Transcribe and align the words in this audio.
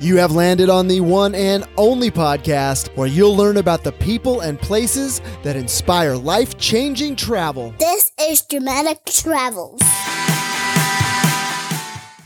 You 0.00 0.16
have 0.18 0.30
landed 0.30 0.70
on 0.70 0.86
the 0.86 1.00
one 1.00 1.34
and 1.34 1.64
only 1.76 2.08
podcast 2.08 2.96
where 2.96 3.08
you'll 3.08 3.36
learn 3.36 3.56
about 3.56 3.82
the 3.82 3.90
people 3.90 4.42
and 4.42 4.56
places 4.56 5.20
that 5.42 5.56
inspire 5.56 6.14
life 6.14 6.56
changing 6.56 7.16
travel. 7.16 7.74
This 7.80 8.12
is 8.20 8.42
Dramatic 8.42 9.04
Travels. 9.06 9.80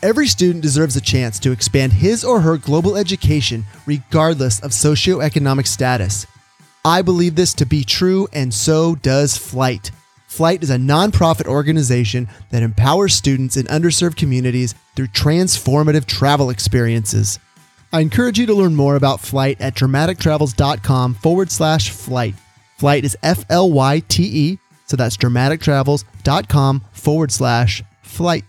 Every 0.02 0.26
student 0.26 0.62
deserves 0.62 0.96
a 0.96 1.00
chance 1.00 1.38
to 1.38 1.50
expand 1.50 1.94
his 1.94 2.24
or 2.24 2.40
her 2.42 2.58
global 2.58 2.94
education 2.94 3.64
regardless 3.86 4.60
of 4.60 4.72
socioeconomic 4.72 5.66
status. 5.66 6.26
I 6.84 7.00
believe 7.00 7.36
this 7.36 7.54
to 7.54 7.64
be 7.64 7.84
true, 7.84 8.28
and 8.34 8.52
so 8.52 8.96
does 8.96 9.38
FLYTE. 9.38 9.92
FLYTE 10.26 10.62
is 10.62 10.70
a 10.70 10.76
nonprofit 10.76 11.46
organization 11.46 12.28
that 12.50 12.62
empowers 12.62 13.14
students 13.14 13.56
in 13.56 13.64
underserved 13.66 14.16
communities 14.16 14.74
through 14.94 15.06
transformative 15.06 16.04
travel 16.04 16.50
experiences. 16.50 17.38
I 17.94 18.00
encourage 18.00 18.38
you 18.38 18.46
to 18.46 18.54
learn 18.54 18.74
more 18.74 18.96
about 18.96 19.20
FLYTE 19.20 19.60
at 19.60 19.74
dramatictravels.com 19.74 21.14
forward 21.14 21.50
slash 21.50 21.90
flight. 21.90 22.34
FLYTE 22.78 23.04
is 23.04 23.18
F 23.22 23.44
L 23.50 23.70
Y 23.70 24.00
T 24.08 24.22
E, 24.22 24.58
so 24.86 24.96
that's 24.96 25.18
dramatictravels.com 25.18 26.84
forward 26.92 27.30
slash 27.30 27.82
flight. 28.02 28.44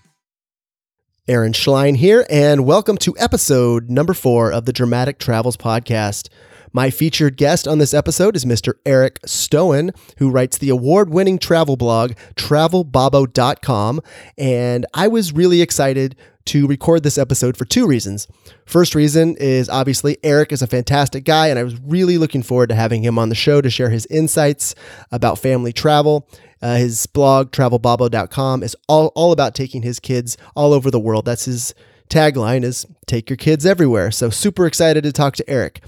Aaron 1.28 1.52
Schlein 1.52 1.98
here, 1.98 2.26
and 2.30 2.66
welcome 2.66 2.98
to 3.00 3.16
episode 3.18 3.90
number 3.90 4.14
four 4.14 4.52
of 4.52 4.66
the 4.66 4.74
Dramatic 4.74 5.20
Travels 5.20 5.58
Podcast. 5.58 6.30
My 6.76 6.90
featured 6.90 7.38
guest 7.38 7.68
on 7.68 7.77
this 7.77 7.94
episode 7.94 8.36
is 8.36 8.45
Mr. 8.45 8.73
Eric 8.84 9.20
Stoen, 9.27 9.91
who 10.18 10.31
writes 10.31 10.58
the 10.58 10.70
award 10.70 11.12
winning 11.12 11.38
travel 11.38 11.77
blog, 11.77 12.14
travelbabbo.com. 12.36 14.02
And 14.40 14.86
I 14.91 15.08
was 15.08 15.31
really 15.34 15.62
excited 15.62 16.16
to 16.45 16.66
record 16.66 17.04
this 17.04 17.20
episode 17.20 17.55
for 17.55 17.66
two 17.66 17.86
reasons. 17.86 18.28
First 18.66 18.95
reason 18.95 19.38
is 19.38 19.70
obviously 19.70 20.17
Eric 20.23 20.52
is 20.52 20.64
a 20.64 20.67
fantastic 20.67 21.26
guy, 21.26 21.48
and 21.48 21.59
I 21.59 21.64
was 21.64 21.80
really 21.80 22.17
looking 22.17 22.42
forward 22.42 22.70
to 22.70 22.76
having 22.76 23.03
him 23.03 23.20
on 23.20 23.30
the 23.30 23.36
show 23.36 23.61
to 23.61 23.70
share 23.70 23.92
his 23.92 24.08
insights 24.08 24.73
about 25.11 25.38
family 25.38 25.73
travel. 25.73 26.28
Uh, 26.59 26.78
his 26.78 27.05
blog, 27.05 27.52
travelbabbo.com, 27.52 28.64
is 28.64 28.76
all, 28.88 29.11
all 29.14 29.31
about 29.31 29.53
taking 29.53 29.83
his 29.83 30.00
kids 30.00 30.38
all 30.55 30.73
over 30.73 30.89
the 30.89 31.00
world. 31.00 31.26
That's 31.26 31.45
his 31.45 31.76
tagline 32.09 32.64
is 32.64 32.88
take 33.05 33.30
your 33.30 33.38
kids 33.38 33.64
everywhere. 33.64 34.09
So 34.09 34.31
super 34.31 34.66
excited 34.66 35.03
to 35.03 35.11
talk 35.11 35.36
to 35.36 35.48
Eric. 35.48 35.83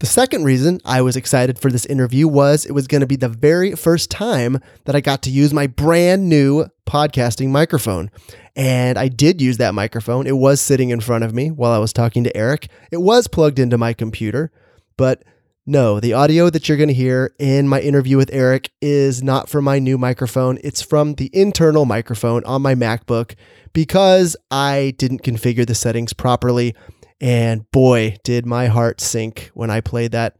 The 0.00 0.06
second 0.06 0.44
reason 0.44 0.80
I 0.84 1.02
was 1.02 1.16
excited 1.16 1.58
for 1.58 1.70
this 1.70 1.86
interview 1.86 2.26
was 2.26 2.66
it 2.66 2.72
was 2.72 2.88
going 2.88 3.00
to 3.02 3.06
be 3.06 3.16
the 3.16 3.28
very 3.28 3.72
first 3.76 4.10
time 4.10 4.58
that 4.84 4.96
I 4.96 5.00
got 5.00 5.22
to 5.22 5.30
use 5.30 5.54
my 5.54 5.68
brand 5.68 6.28
new 6.28 6.66
podcasting 6.86 7.50
microphone. 7.50 8.10
And 8.56 8.98
I 8.98 9.08
did 9.08 9.40
use 9.40 9.56
that 9.58 9.74
microphone. 9.74 10.26
It 10.26 10.36
was 10.36 10.60
sitting 10.60 10.90
in 10.90 11.00
front 11.00 11.22
of 11.22 11.32
me 11.32 11.50
while 11.50 11.72
I 11.72 11.78
was 11.78 11.92
talking 11.92 12.24
to 12.24 12.36
Eric. 12.36 12.68
It 12.90 13.02
was 13.02 13.28
plugged 13.28 13.58
into 13.58 13.78
my 13.78 13.92
computer, 13.92 14.50
but 14.96 15.22
no, 15.66 15.98
the 15.98 16.12
audio 16.12 16.50
that 16.50 16.68
you're 16.68 16.76
going 16.76 16.88
to 16.88 16.94
hear 16.94 17.32
in 17.38 17.68
my 17.68 17.80
interview 17.80 18.18
with 18.18 18.28
Eric 18.34 18.70
is 18.82 19.22
not 19.22 19.48
from 19.48 19.64
my 19.64 19.78
new 19.78 19.96
microphone. 19.96 20.58
It's 20.62 20.82
from 20.82 21.14
the 21.14 21.30
internal 21.32 21.86
microphone 21.86 22.44
on 22.44 22.60
my 22.60 22.74
MacBook 22.74 23.34
because 23.72 24.36
I 24.50 24.94
didn't 24.98 25.22
configure 25.22 25.66
the 25.66 25.74
settings 25.74 26.12
properly. 26.12 26.74
And 27.20 27.70
boy, 27.70 28.16
did 28.24 28.44
my 28.44 28.66
heart 28.66 29.00
sink 29.00 29.50
when 29.54 29.70
I 29.70 29.80
played 29.80 30.12
that 30.12 30.36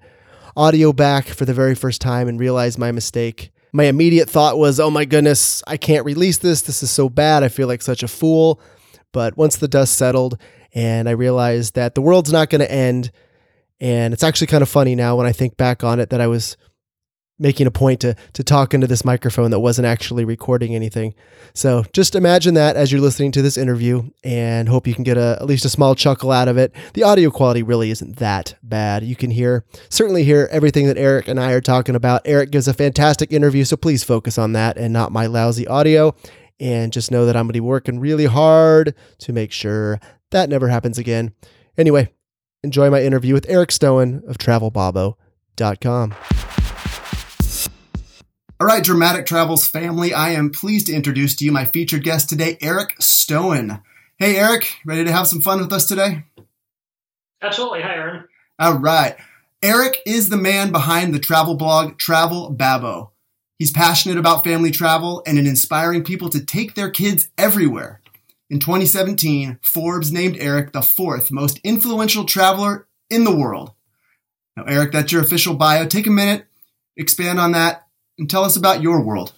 audio 0.56 0.92
back 0.92 1.26
for 1.26 1.44
the 1.44 1.54
very 1.54 1.74
first 1.74 2.00
time 2.00 2.28
and 2.28 2.38
realized 2.38 2.78
my 2.78 2.92
mistake. 2.92 3.50
My 3.72 3.84
immediate 3.84 4.30
thought 4.30 4.58
was, 4.58 4.78
oh 4.78 4.90
my 4.90 5.04
goodness, 5.04 5.62
I 5.66 5.76
can't 5.76 6.04
release 6.04 6.38
this. 6.38 6.62
This 6.62 6.82
is 6.82 6.90
so 6.90 7.08
bad. 7.08 7.42
I 7.42 7.48
feel 7.48 7.66
like 7.66 7.82
such 7.82 8.02
a 8.02 8.08
fool. 8.08 8.60
But 9.12 9.36
once 9.36 9.56
the 9.56 9.68
dust 9.68 9.96
settled 9.96 10.38
and 10.72 11.08
I 11.08 11.12
realized 11.12 11.74
that 11.74 11.94
the 11.94 12.02
world's 12.02 12.32
not 12.32 12.50
going 12.50 12.60
to 12.60 12.70
end, 12.70 13.10
and 13.80 14.14
it's 14.14 14.22
actually 14.22 14.48
kind 14.48 14.62
of 14.62 14.68
funny 14.68 14.94
now 14.94 15.16
when 15.16 15.26
I 15.26 15.32
think 15.32 15.56
back 15.56 15.82
on 15.84 16.00
it 16.00 16.10
that 16.10 16.20
I 16.20 16.26
was 16.26 16.56
making 17.38 17.66
a 17.66 17.70
point 17.70 18.00
to 18.00 18.14
to 18.32 18.44
talk 18.44 18.74
into 18.74 18.86
this 18.86 19.04
microphone 19.04 19.50
that 19.50 19.60
wasn't 19.60 19.86
actually 19.86 20.24
recording 20.24 20.74
anything. 20.74 21.14
So 21.52 21.84
just 21.92 22.14
imagine 22.14 22.54
that 22.54 22.76
as 22.76 22.92
you're 22.92 23.00
listening 23.00 23.32
to 23.32 23.42
this 23.42 23.56
interview 23.56 24.10
and 24.22 24.68
hope 24.68 24.86
you 24.86 24.94
can 24.94 25.04
get 25.04 25.16
a, 25.16 25.38
at 25.40 25.46
least 25.46 25.64
a 25.64 25.68
small 25.68 25.94
chuckle 25.94 26.30
out 26.30 26.48
of 26.48 26.56
it. 26.56 26.74
The 26.94 27.02
audio 27.02 27.30
quality 27.30 27.62
really 27.62 27.90
isn't 27.90 28.16
that 28.16 28.54
bad. 28.62 29.02
You 29.02 29.16
can 29.16 29.30
hear 29.30 29.64
certainly 29.88 30.24
hear 30.24 30.48
everything 30.50 30.86
that 30.86 30.98
Eric 30.98 31.28
and 31.28 31.40
I 31.40 31.52
are 31.52 31.60
talking 31.60 31.96
about. 31.96 32.22
Eric 32.24 32.50
gives 32.50 32.68
a 32.68 32.74
fantastic 32.74 33.32
interview, 33.32 33.64
so 33.64 33.76
please 33.76 34.04
focus 34.04 34.38
on 34.38 34.52
that 34.52 34.76
and 34.76 34.92
not 34.92 35.12
my 35.12 35.26
lousy 35.26 35.66
audio. 35.66 36.14
And 36.60 36.92
just 36.92 37.10
know 37.10 37.26
that 37.26 37.36
I'm 37.36 37.46
going 37.46 37.48
to 37.48 37.54
be 37.54 37.60
working 37.60 37.98
really 37.98 38.26
hard 38.26 38.94
to 39.18 39.32
make 39.32 39.50
sure 39.50 39.98
that 40.30 40.48
never 40.48 40.68
happens 40.68 40.98
again. 40.98 41.32
Anyway, 41.76 42.12
enjoy 42.62 42.90
my 42.90 43.02
interview 43.02 43.34
with 43.34 43.46
Eric 43.48 43.72
Stoen 43.72 44.22
of 44.28 44.38
TravelBabbo.com. 44.38 46.14
All 48.60 48.68
right, 48.68 48.84
Dramatic 48.84 49.26
Travels 49.26 49.66
family, 49.66 50.14
I 50.14 50.30
am 50.30 50.50
pleased 50.50 50.86
to 50.86 50.94
introduce 50.94 51.34
to 51.36 51.44
you 51.44 51.50
my 51.50 51.64
featured 51.64 52.04
guest 52.04 52.28
today, 52.28 52.56
Eric 52.60 52.94
Stoen. 53.00 53.82
Hey, 54.16 54.36
Eric, 54.36 54.76
ready 54.86 55.04
to 55.04 55.10
have 55.10 55.26
some 55.26 55.40
fun 55.40 55.58
with 55.58 55.72
us 55.72 55.86
today? 55.86 56.22
Absolutely. 57.42 57.82
Hi, 57.82 57.94
Aaron. 57.96 58.28
All 58.60 58.78
right. 58.78 59.16
Eric 59.60 59.98
is 60.06 60.28
the 60.28 60.36
man 60.36 60.70
behind 60.70 61.12
the 61.12 61.18
travel 61.18 61.56
blog 61.56 61.98
Travel 61.98 62.50
Babbo. 62.50 63.10
He's 63.58 63.72
passionate 63.72 64.18
about 64.18 64.44
family 64.44 64.70
travel 64.70 65.24
and 65.26 65.36
in 65.36 65.48
inspiring 65.48 66.04
people 66.04 66.28
to 66.28 66.44
take 66.44 66.76
their 66.76 66.90
kids 66.90 67.30
everywhere. 67.36 68.00
In 68.48 68.60
2017, 68.60 69.58
Forbes 69.62 70.12
named 70.12 70.36
Eric 70.38 70.72
the 70.72 70.80
fourth 70.80 71.32
most 71.32 71.58
influential 71.64 72.24
traveler 72.24 72.86
in 73.10 73.24
the 73.24 73.34
world. 73.34 73.72
Now, 74.56 74.62
Eric, 74.68 74.92
that's 74.92 75.10
your 75.10 75.22
official 75.22 75.54
bio. 75.54 75.86
Take 75.86 76.06
a 76.06 76.10
minute, 76.10 76.46
expand 76.96 77.40
on 77.40 77.50
that, 77.52 77.83
and 78.18 78.28
tell 78.28 78.44
us 78.44 78.56
about 78.56 78.82
your 78.82 79.00
world. 79.00 79.32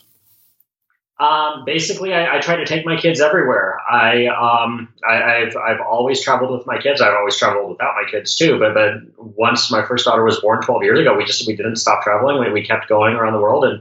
Um, 1.19 1.65
basically, 1.65 2.13
I, 2.13 2.37
I, 2.37 2.41
try 2.41 2.57
to 2.57 2.67
take 2.67 2.85
my 2.85 2.99
kids 2.99 3.23
everywhere. 3.23 3.81
I, 3.91 4.27
um, 4.27 4.93
I, 5.09 5.47
have 5.47 5.57
I've 5.57 5.81
always 5.81 6.21
traveled 6.21 6.51
with 6.51 6.67
my 6.67 6.77
kids. 6.77 7.01
I've 7.01 7.15
always 7.15 7.37
traveled 7.39 7.71
without 7.71 7.95
my 7.95 8.07
kids 8.11 8.37
too. 8.37 8.59
But 8.59 8.75
but 8.75 8.95
once 9.17 9.71
my 9.71 9.83
first 9.83 10.05
daughter 10.05 10.23
was 10.23 10.41
born 10.41 10.61
12 10.61 10.83
years 10.83 11.01
ago, 11.01 11.17
we 11.17 11.25
just 11.25 11.47
we 11.47 11.57
didn't 11.57 11.77
stop 11.77 12.03
traveling. 12.03 12.39
We, 12.39 12.53
we 12.53 12.67
kept 12.67 12.87
going 12.87 13.15
around 13.15 13.33
the 13.33 13.41
world, 13.41 13.65
and 13.65 13.79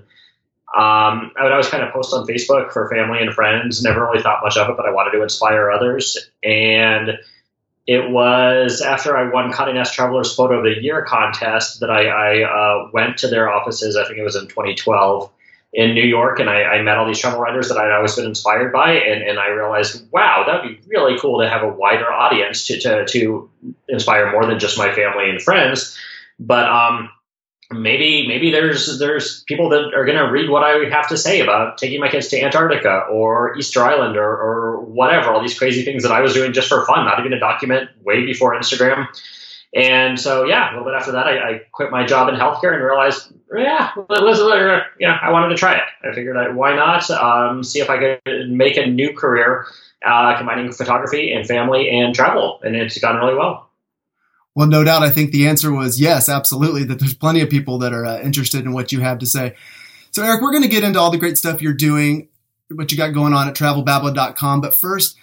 um, 0.76 1.32
I 1.38 1.44
would 1.44 1.52
always 1.52 1.68
kind 1.68 1.84
of 1.84 1.92
post 1.92 2.14
on 2.14 2.26
Facebook 2.26 2.72
for 2.72 2.90
family 2.90 3.20
and 3.20 3.34
friends. 3.34 3.84
Never 3.84 4.06
really 4.06 4.24
thought 4.24 4.40
much 4.42 4.56
of 4.56 4.70
it, 4.70 4.78
but 4.78 4.86
I 4.86 4.92
wanted 4.92 5.12
to 5.18 5.22
inspire 5.22 5.72
others. 5.72 6.18
And 6.42 7.20
it 7.88 8.10
was 8.10 8.82
after 8.82 9.16
I 9.16 9.32
won 9.32 9.52
Condé 9.52 9.76
Nast 9.76 9.94
Traveler's 9.94 10.34
Photo 10.36 10.58
of 10.58 10.64
the 10.64 10.82
Year 10.82 11.04
contest 11.04 11.80
that 11.82 11.92
I, 11.92 12.08
I 12.08 12.44
uh, 12.44 12.90
went 12.92 13.18
to 13.20 13.28
their 13.28 13.50
offices. 13.50 13.96
I 13.96 14.06
think 14.06 14.18
it 14.18 14.24
was 14.24 14.36
in 14.36 14.48
2012 14.48 15.32
in 15.74 15.94
New 15.94 16.04
York, 16.04 16.40
and 16.40 16.50
I, 16.50 16.64
I, 16.64 16.82
met 16.82 16.98
all 16.98 17.06
these 17.06 17.20
travel 17.20 17.40
writers 17.40 17.68
that 17.68 17.78
I'd 17.78 17.92
always 17.92 18.16
been 18.16 18.26
inspired 18.26 18.72
by, 18.72 18.94
and, 18.94 19.22
and 19.22 19.38
I 19.38 19.50
realized, 19.50 20.10
wow, 20.10 20.46
that'd 20.48 20.64
be 20.64 20.82
really 20.88 21.20
cool 21.20 21.42
to 21.42 21.50
have 21.50 21.64
a 21.64 21.68
wider 21.68 22.10
audience 22.10 22.66
to, 22.68 22.80
to, 22.80 23.06
to 23.06 23.50
inspire 23.90 24.32
more 24.32 24.46
than 24.46 24.58
just 24.58 24.78
my 24.78 24.96
family 24.96 25.30
and 25.30 25.42
friends. 25.42 25.98
But 26.40 26.66
um, 26.70 27.10
maybe 27.72 28.28
maybe 28.28 28.52
there's 28.52 29.00
there's 29.00 29.44
people 29.44 29.70
that 29.70 29.94
are 29.96 30.06
going 30.06 30.18
to 30.18 30.32
read 30.32 30.50
what 30.50 30.64
I 30.64 30.90
have 30.90 31.10
to 31.10 31.18
say 31.18 31.42
about 31.42 31.78
taking 31.78 32.00
my 32.00 32.10
kids 32.10 32.28
to 32.30 32.42
Antarctica 32.42 33.06
or 33.12 33.58
Easter 33.58 33.84
Island 33.84 34.18
or, 34.18 34.30
or 34.30 34.82
whatever 34.82 35.32
all 35.32 35.42
these 35.42 35.58
crazy 35.58 35.84
things 35.84 36.04
that 36.04 36.12
I 36.12 36.22
was 36.22 36.34
doing 36.34 36.54
just 36.54 36.68
for 36.70 36.86
fun, 36.86 37.06
not 37.06 37.20
even 37.20 37.34
a 37.34 37.40
document 37.40 37.90
way 38.04 38.26
before 38.26 38.56
Instagram. 38.56 39.08
And 39.76 40.20
so 40.20 40.46
yeah, 40.46 40.70
a 40.70 40.72
little 40.72 40.86
bit 40.86 40.96
after 40.96 41.12
that, 41.14 41.28
I, 41.28 41.50
I 41.50 41.62
quit 41.72 41.92
my 41.92 42.06
job 42.06 42.30
in 42.30 42.36
healthcare 42.36 42.74
and 42.74 42.84
realized 42.84 43.34
yeah, 43.54 43.92
let's, 44.10 44.40
yeah, 45.00 45.18
I 45.22 45.32
wanted 45.32 45.50
to 45.50 45.56
try 45.56 45.76
it. 45.76 45.84
I 46.04 46.14
figured 46.14 46.38
I, 46.38 46.50
why 46.50 46.76
not 46.76 47.10
um, 47.12 47.64
see 47.64 47.80
if 47.80 47.90
I 47.90 47.98
could 48.26 48.50
make 48.50 48.78
a 48.78 48.86
new 48.86 49.14
career 49.14 49.66
uh, 50.06 50.38
combining 50.38 50.72
photography 50.72 51.32
and 51.32 51.48
family 51.48 51.90
and 51.90 52.14
travel, 52.14 52.60
and 52.64 52.76
it's 52.76 52.98
gone 53.00 53.18
really 53.18 53.36
well. 53.36 53.65
Well, 54.56 54.68
no 54.68 54.84
doubt. 54.86 55.04
I 55.04 55.10
think 55.10 55.32
the 55.32 55.48
answer 55.48 55.72
was 55.72 56.00
yes, 56.00 56.30
absolutely. 56.30 56.86
That 56.86 57.00
there's 57.00 57.14
plenty 57.14 57.42
of 57.42 57.50
people 57.50 57.80
that 57.80 57.94
are 57.94 58.06
uh, 58.06 58.22
interested 58.22 58.64
in 58.64 58.72
what 58.72 58.92
you 58.92 59.02
have 59.02 59.20
to 59.20 59.26
say. 59.26 59.56
So, 60.12 60.24
Eric, 60.24 60.42
we're 60.42 60.52
going 60.52 60.64
to 60.64 60.70
get 60.70 60.86
into 60.86 60.98
all 60.98 61.12
the 61.12 61.18
great 61.18 61.38
stuff 61.38 61.62
you're 61.62 61.74
doing, 61.74 62.30
what 62.72 62.92
you 62.92 62.98
got 62.98 63.14
going 63.14 63.34
on 63.34 63.50
at 63.50 63.56
travelbabbo.com. 63.56 64.62
But 64.62 64.74
first, 64.74 65.18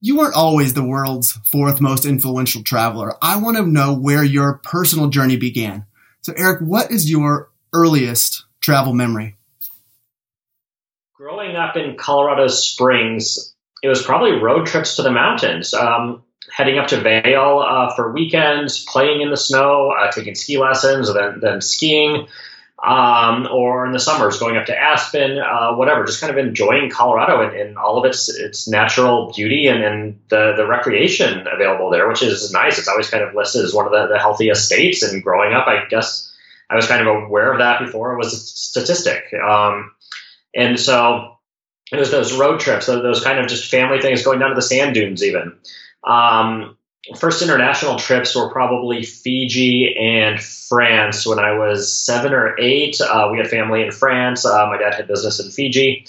you 0.00 0.18
weren't 0.18 0.34
always 0.34 0.74
the 0.74 0.84
world's 0.84 1.32
fourth 1.50 1.80
most 1.80 2.04
influential 2.04 2.64
traveler. 2.64 3.14
I 3.22 3.36
want 3.36 3.56
to 3.56 3.62
know 3.64 3.94
where 3.94 4.24
your 4.24 4.58
personal 4.64 5.08
journey 5.08 5.36
began. 5.36 5.86
So, 6.22 6.34
Eric, 6.36 6.60
what 6.60 6.90
is 6.90 7.08
your 7.08 7.50
earliest 7.72 8.44
travel 8.60 8.92
memory? 8.92 9.36
Growing 11.14 11.54
up 11.54 11.76
in 11.76 11.96
Colorado 11.96 12.48
Springs, 12.48 13.54
it 13.84 13.88
was 13.88 14.02
probably 14.02 14.32
road 14.32 14.66
trips 14.66 14.96
to 14.96 15.02
the 15.02 15.12
mountains. 15.12 15.74
Um, 15.74 16.24
heading 16.52 16.78
up 16.78 16.88
to 16.88 17.00
Vail 17.00 17.64
uh, 17.66 17.94
for 17.94 18.12
weekends, 18.12 18.84
playing 18.84 19.20
in 19.20 19.30
the 19.30 19.36
snow, 19.36 19.92
uh, 19.98 20.10
taking 20.10 20.34
ski 20.34 20.58
lessons, 20.58 21.12
then 21.12 21.40
then 21.40 21.60
skiing. 21.60 22.26
um, 22.84 23.48
or 23.50 23.86
in 23.86 23.92
the 23.92 23.98
summers 23.98 24.38
going 24.38 24.58
up 24.58 24.66
to 24.66 24.78
Aspen, 24.78 25.38
uh, 25.38 25.74
whatever, 25.74 26.04
just 26.04 26.20
kind 26.20 26.30
of 26.30 26.36
enjoying 26.36 26.90
Colorado 26.90 27.40
and, 27.40 27.56
and 27.56 27.78
all 27.78 27.98
of 27.98 28.04
its 28.04 28.28
its 28.28 28.68
natural 28.68 29.32
beauty 29.34 29.68
and, 29.68 29.82
and 29.82 30.20
the, 30.28 30.52
the 30.56 30.66
recreation 30.66 31.46
available 31.50 31.88
there, 31.88 32.06
which 32.08 32.22
is 32.22 32.52
nice. 32.52 32.78
It's 32.78 32.88
always 32.88 33.08
kind 33.08 33.24
of 33.24 33.34
listed 33.34 33.64
as 33.64 33.72
one 33.72 33.86
of 33.86 33.92
the, 33.92 34.08
the 34.08 34.18
healthiest 34.18 34.66
states. 34.66 35.02
And 35.02 35.22
growing 35.22 35.54
up, 35.54 35.66
I 35.66 35.86
guess 35.88 36.30
I 36.68 36.76
was 36.76 36.86
kind 36.86 37.00
of 37.00 37.24
aware 37.24 37.52
of 37.52 37.58
that 37.60 37.80
before 37.80 38.12
it 38.12 38.18
was 38.18 38.34
a 38.34 38.36
statistic. 38.36 39.32
Um, 39.32 39.92
and 40.54 40.78
so 40.78 41.38
it 41.90 41.98
was 41.98 42.10
those 42.10 42.36
road 42.36 42.60
trips, 42.60 42.84
those 42.84 43.24
kind 43.24 43.38
of 43.38 43.46
just 43.46 43.70
family 43.70 44.02
things, 44.02 44.24
going 44.24 44.40
down 44.40 44.50
to 44.50 44.56
the 44.56 44.62
sand 44.62 44.94
dunes 44.94 45.22
even. 45.22 45.56
Um, 46.06 46.76
first 47.16 47.42
international 47.42 47.96
trips 47.96 48.34
were 48.34 48.50
probably 48.50 49.02
Fiji 49.02 49.94
and 49.96 50.42
France 50.42 51.26
when 51.26 51.38
I 51.38 51.52
was 51.52 51.92
seven 51.92 52.32
or 52.32 52.58
eight. 52.58 53.00
Uh, 53.00 53.28
we 53.30 53.38
had 53.38 53.48
family 53.48 53.82
in 53.82 53.90
France. 53.90 54.44
Uh, 54.44 54.66
my 54.66 54.78
dad 54.78 54.94
had 54.94 55.08
business 55.08 55.40
in 55.40 55.50
Fiji. 55.50 56.06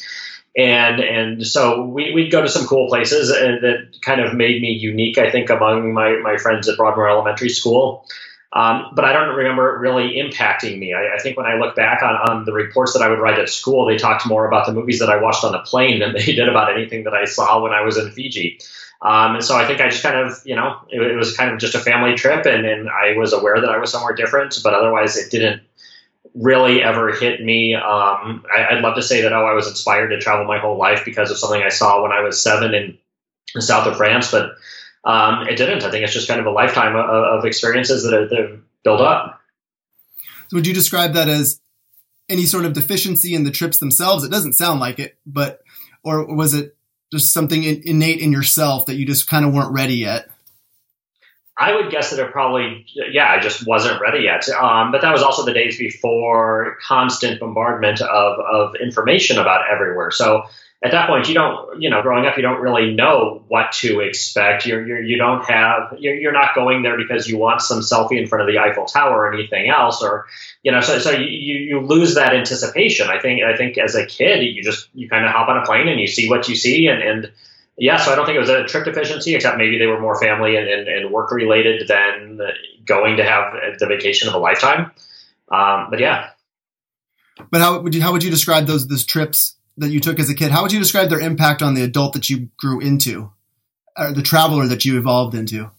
And 0.57 1.01
and 1.01 1.45
so 1.45 1.83
we, 1.83 2.13
we'd 2.13 2.31
go 2.31 2.41
to 2.41 2.47
some 2.47 2.65
cool 2.65 2.87
places 2.87 3.29
and 3.29 3.61
that 3.61 4.01
kind 4.01 4.21
of 4.21 4.33
made 4.33 4.61
me 4.61 4.71
unique, 4.71 5.17
I 5.17 5.29
think, 5.29 5.49
among 5.49 5.93
my, 5.93 6.17
my 6.23 6.37
friends 6.37 6.69
at 6.69 6.77
Broadmoor 6.77 7.09
Elementary 7.09 7.49
School. 7.49 8.05
Um, 8.53 8.91
but 8.93 9.03
I 9.03 9.11
don't 9.11 9.35
remember 9.35 9.75
it 9.75 9.79
really 9.79 10.15
impacting 10.15 10.79
me. 10.79 10.93
I, 10.93 11.15
I, 11.15 11.19
think 11.19 11.35
when 11.35 11.45
I 11.45 11.55
look 11.55 11.75
back 11.75 12.01
on, 12.01 12.15
on 12.15 12.45
the 12.45 12.53
reports 12.53 12.93
that 12.93 13.01
I 13.01 13.09
would 13.09 13.19
write 13.19 13.37
at 13.37 13.49
school, 13.49 13.85
they 13.85 13.97
talked 13.97 14.25
more 14.25 14.47
about 14.47 14.65
the 14.65 14.71
movies 14.71 14.99
that 14.99 15.09
I 15.09 15.21
watched 15.21 15.43
on 15.43 15.51
the 15.51 15.59
plane 15.59 15.99
than 15.99 16.13
they 16.13 16.23
did 16.25 16.47
about 16.47 16.73
anything 16.73 17.03
that 17.03 17.13
I 17.13 17.25
saw 17.25 17.61
when 17.61 17.73
I 17.73 17.81
was 17.81 17.97
in 17.97 18.09
Fiji. 18.11 18.59
Um, 19.01 19.35
and 19.35 19.43
so 19.43 19.55
I 19.55 19.67
think 19.67 19.81
I 19.81 19.89
just 19.89 20.03
kind 20.03 20.17
of, 20.17 20.41
you 20.45 20.55
know, 20.55 20.79
it, 20.89 21.01
it 21.01 21.15
was 21.15 21.35
kind 21.35 21.51
of 21.51 21.59
just 21.59 21.75
a 21.75 21.79
family 21.79 22.15
trip, 22.15 22.45
and, 22.45 22.65
and 22.65 22.89
I 22.89 23.17
was 23.17 23.33
aware 23.33 23.59
that 23.59 23.69
I 23.69 23.77
was 23.77 23.91
somewhere 23.91 24.15
different, 24.15 24.57
but 24.63 24.73
otherwise 24.73 25.17
it 25.17 25.29
didn't 25.31 25.61
really 26.33 26.81
ever 26.81 27.13
hit 27.13 27.41
me. 27.41 27.75
Um, 27.75 28.45
I, 28.53 28.73
would 28.73 28.83
love 28.83 28.95
to 28.95 29.01
say 29.01 29.21
that, 29.21 29.33
oh, 29.33 29.45
I 29.45 29.53
was 29.53 29.67
inspired 29.67 30.09
to 30.09 30.19
travel 30.19 30.45
my 30.45 30.59
whole 30.59 30.77
life 30.77 31.03
because 31.05 31.31
of 31.31 31.37
something 31.37 31.61
I 31.61 31.69
saw 31.69 32.01
when 32.03 32.11
I 32.11 32.21
was 32.21 32.41
seven 32.41 32.73
in 32.73 32.97
the 33.53 33.61
south 33.61 33.87
of 33.87 33.97
France, 33.97 34.31
but 34.31 34.51
um, 35.05 35.47
it 35.47 35.55
didn't. 35.55 35.83
I 35.83 35.91
think 35.91 36.03
it's 36.03 36.13
just 36.13 36.27
kind 36.27 36.39
of 36.39 36.45
a 36.45 36.51
lifetime 36.51 36.95
of, 36.95 37.05
of 37.05 37.45
experiences 37.45 38.03
that 38.03 38.31
have, 38.31 38.59
built 38.83 39.01
up. 39.01 39.41
So 40.47 40.57
would 40.57 40.67
you 40.67 40.73
describe 40.75 41.13
that 41.13 41.27
as 41.27 41.59
any 42.29 42.45
sort 42.45 42.65
of 42.65 42.73
deficiency 42.73 43.33
in 43.33 43.43
the 43.43 43.49
trips 43.49 43.79
themselves? 43.79 44.23
It 44.23 44.29
doesn't 44.29 44.53
sound 44.53 44.79
like 44.79 44.99
it, 44.99 45.17
but 45.25 45.61
or 46.03 46.23
was 46.23 46.53
it 46.53 46.75
just 47.11 47.33
something 47.33 47.63
innate 47.63 48.19
in 48.19 48.31
yourself 48.31 48.85
that 48.87 48.95
you 48.95 49.05
just 49.05 49.27
kind 49.27 49.45
of 49.45 49.53
weren't 49.53 49.73
ready 49.73 49.95
yet? 49.95 50.29
I 51.57 51.73
would 51.73 51.89
guess 51.89 52.09
that 52.09 52.19
it 52.19 52.31
probably, 52.31 52.85
yeah, 52.93 53.31
I 53.31 53.39
just 53.39 53.65
wasn't 53.65 54.01
ready 54.01 54.23
yet. 54.23 54.47
Um, 54.49 54.91
but 54.91 55.01
that 55.01 55.13
was 55.13 55.23
also 55.23 55.45
the 55.45 55.53
days 55.53 55.77
before 55.77 56.77
constant 56.85 57.39
bombardment 57.39 58.01
of, 58.01 58.39
of 58.39 58.75
information 58.75 59.37
about 59.37 59.61
everywhere. 59.71 60.11
So 60.11 60.43
at 60.83 60.91
that 60.91 61.07
point, 61.07 61.27
you 61.27 61.33
don't, 61.33 61.81
you 61.81 61.89
know, 61.89 62.01
growing 62.01 62.25
up, 62.25 62.35
you 62.35 62.43
don't 62.43 62.61
really 62.61 62.93
know 62.93 63.43
what 63.47 63.71
to 63.73 64.01
expect. 64.01 64.65
You're, 64.65 64.85
you're 64.85 65.01
you 65.01 65.17
don't 65.17 65.43
have, 65.45 65.95
you're, 65.97 66.15
you're 66.15 66.33
not 66.33 66.53
going 66.53 66.83
there 66.83 66.97
because 66.97 67.27
you 67.27 67.37
want 67.37 67.61
some 67.61 67.79
selfie 67.79 68.19
in 68.19 68.27
front 68.27 68.47
of 68.47 68.53
the 68.53 68.59
Eiffel 68.59 68.85
Tower 68.85 69.21
or 69.21 69.33
anything 69.33 69.69
else, 69.69 70.03
or 70.03 70.27
you 70.63 70.71
know, 70.71 70.81
so 70.81 70.99
so 70.99 71.11
you, 71.11 71.25
you 71.25 71.79
lose 71.79 72.15
that 72.15 72.35
anticipation. 72.35 73.07
I 73.09 73.19
think 73.19 73.41
I 73.41 73.55
think 73.55 73.77
as 73.77 73.95
a 73.95 74.05
kid, 74.05 74.43
you 74.43 74.61
just 74.61 74.89
you 74.93 75.09
kind 75.09 75.25
of 75.25 75.31
hop 75.31 75.47
on 75.47 75.57
a 75.57 75.65
plane 75.65 75.87
and 75.87 75.99
you 75.99 76.07
see 76.07 76.29
what 76.29 76.47
you 76.49 76.55
see, 76.55 76.87
and 76.87 77.01
and 77.01 77.31
yeah, 77.77 77.97
so 77.97 78.11
I 78.11 78.15
don't 78.15 78.25
think 78.25 78.35
it 78.35 78.39
was 78.39 78.49
a 78.49 78.65
trip 78.65 78.85
deficiency, 78.85 79.35
except 79.35 79.57
maybe 79.57 79.77
they 79.77 79.87
were 79.87 79.99
more 79.99 80.19
family 80.19 80.55
and, 80.55 80.67
and, 80.67 80.87
and 80.87 81.11
work 81.11 81.31
related 81.31 81.87
than 81.87 82.39
going 82.85 83.17
to 83.17 83.23
have 83.23 83.53
the 83.79 83.87
vacation 83.87 84.29
of 84.29 84.33
a 84.33 84.37
lifetime. 84.37 84.91
Um, 85.51 85.87
but 85.89 85.99
yeah. 85.99 86.29
But 87.51 87.61
how 87.61 87.79
would 87.79 87.93
you 87.93 88.01
how 88.01 88.11
would 88.11 88.23
you 88.23 88.31
describe 88.31 88.65
those 88.65 88.87
those 88.87 89.05
trips 89.05 89.54
that 89.77 89.89
you 89.89 89.99
took 89.99 90.19
as 90.19 90.29
a 90.29 90.35
kid, 90.35 90.51
how 90.51 90.61
would 90.63 90.71
you 90.71 90.79
describe 90.79 91.09
their 91.09 91.19
impact 91.19 91.61
on 91.61 91.73
the 91.73 91.83
adult 91.83 92.13
that 92.13 92.29
you 92.29 92.49
grew 92.57 92.79
into, 92.79 93.31
or 93.97 94.11
the 94.11 94.21
traveler 94.21 94.67
that 94.67 94.85
you 94.85 94.97
evolved 94.97 95.35
into? 95.35 95.69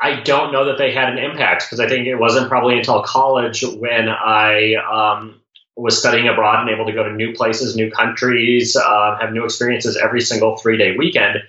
I 0.00 0.20
don't 0.20 0.52
know 0.52 0.66
that 0.66 0.78
they 0.78 0.92
had 0.92 1.10
an 1.10 1.18
impact 1.18 1.66
because 1.66 1.78
I 1.78 1.86
think 1.86 2.06
it 2.06 2.16
wasn't 2.16 2.48
probably 2.48 2.78
until 2.78 3.02
college 3.02 3.62
when 3.62 4.08
I 4.08 4.74
um, 4.90 5.40
was 5.76 5.98
studying 5.98 6.26
abroad 6.26 6.60
and 6.60 6.70
able 6.70 6.86
to 6.86 6.92
go 6.92 7.04
to 7.04 7.12
new 7.12 7.34
places, 7.34 7.76
new 7.76 7.90
countries, 7.90 8.76
uh, 8.76 9.18
have 9.20 9.32
new 9.32 9.44
experiences 9.44 9.98
every 10.02 10.22
single 10.22 10.56
three 10.56 10.78
day 10.78 10.96
weekend. 10.96 11.40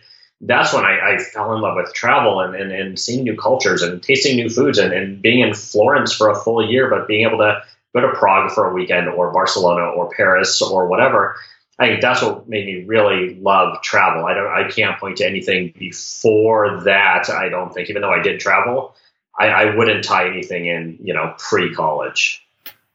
That's 0.41 0.73
when 0.73 0.83
I, 0.83 1.13
I, 1.13 1.17
fell 1.19 1.53
in 1.53 1.61
love 1.61 1.75
with 1.75 1.93
travel 1.93 2.39
and, 2.39 2.55
and, 2.55 2.71
and 2.71 2.99
seeing 2.99 3.23
new 3.23 3.37
cultures 3.37 3.83
and 3.83 4.01
tasting 4.01 4.37
new 4.37 4.49
foods 4.49 4.79
and, 4.79 4.91
and 4.91 5.21
being 5.21 5.41
in 5.41 5.53
Florence 5.53 6.13
for 6.13 6.29
a 6.29 6.35
full 6.35 6.67
year, 6.67 6.89
but 6.89 7.07
being 7.07 7.27
able 7.27 7.37
to 7.37 7.61
go 7.93 8.01
to 8.01 8.13
Prague 8.13 8.51
for 8.51 8.69
a 8.69 8.73
weekend 8.73 9.09
or 9.09 9.31
Barcelona 9.31 9.91
or 9.91 10.09
Paris 10.09 10.61
or 10.61 10.87
whatever. 10.87 11.35
I 11.79 11.87
think 11.87 12.01
that's 12.01 12.21
what 12.21 12.47
made 12.47 12.65
me 12.65 12.83
really 12.85 13.35
love 13.35 13.81
travel. 13.81 14.25
I 14.25 14.33
don't, 14.33 14.47
I 14.47 14.69
can't 14.69 14.99
point 14.99 15.17
to 15.17 15.25
anything 15.25 15.73
before 15.77 16.81
that. 16.83 17.29
I 17.29 17.49
don't 17.49 17.73
think, 17.73 17.89
even 17.89 18.03
though 18.03 18.11
I 18.11 18.21
did 18.21 18.39
travel, 18.39 18.93
I, 19.39 19.47
I 19.47 19.75
wouldn't 19.75 20.03
tie 20.03 20.27
anything 20.29 20.67
in, 20.67 20.99
you 21.01 21.13
know, 21.13 21.33
pre-college. 21.37 22.45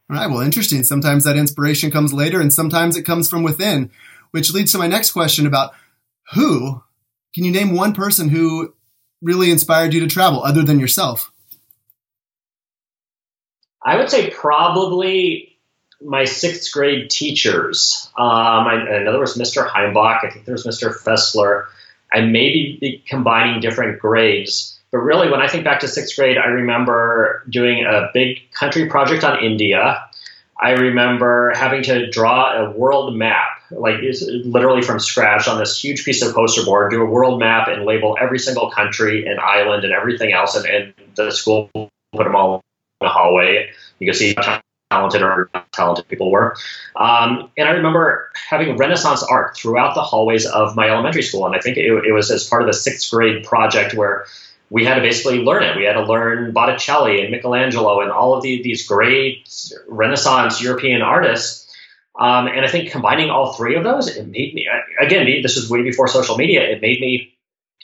All 0.09 0.17
right. 0.17 0.31
Well, 0.31 0.41
interesting. 0.41 0.85
Sometimes 0.85 1.25
that 1.25 1.37
inspiration 1.37 1.91
comes 1.91 2.13
later, 2.13 2.41
and 2.41 2.53
sometimes 2.53 2.97
it 2.97 3.03
comes 3.03 3.29
from 3.29 3.43
within, 3.43 3.91
which 4.31 4.53
leads 4.53 4.71
to 4.73 4.79
my 4.79 4.87
next 4.87 5.11
question 5.11 5.47
about 5.47 5.73
who. 6.35 6.83
Can 7.35 7.45
you 7.45 7.51
name 7.51 7.75
one 7.75 7.93
person 7.93 8.29
who 8.29 8.73
really 9.21 9.51
inspired 9.51 9.95
you 9.95 10.01
to 10.01 10.07
travel, 10.07 10.45
other 10.45 10.63
than 10.63 10.79
yourself? 10.79 11.33
I 13.87 13.97
would 13.97 14.11
say 14.11 14.31
probably 14.31 15.56
my 16.03 16.25
sixth 16.25 16.73
grade 16.73 17.09
teachers. 17.09 18.11
Um, 18.19 18.27
I, 18.27 19.17
was 19.17 19.38
Mr. 19.38 19.67
Heimbach. 19.67 20.25
I 20.25 20.31
think 20.31 20.44
there 20.44 20.55
was 20.55 20.67
Mr. 20.67 20.93
Fessler. 20.93 21.67
I 22.12 22.23
may 22.23 22.50
be 22.53 23.05
combining 23.09 23.61
different 23.61 24.00
grades, 24.00 24.79
but 24.91 24.99
really, 24.99 25.31
when 25.31 25.41
I 25.41 25.47
think 25.47 25.65
back 25.65 25.81
to 25.81 25.88
sixth 25.88 26.17
grade, 26.17 26.37
I 26.37 26.47
remember 26.47 27.44
doing 27.49 27.85
a 27.85 28.11
big 28.12 28.50
country 28.53 28.87
project 28.87 29.23
on 29.23 29.43
India. 29.43 30.03
I 30.61 30.71
remember 30.73 31.53
having 31.55 31.83
to 31.85 32.11
draw 32.11 32.56
a 32.56 32.71
world 32.71 33.15
map, 33.15 33.61
like 33.71 34.00
literally 34.00 34.83
from 34.83 34.99
scratch 34.99 35.47
on 35.47 35.59
this 35.59 35.83
huge 35.83 36.05
piece 36.05 36.23
of 36.23 36.35
poster 36.35 36.65
board, 36.65 36.91
do 36.91 37.03
a 37.03 37.06
world 37.06 37.38
map 37.38 37.69
and 37.69 37.85
label 37.85 38.17
every 38.21 38.38
single 38.38 38.71
country 38.71 39.27
and 39.27 39.38
island 39.38 39.85
and 39.85 39.93
everything 39.93 40.33
else, 40.33 40.56
and, 40.56 40.67
and 40.67 40.94
the 41.15 41.31
school 41.31 41.71
put 41.75 42.25
them 42.25 42.35
all 42.35 42.65
the 43.01 43.09
hallway. 43.09 43.71
You 43.99 44.11
could 44.11 44.17
see 44.17 44.35
how 44.37 44.61
talented 44.91 45.23
or 45.23 45.51
not 45.53 45.73
talented 45.73 46.09
people 46.09 46.31
were. 46.31 46.57
Um, 46.97 47.51
and 47.57 47.69
I 47.69 47.73
remember 47.73 48.31
having 48.49 48.77
Renaissance 48.77 49.23
art 49.23 49.57
throughout 49.57 49.95
the 49.95 50.03
hallways 50.03 50.47
of 50.47 50.77
my 50.77 50.89
elementary 50.89 51.23
school. 51.23 51.47
And 51.47 51.55
I 51.55 51.61
think 51.61 51.77
it, 51.77 51.87
it 51.87 52.13
was 52.13 52.31
as 52.31 52.49
part 52.49 52.63
of 52.63 52.69
the 52.69 52.75
sixth 52.75 53.11
grade 53.11 53.45
project 53.45 53.95
where 53.95 54.27
we 54.71 54.85
had 54.85 54.97
to 54.97 55.01
basically 55.01 55.39
learn 55.39 55.63
it. 55.63 55.77
We 55.77 55.85
had 55.85 55.95
to 55.95 56.05
learn 56.05 56.53
Botticelli 56.53 57.23
and 57.23 57.31
Michelangelo 57.31 58.00
and 58.00 58.11
all 58.11 58.35
of 58.35 58.43
the, 58.43 58.62
these 58.62 58.87
great 58.87 59.49
Renaissance 59.87 60.61
European 60.62 61.03
artists. 61.03 61.65
Um, 62.19 62.47
and 62.47 62.65
I 62.65 62.69
think 62.69 62.91
combining 62.91 63.31
all 63.31 63.53
three 63.53 63.76
of 63.76 63.85
those, 63.85 64.09
it 64.09 64.26
made 64.26 64.55
me, 64.55 64.67
again, 64.99 65.26
this 65.43 65.57
was 65.57 65.69
way 65.69 65.83
before 65.83 66.09
social 66.09 66.37
media, 66.37 66.62
it 66.62 66.81
made 66.81 67.00
me 67.00 67.35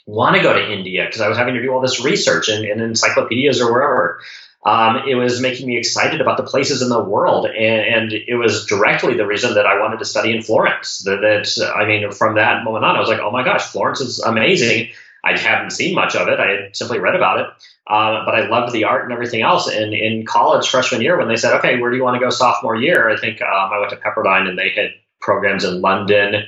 want 0.05 0.35
to 0.35 0.41
go 0.41 0.53
to 0.53 0.71
India 0.71 1.05
because 1.05 1.21
I 1.21 1.29
was 1.29 1.37
having 1.37 1.53
to 1.53 1.61
do 1.61 1.71
all 1.71 1.79
this 1.79 2.03
research 2.03 2.49
in 2.49 2.65
encyclopedias 2.65 3.61
or 3.61 3.71
wherever 3.71 4.19
um, 4.65 5.01
it 5.07 5.15
was 5.15 5.41
making 5.41 5.67
me 5.67 5.77
excited 5.77 6.21
about 6.21 6.37
the 6.37 6.43
places 6.43 6.81
in 6.81 6.89
the 6.89 7.03
world, 7.03 7.45
and, 7.45 8.11
and, 8.11 8.13
it 8.13 8.35
was 8.35 8.65
directly 8.65 9.15
the 9.15 9.25
reason 9.25 9.55
that 9.55 9.65
I 9.65 9.79
wanted 9.81 9.99
to 9.99 10.05
study 10.05 10.33
in 10.33 10.41
Florence. 10.41 10.99
That, 10.99 11.19
that, 11.21 11.73
I 11.75 11.85
mean, 11.85 12.09
from 12.11 12.35
that 12.35 12.63
moment 12.63 12.85
on, 12.85 12.95
I 12.95 12.99
was 12.99 13.09
like, 13.09 13.19
oh 13.19 13.31
my 13.31 13.43
gosh, 13.43 13.63
Florence 13.63 13.99
is 13.99 14.19
amazing. 14.19 14.91
I 15.23 15.37
hadn't 15.37 15.71
seen 15.71 15.95
much 15.95 16.15
of 16.15 16.27
it; 16.27 16.39
I 16.39 16.47
had 16.47 16.75
simply 16.75 16.99
read 16.99 17.15
about 17.15 17.39
it, 17.39 17.47
uh, 17.87 18.25
but 18.25 18.35
I 18.35 18.47
loved 18.47 18.73
the 18.73 18.85
art 18.85 19.03
and 19.03 19.13
everything 19.13 19.41
else. 19.41 19.69
And 19.69 19.93
in 19.93 20.25
college, 20.25 20.69
freshman 20.69 21.01
year, 21.01 21.17
when 21.17 21.27
they 21.27 21.37
said, 21.37 21.57
"Okay, 21.57 21.79
where 21.79 21.91
do 21.91 21.97
you 21.97 22.03
want 22.03 22.15
to 22.15 22.19
go 22.19 22.29
sophomore 22.29 22.75
year?" 22.75 23.09
I 23.09 23.17
think 23.17 23.41
um, 23.41 23.71
I 23.73 23.79
went 23.79 23.91
to 23.91 23.97
Pepperdine, 23.97 24.49
and 24.49 24.57
they 24.57 24.69
had 24.69 24.91
programs 25.21 25.63
in 25.63 25.81
London 25.81 26.43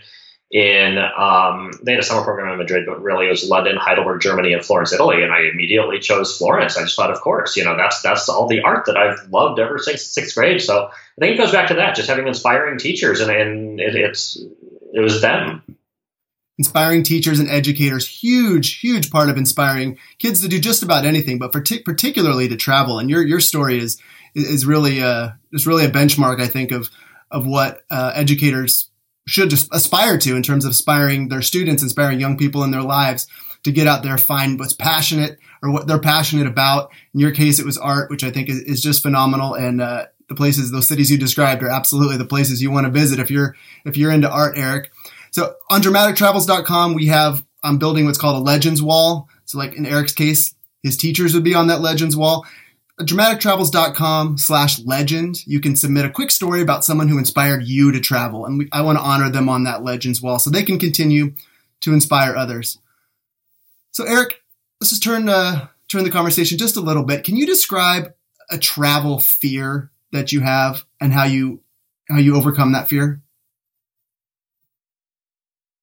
in 0.52 0.98
um, 0.98 1.72
they 1.84 1.94
had 1.94 2.00
a 2.00 2.04
summer 2.04 2.24
program 2.24 2.52
in 2.52 2.58
Madrid, 2.58 2.86
but 2.86 3.02
really 3.02 3.28
it 3.28 3.32
was 3.32 3.50
London, 3.50 3.78
Heidelberg, 3.78 4.22
Germany, 4.22 4.54
and 4.54 4.64
Florence, 4.64 4.94
Italy. 4.94 5.24
And 5.24 5.32
I 5.32 5.50
immediately 5.52 6.00
chose 6.00 6.38
Florence. 6.38 6.78
I 6.78 6.84
just 6.84 6.96
thought, 6.96 7.12
of 7.12 7.20
course, 7.20 7.58
you 7.58 7.64
know, 7.64 7.76
that's 7.76 8.02
that's 8.02 8.30
all 8.30 8.48
the 8.48 8.62
art 8.62 8.86
that 8.86 8.98
I've 8.98 9.30
loved 9.30 9.60
ever 9.60 9.80
since 9.80 10.04
sixth 10.04 10.36
grade. 10.36 10.62
So 10.62 10.88
I 10.88 11.20
think 11.20 11.36
it 11.36 11.42
goes 11.42 11.52
back 11.52 11.70
to 11.70 11.76
that, 11.76 11.96
just 11.96 12.10
having 12.10 12.28
inspiring 12.28 12.78
teachers, 12.78 13.22
and, 13.22 13.32
and 13.32 13.80
it, 13.80 13.96
it's 13.96 14.38
it 14.94 15.00
was 15.00 15.22
them. 15.22 15.64
Inspiring 16.58 17.04
teachers 17.04 17.40
and 17.40 17.50
educators, 17.50 18.08
huge, 18.08 18.80
huge 18.80 19.12
part 19.12 19.30
of 19.30 19.36
inspiring 19.36 19.98
kids 20.20 20.42
to 20.42 20.48
do 20.48 20.58
just 20.58 20.84
about 20.84 21.06
anything, 21.06 21.38
but 21.38 21.52
particularly 21.52 22.48
to 22.48 22.56
travel. 22.56 23.00
And 23.00 23.10
your 23.10 23.26
your 23.26 23.40
story 23.40 23.80
is 23.80 24.00
is 24.36 24.66
really 24.66 25.00
a 25.00 25.38
is 25.52 25.66
really 25.66 25.86
a 25.86 25.90
benchmark, 25.90 26.40
I 26.40 26.48
think, 26.48 26.72
of 26.72 26.90
of 27.32 27.48
what 27.48 27.82
uh, 27.90 28.12
educators 28.14 28.90
should 29.28 29.50
just 29.50 29.74
aspire 29.74 30.18
to 30.20 30.36
in 30.36 30.44
terms 30.44 30.66
of 30.66 30.70
inspiring 30.70 31.30
their 31.30 31.42
students, 31.42 31.82
inspiring 31.82 32.20
young 32.20 32.38
people 32.38 32.64
in 32.64 32.72
their 32.72 32.84
lives 32.84 33.28
to 33.64 33.72
get 33.72 33.88
out 33.88 34.04
there, 34.04 34.18
find 34.18 34.60
what's 34.60 34.74
passionate 34.74 35.40
or 35.64 35.72
what 35.72 35.88
they're 35.88 36.00
passionate 36.00 36.46
about. 36.46 36.92
In 37.14 37.20
your 37.20 37.32
case, 37.32 37.60
it 37.60 37.66
was 37.66 37.78
art, 37.78 38.12
which 38.12 38.24
I 38.24 38.30
think 38.30 38.50
is, 38.50 38.62
is 38.62 38.82
just 38.82 39.02
phenomenal. 39.02 39.56
And 39.56 39.82
uh, 39.82 40.06
the 40.30 40.36
places, 40.36 40.72
those 40.72 40.88
cities 40.88 41.10
you 41.10 41.18
described 41.18 41.64
are 41.64 41.70
absolutely 41.70 42.18
the 42.18 42.26
places 42.26 42.62
you 42.62 42.70
want 42.70 42.86
to 42.86 42.92
visit 42.92 43.20
if 43.20 43.32
you're 43.32 43.56
if 43.84 43.98
you're 43.98 44.12
into 44.12 44.30
art, 44.30 44.58
Eric. 44.58 44.92
So 45.32 45.56
on 45.70 45.82
dramatictravels.com, 45.82 46.94
we 46.94 47.08
have 47.08 47.44
I'm 47.64 47.80
building 47.80 48.06
what's 48.06 48.20
called 48.20 48.40
a 48.40 48.46
legends 48.46 48.82
wall. 48.82 49.28
So 49.46 49.58
like 49.58 49.76
in 49.76 49.88
Eric's 49.88 50.14
case, 50.14 50.54
his 50.84 50.98
teachers 50.98 51.34
would 51.34 51.44
be 51.44 51.56
on 51.56 51.68
that 51.68 51.82
legends 51.82 52.16
wall. 52.16 52.46
At 52.98 53.08
dramatictravels.com 53.08 54.38
slash 54.38 54.80
legend, 54.80 55.46
you 55.46 55.60
can 55.60 55.76
submit 55.76 56.06
a 56.06 56.10
quick 56.10 56.32
story 56.32 56.62
about 56.62 56.86
someone 56.86 57.10
who 57.10 57.18
inspired 57.18 57.66
you 57.66 57.92
to 57.92 58.00
travel. 58.00 58.46
And 58.46 58.58
we, 58.58 58.70
I 58.72 58.82
want 58.82 58.98
to 58.98 59.04
honor 59.04 59.30
them 59.30 59.50
on 59.50 59.66
that 59.66 59.84
legends 59.84 60.22
wall 60.22 60.40
so 60.40 60.50
they 60.50 60.64
can 60.64 60.80
continue 60.80 61.34
to 61.82 61.94
inspire 61.94 62.36
others. 62.36 62.80
So 63.92 64.06
Eric, 64.06 64.42
let's 64.80 64.92
just 64.92 65.04
turn 65.04 65.28
uh, 65.28 65.68
turn 65.90 66.06
the 66.06 66.10
conversation 66.10 66.58
just 66.58 66.78
a 66.78 66.82
little 66.82 67.04
bit. 67.04 67.26
Can 67.26 67.36
you 67.36 67.46
describe 67.46 68.14
a 68.50 68.58
travel 68.58 69.20
fear 69.20 69.92
that 70.12 70.32
you 70.32 70.40
have 70.42 70.86
and 71.02 71.12
how 71.12 71.26
you 71.26 71.62
how 72.10 72.18
you 72.18 72.38
overcome 72.38 72.72
that 72.72 72.88
fear? 72.88 73.22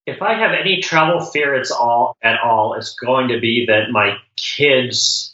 if 0.07 0.21
I 0.21 0.35
have 0.35 0.52
any 0.52 0.81
travel 0.81 1.21
fear 1.21 1.54
it's 1.54 1.71
all 1.71 2.16
at 2.23 2.40
all, 2.40 2.75
it's 2.75 2.95
going 2.95 3.28
to 3.28 3.38
be 3.38 3.66
that 3.69 3.90
my 3.90 4.16
kids 4.37 5.32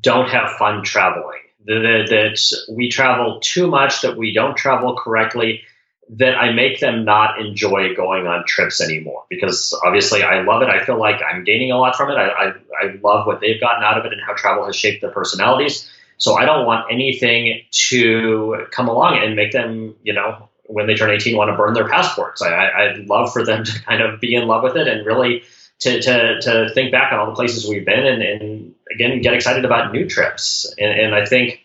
don't 0.00 0.28
have 0.28 0.52
fun 0.52 0.82
traveling. 0.82 1.38
That, 1.66 2.06
that 2.08 2.74
we 2.74 2.88
travel 2.88 3.38
too 3.40 3.66
much, 3.66 4.00
that 4.00 4.16
we 4.16 4.32
don't 4.32 4.56
travel 4.56 4.96
correctly, 4.96 5.62
that 6.08 6.34
I 6.34 6.52
make 6.52 6.80
them 6.80 7.04
not 7.04 7.38
enjoy 7.38 7.94
going 7.94 8.26
on 8.26 8.44
trips 8.46 8.80
anymore. 8.80 9.24
Because 9.28 9.78
obviously 9.84 10.22
I 10.22 10.40
love 10.42 10.62
it. 10.62 10.68
I 10.68 10.84
feel 10.84 10.98
like 10.98 11.20
I'm 11.22 11.44
gaining 11.44 11.70
a 11.70 11.78
lot 11.78 11.96
from 11.96 12.10
it. 12.10 12.14
I, 12.14 12.28
I, 12.28 12.52
I 12.82 12.98
love 13.02 13.26
what 13.26 13.40
they've 13.40 13.60
gotten 13.60 13.84
out 13.84 13.98
of 13.98 14.06
it 14.06 14.12
and 14.12 14.20
how 14.26 14.34
travel 14.34 14.64
has 14.66 14.74
shaped 14.74 15.02
their 15.02 15.10
personalities. 15.10 15.88
So 16.16 16.34
I 16.34 16.44
don't 16.44 16.66
want 16.66 16.86
anything 16.90 17.62
to 17.88 18.66
come 18.70 18.88
along 18.88 19.18
and 19.22 19.36
make 19.36 19.52
them, 19.52 19.94
you 20.02 20.12
know, 20.12 20.48
when 20.64 20.86
they 20.86 20.94
turn 20.94 21.10
18 21.10 21.36
want 21.36 21.50
to 21.50 21.56
burn 21.56 21.74
their 21.74 21.88
passports. 21.88 22.42
I, 22.42 22.92
would 22.92 23.08
love 23.08 23.32
for 23.32 23.44
them 23.44 23.64
to 23.64 23.82
kind 23.82 24.02
of 24.02 24.20
be 24.20 24.34
in 24.34 24.46
love 24.46 24.62
with 24.62 24.76
it 24.76 24.86
and 24.86 25.04
really 25.04 25.42
to, 25.80 26.00
to, 26.00 26.40
to 26.40 26.70
think 26.74 26.92
back 26.92 27.12
on 27.12 27.18
all 27.18 27.26
the 27.26 27.34
places 27.34 27.66
we've 27.66 27.84
been 27.84 28.06
and, 28.06 28.22
and 28.22 28.74
again 28.92 29.20
get 29.22 29.34
excited 29.34 29.64
about 29.64 29.92
new 29.92 30.08
trips. 30.08 30.72
And, 30.78 31.00
and 31.00 31.14
I 31.14 31.26
think 31.26 31.60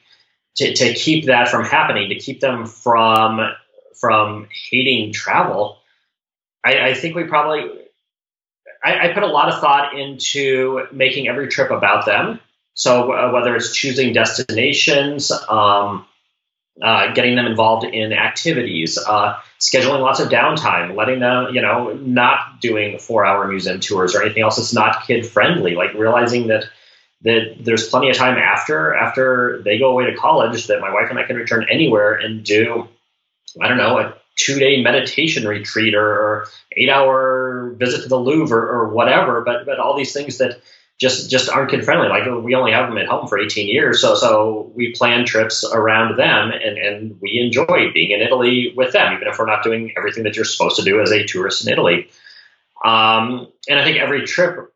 to, 0.56 0.74
to 0.74 0.94
keep 0.94 1.26
that 1.26 1.50
from 1.50 1.66
happening, 1.66 2.10
to 2.10 2.16
keep 2.16 2.40
them 2.40 2.66
from 2.66 3.40
from 3.94 4.48
hating 4.70 5.14
travel, 5.14 5.78
I, 6.64 6.90
I 6.90 6.94
think 6.94 7.16
we 7.16 7.26
probably 7.26 7.70
I, 8.84 9.10
I, 9.10 9.14
put 9.14 9.24
a 9.24 9.28
lot 9.28 9.50
of 9.50 9.60
thought 9.60 9.98
into 9.98 10.88
making 10.92 11.28
every 11.28 11.48
trip 11.48 11.72
about 11.72 12.06
them. 12.06 12.40
So 12.74 13.14
uh, 13.14 13.32
whether 13.32 13.56
it's 13.56 13.74
choosing 13.74 14.14
destinations, 14.14 15.32
um, 15.32 16.06
uh, 16.82 17.14
getting 17.14 17.36
them 17.36 17.46
involved 17.46 17.86
in 17.86 18.12
activities, 18.12 18.98
uh, 18.98 19.40
scheduling 19.60 20.02
lots 20.02 20.20
of 20.20 20.30
downtime, 20.30 20.96
letting 20.96 21.20
them, 21.20 21.54
you 21.54 21.62
know, 21.62 21.94
not 21.94 22.60
doing 22.60 23.00
four 23.00 23.26
hour 23.26 23.48
museum 23.48 23.80
tours 23.80 24.16
or 24.16 24.24
anything 24.24 24.44
else 24.44 24.58
that's 24.58 24.74
not 24.74 25.08
kid 25.08 25.26
friendly, 25.26 25.76
like 25.76 25.94
realizing 25.94 26.48
that 26.48 26.66
that 27.22 27.56
there's 27.60 27.88
plenty 27.88 28.10
of 28.10 28.18
time 28.18 28.38
after 28.38 28.94
after 28.94 29.62
they 29.64 29.80
go 29.80 29.92
away 29.92 30.06
to 30.06 30.16
college 30.16 30.68
that 30.68 30.82
my 30.82 30.94
wife 30.94 31.10
and 31.10 31.18
I 31.18 31.24
can 31.24 31.38
return 31.38 31.66
anywhere 31.72 32.16
and 32.16 32.44
do, 32.44 32.88
I 33.62 33.70
don't 33.70 33.78
know, 33.78 33.98
a 33.98 34.14
two 34.36 34.60
day 34.60 34.82
meditation 34.82 35.48
retreat 35.48 35.96
or, 35.96 36.46
eight 36.78 36.90
hour 36.90 37.74
visit 37.78 38.04
to 38.04 38.10
the 38.10 38.20
Louvre 38.20 38.58
or, 38.58 38.68
or 38.68 38.90
whatever. 38.90 39.42
But 39.42 39.66
but 39.66 39.80
all 39.80 39.96
these 39.96 40.12
things 40.12 40.40
that 40.40 40.60
just 41.00 41.30
just 41.30 41.50
aren't 41.50 41.72
kid 41.72 41.84
friendly. 41.84 42.08
Like 42.08 42.26
we 42.26 42.56
only 42.56 42.72
have 42.72 42.88
them 42.88 42.98
at 42.98 43.08
home 43.08 43.28
for 43.28 43.38
18 43.38 43.68
years, 43.68 44.02
so 44.02 44.16
so 44.16 44.72
we 44.76 44.94
plan 44.94 45.26
trips 45.26 45.66
around 45.66 46.18
them, 46.18 46.52
and 46.52 46.78
and 46.78 47.22
we 47.22 47.40
enjoy 47.40 47.92
being 47.94 48.12
in 48.12 48.22
Italy 48.22 48.74
with 48.76 48.94
them, 48.94 49.14
even 49.14 49.28
if 49.28 49.38
we're 49.38 49.46
not 49.46 49.64
doing 49.64 49.94
everything 49.98 50.24
that 50.24 50.36
you're 50.36 50.46
supposed 50.46 50.78
to 50.78 50.84
do 50.84 51.02
as 51.02 51.12
a 51.12 51.26
tourist 51.26 51.66
in 51.66 51.74
Italy. 51.74 52.10
Um, 52.84 53.48
and 53.68 53.80
I 53.80 53.84
think 53.84 53.98
every 53.98 54.26
trip 54.26 54.74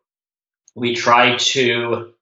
we 0.74 0.94
try 0.94 1.36
to 1.36 2.12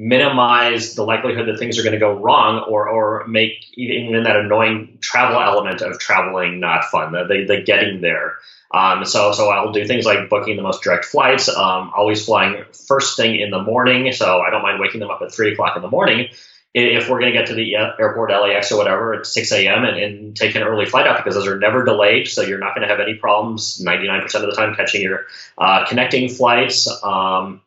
minimize 0.00 0.94
the 0.94 1.04
likelihood 1.04 1.46
that 1.46 1.58
things 1.58 1.78
are 1.78 1.82
going 1.82 1.92
to 1.92 1.98
go 1.98 2.12
wrong 2.12 2.64
or 2.66 2.88
or 2.88 3.26
make 3.26 3.66
even 3.74 4.22
that 4.22 4.34
annoying 4.34 4.96
travel 5.02 5.38
element 5.38 5.82
of 5.82 5.98
traveling 5.98 6.58
not 6.58 6.84
fun 6.84 7.12
the, 7.12 7.44
the, 7.46 7.60
getting 7.60 8.00
there 8.00 8.36
um, 8.72 9.04
so, 9.04 9.32
so 9.32 9.50
I'll 9.50 9.72
do 9.72 9.84
things 9.84 10.06
like 10.06 10.28
booking 10.28 10.56
the 10.56 10.62
most 10.62 10.82
direct 10.82 11.04
flights, 11.04 11.48
um, 11.48 11.92
always 11.96 12.24
flying 12.24 12.64
first 12.86 13.16
thing 13.16 13.38
in 13.38 13.50
the 13.50 13.60
morning. 13.60 14.12
So 14.12 14.40
I 14.40 14.50
don't 14.50 14.62
mind 14.62 14.78
waking 14.80 15.00
them 15.00 15.10
up 15.10 15.20
at 15.22 15.32
three 15.32 15.52
o'clock 15.52 15.74
in 15.74 15.82
the 15.82 15.90
morning. 15.90 16.28
If 16.72 17.08
we're 17.08 17.18
going 17.18 17.32
to 17.32 17.36
get 17.36 17.48
to 17.48 17.54
the 17.54 17.74
airport, 17.74 18.30
LAX 18.30 18.70
or 18.70 18.78
whatever 18.78 19.14
at 19.14 19.26
6 19.26 19.50
a.m. 19.50 19.84
And, 19.84 19.98
and, 19.98 20.36
take 20.36 20.54
an 20.54 20.62
early 20.62 20.86
flight 20.86 21.04
out 21.04 21.16
because 21.16 21.34
those 21.34 21.48
are 21.48 21.58
never 21.58 21.84
delayed. 21.84 22.28
So 22.28 22.42
you're 22.42 22.60
not 22.60 22.76
going 22.76 22.86
to 22.86 22.94
have 22.94 23.00
any 23.00 23.14
problems 23.14 23.84
99% 23.84 24.22
of 24.36 24.42
the 24.42 24.52
time 24.52 24.76
catching 24.76 25.02
your 25.02 25.26
uh, 25.58 25.84
connecting 25.88 26.28
flights. 26.28 26.88
Um, 27.02 27.60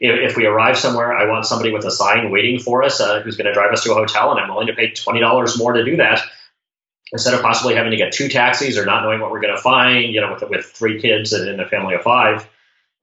if, 0.00 0.30
if, 0.30 0.36
we 0.36 0.46
arrive 0.46 0.76
somewhere, 0.76 1.16
I 1.16 1.28
want 1.28 1.46
somebody 1.46 1.72
with 1.72 1.84
a 1.84 1.90
sign 1.90 2.30
waiting 2.30 2.58
for 2.58 2.82
us 2.82 3.00
uh, 3.00 3.20
who's 3.20 3.36
going 3.36 3.46
to 3.46 3.52
drive 3.52 3.72
us 3.72 3.84
to 3.84 3.92
a 3.92 3.94
hotel, 3.94 4.30
and 4.30 4.40
I'm 4.40 4.48
willing 4.48 4.68
to 4.68 4.74
pay 4.74 4.90
$20 4.90 5.58
more 5.58 5.72
to 5.72 5.84
do 5.84 5.96
that 5.96 6.22
instead 7.12 7.34
of 7.34 7.42
possibly 7.42 7.74
having 7.74 7.92
to 7.92 7.96
get 7.96 8.12
two 8.12 8.28
taxis 8.28 8.76
or 8.76 8.84
not 8.84 9.02
knowing 9.02 9.20
what 9.20 9.30
we're 9.30 9.40
going 9.40 9.54
to 9.54 9.62
find, 9.62 10.12
you 10.12 10.20
know, 10.20 10.32
with 10.32 10.50
with 10.50 10.66
three 10.66 11.00
kids 11.00 11.32
and 11.32 11.48
in 11.48 11.60
a 11.60 11.68
family 11.68 11.94
of 11.94 12.02
five. 12.02 12.48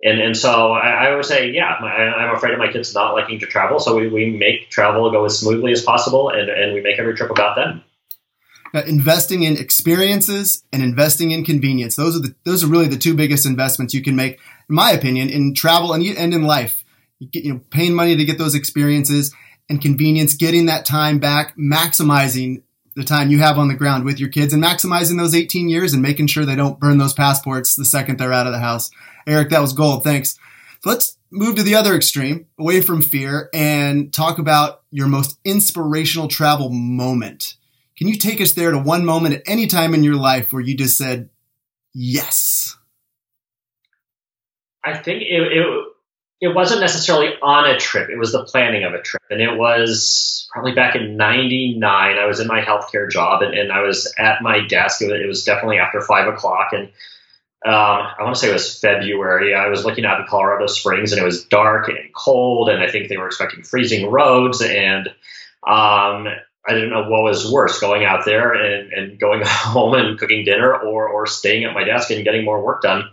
And 0.03 0.19
and 0.19 0.35
so 0.35 0.73
I, 0.73 1.07
I 1.07 1.15
would 1.15 1.25
say, 1.25 1.51
yeah, 1.51 1.73
I, 1.79 2.27
am 2.27 2.35
afraid 2.35 2.53
of 2.53 2.59
my 2.59 2.71
kids 2.71 2.93
not 2.93 3.13
liking 3.13 3.39
to 3.39 3.45
travel, 3.45 3.79
so 3.79 3.95
we, 3.95 4.09
we 4.09 4.29
make 4.29 4.69
travel 4.69 5.09
go 5.11 5.23
as 5.25 5.39
smoothly 5.39 5.71
as 5.71 5.81
possible, 5.81 6.29
and 6.29 6.49
and 6.49 6.73
we 6.73 6.81
make 6.81 6.99
every 6.99 7.15
trip 7.15 7.31
about 7.31 7.55
them. 7.55 7.83
Uh, 8.75 8.81
investing 8.87 9.43
in 9.43 9.55
experiences 9.55 10.63
and 10.73 10.83
investing 10.83 11.31
in 11.31 11.45
convenience; 11.45 11.95
those 11.95 12.17
are 12.17 12.19
the 12.19 12.35
those 12.43 12.63
are 12.63 12.67
really 12.67 12.87
the 12.87 12.97
two 12.97 13.13
biggest 13.13 13.45
investments 13.45 13.93
you 13.93 14.01
can 14.01 14.15
make, 14.15 14.39
in 14.67 14.75
my 14.75 14.91
opinion, 14.91 15.29
in 15.29 15.53
travel 15.53 15.93
and 15.93 16.03
and 16.03 16.33
in 16.33 16.43
life. 16.43 16.82
You, 17.31 17.53
know, 17.53 17.61
paying 17.69 17.93
money 17.93 18.15
to 18.15 18.25
get 18.25 18.37
those 18.37 18.55
experiences 18.55 19.33
and 19.69 19.81
convenience, 19.81 20.35
getting 20.35 20.65
that 20.65 20.85
time 20.85 21.19
back, 21.19 21.55
maximizing 21.57 22.63
the 22.95 23.03
time 23.03 23.31
you 23.31 23.39
have 23.39 23.57
on 23.57 23.67
the 23.67 23.73
ground 23.73 24.05
with 24.05 24.19
your 24.19 24.29
kids 24.29 24.53
and 24.53 24.63
maximizing 24.63 25.17
those 25.17 25.33
18 25.33 25.67
years 25.67 25.93
and 25.93 26.01
making 26.01 26.27
sure 26.27 26.45
they 26.45 26.55
don't 26.55 26.79
burn 26.79 26.97
those 26.97 27.13
passports 27.13 27.75
the 27.75 27.85
second 27.85 28.19
they're 28.19 28.33
out 28.33 28.45
of 28.45 28.53
the 28.53 28.59
house. 28.59 28.91
Eric, 29.25 29.49
that 29.49 29.61
was 29.61 29.73
gold. 29.73 30.03
Thanks. 30.03 30.37
Let's 30.85 31.17
move 31.31 31.55
to 31.55 31.63
the 31.63 31.75
other 31.75 31.95
extreme, 31.95 32.45
away 32.59 32.81
from 32.81 33.01
fear, 33.01 33.49
and 33.53 34.13
talk 34.13 34.37
about 34.37 34.83
your 34.91 35.07
most 35.07 35.39
inspirational 35.43 36.27
travel 36.27 36.69
moment. 36.69 37.55
Can 37.97 38.07
you 38.07 38.15
take 38.15 38.41
us 38.41 38.53
there 38.53 38.71
to 38.71 38.77
one 38.77 39.05
moment 39.05 39.35
at 39.35 39.43
any 39.47 39.65
time 39.67 39.93
in 39.93 40.03
your 40.03 40.15
life 40.15 40.51
where 40.51 40.61
you 40.61 40.75
just 40.75 40.97
said, 40.97 41.29
yes? 41.93 42.77
I 44.83 44.97
think 44.97 45.21
it, 45.21 45.41
it 45.53 45.85
it 46.43 46.53
wasn't 46.53 46.81
necessarily 46.81 47.29
on 47.41 47.69
a 47.69 47.79
trip. 47.79 48.09
It 48.09 48.17
was 48.17 48.33
the 48.33 48.43
planning 48.43 48.83
of 48.83 48.93
a 48.93 49.01
trip. 49.01 49.23
And 49.29 49.41
it 49.41 49.55
was 49.57 50.45
probably 50.51 50.73
back 50.73 50.93
in 50.93 51.15
99. 51.15 51.81
I 52.17 52.25
was 52.25 52.41
in 52.41 52.47
my 52.47 52.59
healthcare 52.59 53.09
job 53.09 53.41
and, 53.41 53.53
and 53.53 53.71
I 53.71 53.79
was 53.79 54.13
at 54.17 54.41
my 54.41 54.59
desk. 54.67 55.01
It 55.01 55.05
was, 55.05 55.21
it 55.21 55.25
was 55.25 55.45
definitely 55.45 55.77
after 55.77 56.01
five 56.01 56.27
o'clock. 56.27 56.73
And 56.73 56.89
um, 57.65 58.11
I 58.19 58.23
want 58.23 58.35
to 58.35 58.41
say 58.41 58.49
it 58.49 58.53
was 58.53 58.77
February. 58.77 59.55
I 59.55 59.69
was 59.69 59.85
looking 59.85 60.03
out 60.03 60.19
at 60.19 60.27
Colorado 60.27 60.67
Springs 60.67 61.13
and 61.13 61.21
it 61.21 61.23
was 61.23 61.45
dark 61.45 61.87
and 61.87 62.13
cold. 62.13 62.67
And 62.67 62.83
I 62.83 62.91
think 62.91 63.07
they 63.07 63.15
were 63.15 63.27
expecting 63.27 63.63
freezing 63.63 64.11
roads. 64.11 64.61
And 64.61 65.07
um, 65.65 66.27
I 66.67 66.73
didn't 66.73 66.89
know 66.89 67.07
what 67.07 67.23
was 67.23 67.49
worse, 67.49 67.79
going 67.79 68.03
out 68.03 68.25
there 68.25 68.51
and, 68.51 68.91
and 68.91 69.17
going 69.17 69.43
home 69.45 69.93
and 69.93 70.19
cooking 70.19 70.43
dinner 70.43 70.75
or, 70.75 71.07
or 71.07 71.25
staying 71.25 71.63
at 71.63 71.73
my 71.73 71.85
desk 71.85 72.11
and 72.11 72.25
getting 72.25 72.43
more 72.43 72.61
work 72.61 72.81
done. 72.81 73.09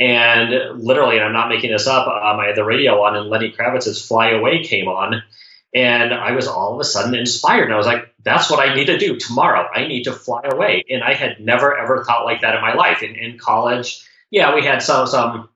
And 0.00 0.82
literally, 0.82 1.16
and 1.16 1.24
I'm 1.26 1.34
not 1.34 1.50
making 1.50 1.70
this 1.70 1.86
up, 1.86 2.06
um, 2.06 2.40
I 2.40 2.46
had 2.46 2.56
the 2.56 2.64
radio 2.64 3.02
on, 3.02 3.16
and 3.16 3.28
Lenny 3.28 3.52
Kravitz's 3.52 4.04
"Fly 4.04 4.30
Away" 4.30 4.64
came 4.64 4.88
on, 4.88 5.22
and 5.74 6.14
I 6.14 6.32
was 6.32 6.48
all 6.48 6.72
of 6.72 6.80
a 6.80 6.84
sudden 6.84 7.14
inspired. 7.14 7.64
And 7.64 7.74
I 7.74 7.76
was 7.76 7.86
like, 7.86 8.10
"That's 8.24 8.50
what 8.50 8.66
I 8.66 8.74
need 8.74 8.86
to 8.86 8.98
do 8.98 9.16
tomorrow. 9.16 9.68
I 9.72 9.86
need 9.86 10.04
to 10.04 10.12
fly 10.12 10.40
away." 10.50 10.84
And 10.88 11.04
I 11.04 11.12
had 11.12 11.38
never 11.38 11.76
ever 11.76 12.02
thought 12.02 12.24
like 12.24 12.40
that 12.40 12.54
in 12.54 12.62
my 12.62 12.72
life. 12.72 13.02
In, 13.02 13.14
in 13.14 13.38
college, 13.38 14.02
yeah, 14.30 14.54
we 14.54 14.64
had 14.64 14.82
some 14.82 15.06
some 15.06 15.50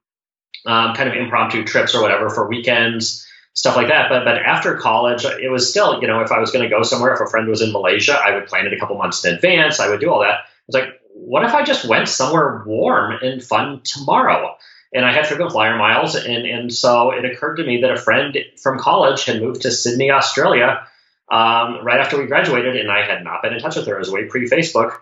um, 0.66 0.94
kind 0.94 1.08
of 1.08 1.14
impromptu 1.14 1.64
trips 1.64 1.94
or 1.94 2.02
whatever 2.02 2.28
for 2.28 2.46
weekends, 2.46 3.26
stuff 3.54 3.76
like 3.76 3.88
that. 3.88 4.10
But 4.10 4.24
but 4.24 4.36
after 4.36 4.76
college, 4.76 5.24
it 5.24 5.50
was 5.50 5.70
still, 5.70 6.02
you 6.02 6.06
know, 6.06 6.20
if 6.20 6.30
I 6.30 6.38
was 6.38 6.50
going 6.50 6.64
to 6.64 6.68
go 6.68 6.82
somewhere, 6.82 7.14
if 7.14 7.20
a 7.20 7.26
friend 7.26 7.48
was 7.48 7.62
in 7.62 7.72
Malaysia, 7.72 8.20
I 8.22 8.34
would 8.34 8.46
plan 8.46 8.66
it 8.66 8.74
a 8.74 8.78
couple 8.78 8.98
months 8.98 9.24
in 9.24 9.34
advance. 9.34 9.80
I 9.80 9.88
would 9.88 10.00
do 10.00 10.10
all 10.10 10.20
that. 10.20 10.40
It 10.40 10.66
was 10.66 10.74
like, 10.74 11.00
what 11.24 11.44
if 11.44 11.54
I 11.54 11.62
just 11.62 11.86
went 11.86 12.08
somewhere 12.08 12.62
warm 12.66 13.12
and 13.22 13.42
fun 13.42 13.80
tomorrow? 13.82 14.56
And 14.92 15.04
I 15.04 15.12
had 15.12 15.26
frequent 15.26 15.50
flyer 15.50 15.76
miles, 15.76 16.14
and, 16.14 16.46
and 16.46 16.72
so 16.72 17.10
it 17.10 17.24
occurred 17.24 17.56
to 17.56 17.64
me 17.64 17.80
that 17.80 17.90
a 17.90 17.96
friend 17.96 18.36
from 18.62 18.78
college 18.78 19.24
had 19.24 19.40
moved 19.40 19.62
to 19.62 19.72
Sydney, 19.72 20.10
Australia, 20.10 20.86
um, 21.32 21.84
right 21.84 21.98
after 21.98 22.16
we 22.16 22.26
graduated, 22.26 22.76
and 22.76 22.90
I 22.90 23.04
had 23.04 23.24
not 23.24 23.42
been 23.42 23.54
in 23.54 23.58
touch 23.58 23.74
with 23.74 23.86
her. 23.86 23.96
It 23.96 23.98
was 23.98 24.10
way 24.10 24.26
pre 24.26 24.48
Facebook. 24.48 24.98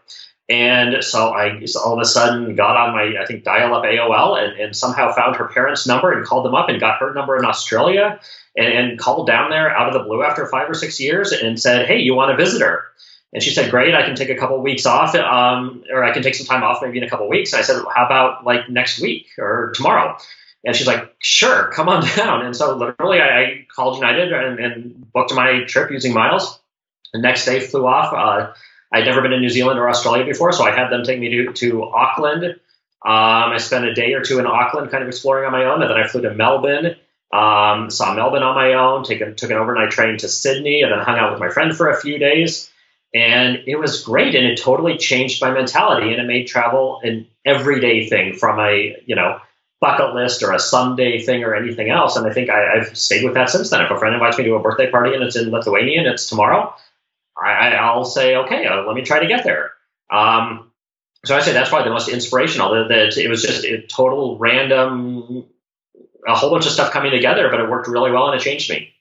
And 0.49 1.03
so 1.05 1.31
I 1.31 1.63
all 1.85 1.95
of 1.95 2.01
a 2.01 2.05
sudden 2.05 2.57
got 2.57 2.77
on 2.77 2.95
my, 2.95 3.21
I 3.21 3.27
think, 3.27 3.45
dial 3.45 3.75
up 3.75 3.85
AOL 3.85 4.43
and, 4.43 4.59
and 4.61 4.77
somehow 4.77 5.13
found 5.13 5.37
her 5.37 5.49
parents' 5.49 5.87
number 5.87 6.13
and 6.13 6.27
called 6.27 6.45
them 6.45 6.55
up 6.55 6.69
and 6.69 6.81
got 6.81 6.99
her 6.99 7.15
number 7.15 7.37
in 7.37 7.45
Australia 7.45 8.21
and, 8.57 8.67
and 8.67 8.99
called 8.99 9.27
down 9.27 9.51
there 9.51 9.71
out 9.71 9.89
of 9.89 9.95
the 9.95 10.05
blue 10.05 10.23
after 10.23 10.47
five 10.47 10.69
or 10.69 10.75
six 10.75 11.01
years 11.01 11.33
and 11.33 11.61
said, 11.61 11.87
Hey, 11.87 11.99
you 11.99 12.15
want 12.15 12.33
a 12.33 12.37
visitor? 12.37 12.85
And 13.33 13.43
she 13.43 13.51
said, 13.51 13.71
great, 13.71 13.95
I 13.95 14.03
can 14.03 14.15
take 14.15 14.29
a 14.29 14.37
couple 14.37 14.57
of 14.57 14.63
weeks 14.63 14.85
off, 14.85 15.15
um, 15.15 15.85
or 15.91 16.05
I 16.05 16.13
can 16.13 16.23
take 16.23 16.35
some 16.35 16.47
time 16.47 16.63
off 16.63 16.83
maybe 16.83 16.99
in 16.99 17.05
a 17.05 17.09
couple 17.09 17.27
of 17.27 17.31
weeks. 17.31 17.53
And 17.53 17.61
I 17.61 17.63
said, 17.63 17.83
how 17.95 18.05
about 18.05 18.45
like 18.45 18.69
next 18.69 19.01
week 19.01 19.29
or 19.39 19.73
tomorrow? 19.75 20.19
And 20.65 20.77
she's 20.77 20.87
like, 20.87 21.15
sure, 21.19 21.71
come 21.73 21.89
on 21.89 22.05
down. 22.17 22.45
And 22.45 22.55
so 22.55 22.77
literally 22.77 23.21
I, 23.21 23.41
I 23.41 23.67
called 23.75 23.97
United 23.97 24.33
and, 24.33 24.59
and, 24.59 25.13
booked 25.13 25.35
my 25.35 25.65
trip 25.65 25.91
using 25.91 26.15
miles. 26.15 26.59
The 27.13 27.21
next 27.21 27.45
day 27.45 27.61
flew 27.61 27.87
off. 27.87 28.15
Uh, 28.15 28.53
I'd 28.93 29.05
never 29.05 29.21
been 29.23 29.31
to 29.33 29.41
New 29.41 29.51
Zealand 29.51 29.79
or 29.79 29.89
Australia 29.89 30.25
before, 30.25 30.53
so 30.53 30.65
I 30.65 30.71
had 30.71 30.91
them 30.91 31.03
take 31.03 31.19
me 31.19 31.29
to, 31.31 31.53
to 31.53 31.85
Auckland. 31.85 32.45
Um, 32.45 32.57
I 33.05 33.57
spent 33.59 33.85
a 33.85 33.95
day 33.95 34.15
or 34.15 34.23
two 34.23 34.39
in 34.39 34.47
Auckland 34.47 34.91
kind 34.91 35.03
of 35.03 35.09
exploring 35.09 35.45
on 35.45 35.53
my 35.53 35.65
own, 35.65 35.83
and 35.83 35.91
then 35.91 35.99
I 35.99 36.07
flew 36.07 36.23
to 36.23 36.35
Melbourne. 36.35 36.97
Um, 37.33 37.91
saw 37.91 38.15
Melbourne 38.15 38.43
on 38.43 38.55
my 38.55 38.75
own, 38.75 39.05
taken, 39.05 39.35
took 39.35 39.51
an 39.51 39.57
overnight 39.57 39.91
train 39.91 40.19
to 40.19 40.29
Sydney, 40.29 40.83
and 40.83 40.93
then 40.93 41.01
hung 41.01 41.19
out 41.19 41.33
with 41.33 41.41
my 41.41 41.49
friend 41.49 41.75
for 41.77 41.91
a 41.91 42.01
few 42.01 42.19
days. 42.19 42.71
And 43.15 43.65
it 43.67 43.77
was 43.77 44.03
great, 44.03 44.35
and 44.35 44.47
it 44.47 44.59
totally 44.59 44.97
changed 44.97 45.43
my 45.43 45.51
mentality, 45.51 46.13
and 46.13 46.21
it 46.21 46.27
made 46.27 46.47
travel 46.47 47.01
an 47.03 47.27
everyday 47.45 48.09
thing 48.09 48.35
from 48.35 48.59
a 48.59 48.97
you 49.05 49.15
know 49.15 49.39
bucket 49.83 50.15
list 50.15 50.43
or 50.45 50.53
a 50.53 50.59
someday 50.61 51.21
thing 51.21 51.43
or 51.43 51.55
anything 51.55 51.91
else. 51.91 52.17
And 52.17 52.27
I 52.27 52.33
think 52.33 52.49
I, 52.49 52.79
have 52.79 52.97
stayed 52.97 53.25
with 53.25 53.35
that 53.35 53.51
since 53.51 53.69
then. 53.69 53.83
If 53.83 53.91
a 53.91 53.99
friend 53.99 54.15
invites 54.15 54.39
me 54.39 54.45
to 54.45 54.55
a 54.55 54.63
birthday 54.63 54.89
party 54.89 55.13
and 55.13 55.25
it's 55.25 55.35
in 55.35 55.51
Lithuania 55.51 55.99
and 55.99 56.07
it's 56.07 56.29
tomorrow, 56.29 56.73
I, 57.37 57.95
will 57.95 58.05
say, 58.05 58.37
okay, 58.37 58.65
uh, 58.65 58.83
let 58.83 58.95
me 58.95 59.03
try 59.03 59.19
to 59.19 59.27
get 59.27 59.43
there. 59.43 59.73
Um, 60.09 60.71
so 61.25 61.37
I 61.37 61.41
say 61.41 61.53
that's 61.53 61.69
probably 61.69 61.89
the 61.89 61.95
most 61.95 62.09
inspirational. 62.09 62.89
That 62.89 63.17
it 63.17 63.29
was 63.29 63.43
just 63.43 63.65
a 63.65 63.83
total 63.83 64.39
random, 64.39 65.47
a 66.27 66.35
whole 66.35 66.51
bunch 66.51 66.67
of 66.67 66.73
stuff 66.73 66.93
coming 66.93 67.11
together, 67.11 67.49
but 67.51 67.61
it 67.61 67.69
worked 67.69 67.89
really 67.89 68.13
well 68.13 68.31
and 68.31 68.41
it 68.41 68.45
changed 68.45 68.71
me. 68.71 68.93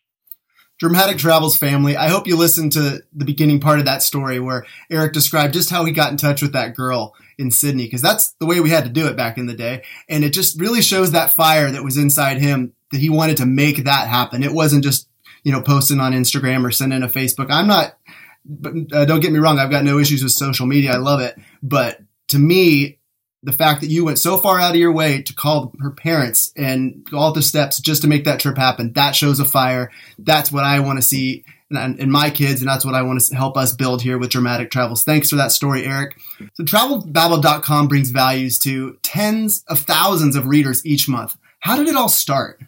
Dramatic 0.81 1.19
Travels 1.19 1.55
family. 1.55 1.95
I 1.95 2.09
hope 2.09 2.25
you 2.25 2.35
listened 2.35 2.71
to 2.71 3.03
the 3.13 3.23
beginning 3.23 3.59
part 3.59 3.77
of 3.77 3.85
that 3.85 4.01
story 4.01 4.39
where 4.39 4.65
Eric 4.89 5.13
described 5.13 5.53
just 5.53 5.69
how 5.69 5.85
he 5.85 5.91
got 5.91 6.09
in 6.09 6.17
touch 6.17 6.41
with 6.41 6.53
that 6.53 6.75
girl 6.75 7.13
in 7.37 7.51
Sydney, 7.51 7.83
because 7.83 8.01
that's 8.01 8.31
the 8.39 8.47
way 8.47 8.59
we 8.59 8.71
had 8.71 8.85
to 8.85 8.89
do 8.89 9.05
it 9.05 9.15
back 9.15 9.37
in 9.37 9.45
the 9.45 9.53
day. 9.53 9.83
And 10.09 10.23
it 10.23 10.33
just 10.33 10.59
really 10.59 10.81
shows 10.81 11.11
that 11.11 11.35
fire 11.35 11.69
that 11.69 11.83
was 11.83 11.97
inside 11.97 12.39
him 12.39 12.73
that 12.91 12.97
he 12.97 13.11
wanted 13.11 13.37
to 13.37 13.45
make 13.45 13.83
that 13.83 14.07
happen. 14.07 14.41
It 14.41 14.53
wasn't 14.53 14.83
just, 14.83 15.07
you 15.43 15.51
know, 15.51 15.61
posting 15.61 15.99
on 15.99 16.13
Instagram 16.13 16.65
or 16.65 16.71
sending 16.71 17.03
a 17.03 17.07
Facebook. 17.07 17.51
I'm 17.51 17.67
not, 17.67 17.95
but 18.43 18.73
uh, 18.91 19.05
don't 19.05 19.19
get 19.19 19.31
me 19.31 19.37
wrong. 19.37 19.59
I've 19.59 19.69
got 19.69 19.83
no 19.83 19.99
issues 19.99 20.23
with 20.23 20.31
social 20.31 20.65
media. 20.65 20.93
I 20.93 20.97
love 20.97 21.19
it. 21.19 21.37
But 21.61 21.99
to 22.29 22.39
me, 22.39 22.97
the 23.43 23.51
fact 23.51 23.81
that 23.81 23.89
you 23.89 24.05
went 24.05 24.19
so 24.19 24.37
far 24.37 24.59
out 24.59 24.71
of 24.71 24.79
your 24.79 24.91
way 24.91 25.21
to 25.23 25.33
call 25.33 25.73
her 25.79 25.91
parents 25.91 26.53
and 26.55 27.07
all 27.11 27.31
the 27.31 27.41
steps 27.41 27.79
just 27.79 28.03
to 28.03 28.07
make 28.07 28.25
that 28.25 28.39
trip 28.39 28.57
happen, 28.57 28.93
that 28.93 29.15
shows 29.15 29.39
a 29.39 29.45
fire. 29.45 29.91
That's 30.19 30.51
what 30.51 30.63
I 30.63 30.79
want 30.79 30.97
to 30.97 31.01
see 31.01 31.43
in, 31.71 31.99
in 31.99 32.11
my 32.11 32.29
kids, 32.29 32.61
and 32.61 32.69
that's 32.69 32.85
what 32.85 32.93
I 32.93 33.01
want 33.01 33.19
to 33.21 33.35
help 33.35 33.57
us 33.57 33.73
build 33.73 34.01
here 34.01 34.17
with 34.17 34.29
Dramatic 34.29 34.69
Travels. 34.69 35.03
Thanks 35.03 35.29
for 35.29 35.37
that 35.37 35.51
story, 35.51 35.85
Eric. 35.85 36.17
So 36.53 36.63
TravelBabble.com 36.63 37.87
brings 37.87 38.11
values 38.11 38.59
to 38.59 38.97
tens 39.01 39.63
of 39.67 39.79
thousands 39.79 40.35
of 40.35 40.47
readers 40.47 40.85
each 40.85 41.09
month. 41.09 41.35
How 41.59 41.77
did 41.77 41.87
it 41.87 41.95
all 41.95 42.09
start? 42.09 42.59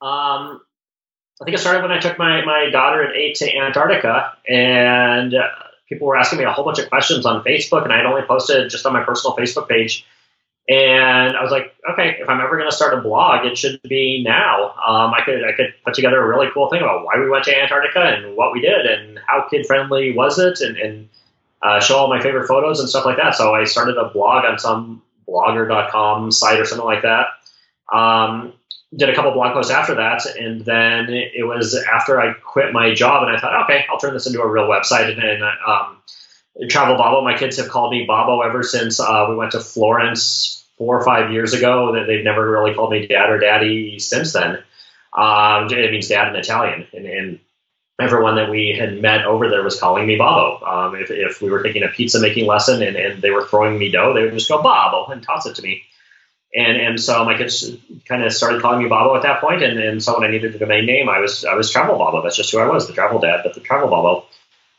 Um, 0.00 0.60
I 1.40 1.44
think 1.44 1.56
it 1.56 1.60
started 1.60 1.82
when 1.82 1.92
I 1.92 1.98
took 1.98 2.18
my, 2.18 2.44
my 2.44 2.70
daughter 2.70 3.04
at 3.04 3.16
eight 3.16 3.36
to 3.36 3.56
Antarctica, 3.56 4.32
and 4.48 5.34
uh, 5.34 5.48
people 5.88 6.06
were 6.06 6.16
asking 6.16 6.38
me 6.38 6.44
a 6.44 6.52
whole 6.52 6.64
bunch 6.64 6.78
of 6.78 6.88
questions 6.88 7.26
on 7.26 7.42
Facebook, 7.44 7.84
and 7.84 7.92
I 7.92 7.96
had 7.98 8.06
only 8.06 8.22
posted 8.22 8.70
just 8.70 8.86
on 8.86 8.92
my 8.92 9.02
personal 9.02 9.36
Facebook 9.36 9.68
page 9.68 10.06
and 10.68 11.36
I 11.36 11.42
was 11.42 11.50
like, 11.50 11.74
okay, 11.90 12.18
if 12.20 12.28
I'm 12.28 12.40
ever 12.40 12.56
going 12.56 12.70
to 12.70 12.74
start 12.74 12.96
a 12.96 13.00
blog, 13.00 13.44
it 13.44 13.58
should 13.58 13.80
be 13.82 14.22
now. 14.24 14.70
Um, 14.70 15.12
I 15.12 15.20
could 15.24 15.44
I 15.44 15.52
could 15.52 15.74
put 15.84 15.94
together 15.94 16.22
a 16.22 16.28
really 16.28 16.48
cool 16.54 16.68
thing 16.68 16.80
about 16.80 17.04
why 17.04 17.18
we 17.18 17.28
went 17.28 17.44
to 17.44 17.56
Antarctica 17.56 18.00
and 18.00 18.36
what 18.36 18.52
we 18.52 18.60
did 18.60 18.86
and 18.86 19.18
how 19.26 19.46
kid 19.50 19.66
friendly 19.66 20.14
was 20.14 20.38
it, 20.38 20.60
and, 20.60 20.76
and 20.76 21.08
uh, 21.62 21.80
show 21.80 21.96
all 21.96 22.08
my 22.08 22.20
favorite 22.20 22.46
photos 22.46 22.78
and 22.78 22.88
stuff 22.88 23.04
like 23.04 23.16
that. 23.16 23.34
So 23.34 23.54
I 23.54 23.64
started 23.64 23.96
a 23.96 24.10
blog 24.10 24.44
on 24.44 24.58
some 24.58 25.02
blogger.com 25.28 26.30
site 26.30 26.60
or 26.60 26.64
something 26.64 26.86
like 26.86 27.02
that. 27.02 27.26
Um, 27.92 28.52
did 28.94 29.08
a 29.08 29.14
couple 29.14 29.32
blog 29.32 29.54
posts 29.54 29.72
after 29.72 29.94
that, 29.96 30.24
and 30.36 30.64
then 30.64 31.06
it 31.08 31.46
was 31.46 31.74
after 31.74 32.20
I 32.20 32.34
quit 32.34 32.72
my 32.72 32.92
job, 32.94 33.26
and 33.26 33.34
I 33.34 33.40
thought, 33.40 33.64
okay, 33.64 33.84
I'll 33.90 33.98
turn 33.98 34.12
this 34.12 34.26
into 34.26 34.40
a 34.40 34.48
real 34.48 34.68
website, 34.68 35.10
and, 35.10 35.22
and 35.22 35.42
um, 35.42 35.96
Travel 36.68 36.96
Babbo. 36.96 37.22
My 37.22 37.36
kids 37.36 37.56
have 37.56 37.68
called 37.68 37.92
me 37.92 38.04
Babbo 38.06 38.40
ever 38.40 38.62
since 38.62 39.00
uh, 39.00 39.26
we 39.28 39.36
went 39.36 39.52
to 39.52 39.60
Florence 39.60 40.64
four 40.76 40.98
or 40.98 41.04
five 41.04 41.32
years 41.32 41.54
ago. 41.54 41.92
That 41.94 42.06
they've 42.06 42.24
never 42.24 42.50
really 42.50 42.74
called 42.74 42.90
me 42.90 43.06
dad 43.06 43.30
or 43.30 43.38
daddy 43.38 43.98
since 43.98 44.32
then. 44.32 44.62
Um, 45.12 45.68
it 45.70 45.90
means 45.90 46.08
dad 46.08 46.28
in 46.28 46.36
Italian, 46.36 46.86
and, 46.92 47.06
and, 47.06 47.40
everyone 48.00 48.34
that 48.34 48.50
we 48.50 48.74
had 48.76 49.00
met 49.00 49.26
over 49.26 49.48
there 49.48 49.62
was 49.62 49.78
calling 49.78 50.06
me 50.06 50.16
Babbo. 50.16 50.64
Um, 50.64 50.94
if, 50.96 51.10
if 51.10 51.40
we 51.40 51.50
were 51.50 51.62
taking 51.62 51.84
a 51.84 51.88
pizza 51.88 52.20
making 52.20 52.46
lesson 52.46 52.82
and, 52.82 52.96
and 52.96 53.22
they 53.22 53.30
were 53.30 53.46
throwing 53.46 53.78
me 53.78 53.92
dough, 53.92 54.12
they 54.12 54.22
would 54.22 54.32
just 54.32 54.48
go 54.48 54.60
Babbo 54.60 55.06
and 55.12 55.22
toss 55.22 55.46
it 55.46 55.54
to 55.56 55.62
me. 55.62 55.82
And 56.54 56.76
and 56.76 57.00
so 57.00 57.24
my 57.24 57.36
kids 57.38 57.70
kind 58.06 58.24
of 58.24 58.32
started 58.32 58.60
calling 58.60 58.82
me 58.82 58.88
Babbo 58.88 59.14
at 59.16 59.22
that 59.22 59.40
point, 59.40 59.62
and, 59.62 59.78
and 59.78 60.02
so 60.02 60.18
when 60.18 60.28
I 60.28 60.32
needed 60.32 60.54
a 60.54 60.58
domain 60.58 60.84
name, 60.84 61.08
I 61.08 61.20
was 61.20 61.44
I 61.44 61.54
was 61.54 61.70
Travel 61.70 61.96
Babbo. 61.96 62.22
That's 62.22 62.36
just 62.36 62.50
who 62.50 62.58
I 62.58 62.66
was, 62.66 62.86
the 62.86 62.92
travel 62.92 63.20
dad, 63.20 63.42
but 63.44 63.54
the 63.54 63.60
Travel 63.60 63.88
Babbo. 63.88 64.26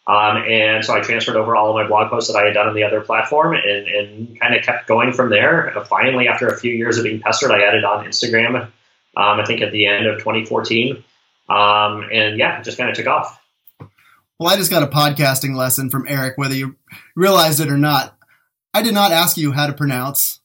Um, 0.06 0.38
and 0.38 0.84
so 0.84 0.94
I 0.94 1.00
transferred 1.00 1.38
over 1.38 1.56
all 1.56 1.70
of 1.70 1.76
my 1.76 1.88
blog 1.88 2.10
posts 2.10 2.32
that 2.32 2.38
I 2.38 2.46
had 2.46 2.54
done 2.54 2.68
on 2.68 2.76
the 2.76 2.84
other 2.84 3.02
platform 3.02 3.54
and, 3.54 3.88
and 3.88 4.39
kind 4.39 4.54
of 4.54 4.63
kept 4.63 4.88
going 4.88 5.13
from 5.13 5.30
there. 5.30 5.78
Uh, 5.78 5.86
finally, 5.86 6.28
after 6.28 6.48
a 6.48 6.58
few 6.58 6.74
years 6.74 6.98
of 6.98 7.06
being 7.06 7.22
pestered, 7.22 7.52
I 7.52 7.62
added 7.62 7.86
on 7.86 8.06
Instagram, 8.06 8.56
um, 8.60 8.70
I 9.16 9.46
think 9.46 9.62
at 9.62 9.72
the 9.72 9.86
end 9.86 10.06
of 10.06 10.18
2014. 10.18 11.04
Um, 11.48 12.10
and 12.12 12.38
yeah, 12.38 12.60
it 12.60 12.66
just 12.66 12.78
kind 12.78 12.89
of 12.89 12.96
took 12.98 13.08
off. 13.08 13.39
Well, 14.39 14.52
I 14.52 14.58
just 14.58 14.72
got 14.72 14.84
a 14.84 14.88
podcasting 14.88 15.56
lesson 15.56 15.89
from 15.89 16.06
Eric, 16.08 16.38
whether 16.38 16.56
you 16.56 16.76
realize 17.16 17.62
it 17.62 17.70
or 17.70 17.78
not. 17.78 18.18
I 18.74 18.82
did 18.82 18.94
not 18.94 19.12
ask 19.12 19.38
you 19.38 19.54
how 19.54 19.68
to 19.68 19.74
pronounce 19.74 20.42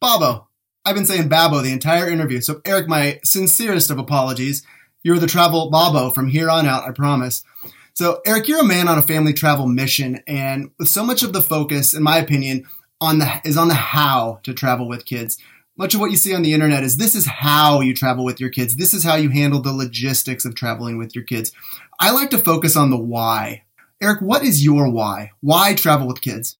Babbo. 0.00 0.46
I've 0.84 0.94
been 0.94 1.06
saying 1.06 1.28
Babbo 1.28 1.60
the 1.60 1.72
entire 1.72 2.08
interview. 2.08 2.40
So, 2.40 2.60
Eric, 2.64 2.86
my 2.88 3.18
sincerest 3.24 3.90
of 3.90 3.98
apologies. 3.98 4.62
You're 5.02 5.18
the 5.18 5.26
travel 5.26 5.70
Babbo 5.70 6.10
from 6.10 6.28
here 6.28 6.50
on 6.50 6.66
out, 6.66 6.84
I 6.84 6.92
promise. 6.92 7.42
So, 7.98 8.20
Eric, 8.24 8.46
you're 8.46 8.60
a 8.60 8.64
man 8.64 8.86
on 8.86 8.96
a 8.96 9.02
family 9.02 9.32
travel 9.32 9.66
mission, 9.66 10.22
and 10.28 10.70
with 10.78 10.88
so 10.88 11.04
much 11.04 11.24
of 11.24 11.32
the 11.32 11.42
focus, 11.42 11.94
in 11.94 12.02
my 12.04 12.18
opinion, 12.18 12.64
on 13.00 13.18
the 13.18 13.40
is 13.44 13.56
on 13.56 13.66
the 13.66 13.74
how 13.74 14.38
to 14.44 14.54
travel 14.54 14.88
with 14.88 15.04
kids. 15.04 15.36
Much 15.76 15.94
of 15.94 16.00
what 16.00 16.12
you 16.12 16.16
see 16.16 16.32
on 16.32 16.42
the 16.42 16.54
internet 16.54 16.84
is 16.84 16.96
this 16.96 17.16
is 17.16 17.26
how 17.26 17.80
you 17.80 17.92
travel 17.92 18.24
with 18.24 18.38
your 18.38 18.50
kids. 18.50 18.76
This 18.76 18.94
is 18.94 19.02
how 19.02 19.16
you 19.16 19.30
handle 19.30 19.60
the 19.60 19.72
logistics 19.72 20.44
of 20.44 20.54
traveling 20.54 20.96
with 20.96 21.16
your 21.16 21.24
kids. 21.24 21.50
I 21.98 22.12
like 22.12 22.30
to 22.30 22.38
focus 22.38 22.76
on 22.76 22.90
the 22.90 22.96
why. 22.96 23.64
Eric, 24.00 24.20
what 24.20 24.44
is 24.44 24.64
your 24.64 24.88
why? 24.88 25.32
Why 25.40 25.74
travel 25.74 26.06
with 26.06 26.20
kids? 26.20 26.56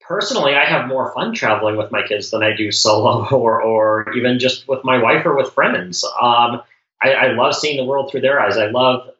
Personally, 0.00 0.54
I 0.54 0.64
have 0.64 0.88
more 0.88 1.12
fun 1.12 1.34
traveling 1.34 1.76
with 1.76 1.92
my 1.92 2.06
kids 2.06 2.30
than 2.30 2.42
I 2.42 2.56
do 2.56 2.72
solo 2.72 3.28
or, 3.32 3.60
or 3.60 4.14
even 4.16 4.38
just 4.38 4.66
with 4.66 4.82
my 4.82 4.96
wife 4.96 5.26
or 5.26 5.36
with 5.36 5.52
friends. 5.52 6.04
Um, 6.04 6.62
I, 7.02 7.12
I, 7.12 7.26
love 7.32 7.54
seeing 7.54 7.76
the 7.76 7.84
world 7.84 8.10
through 8.10 8.22
their 8.22 8.40
eyes. 8.40 8.56
I 8.56 8.70
love 8.70 9.10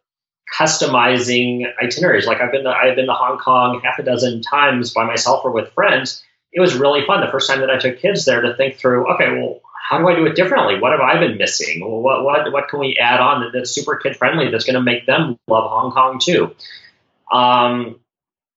customizing 0.59 1.64
itineraries. 1.83 2.27
Like 2.27 2.40
I've 2.40 2.53
been 2.53 2.64
to, 2.64 2.71
I've 2.71 2.97
been 2.97 3.07
to 3.07 3.12
Hong 3.12 3.38
Kong 3.38 3.81
half 3.83 3.99
a 3.99 4.03
dozen 4.03 4.43
times 4.43 4.93
by 4.93 5.05
myself 5.05 5.45
or 5.45 5.51
with 5.51 5.73
friends. 5.73 6.23
It 6.53 6.61
was 6.61 6.75
really 6.75 7.05
fun 7.07 7.21
the 7.21 7.31
first 7.31 7.51
time 7.51 7.61
that 7.61 7.71
I 7.71 7.79
took 7.79 7.99
kids 7.99 8.25
there 8.25 8.40
to 8.43 8.55
think 8.55 8.77
through. 8.77 9.12
Okay, 9.14 9.31
well, 9.33 9.61
how 9.88 9.99
do 9.99 10.09
I 10.09 10.14
do 10.14 10.25
it 10.27 10.37
differently? 10.37 10.79
What 10.79 10.93
have 10.93 11.01
I 11.01 11.19
been 11.19 11.37
missing? 11.37 11.81
What 11.81 12.25
what 12.25 12.53
what 12.53 12.69
can 12.69 12.79
we 12.79 12.97
add 12.97 13.21
on 13.21 13.51
that's 13.53 13.71
super 13.71 13.97
kid 13.97 14.17
friendly 14.17 14.51
that's 14.51 14.64
going 14.64 14.75
to 14.75 14.83
make 14.83 15.07
them 15.07 15.38
love 15.49 15.69
Hong 15.71 15.90
Kong 15.90 16.19
too? 16.23 16.55
Um, 17.31 18.01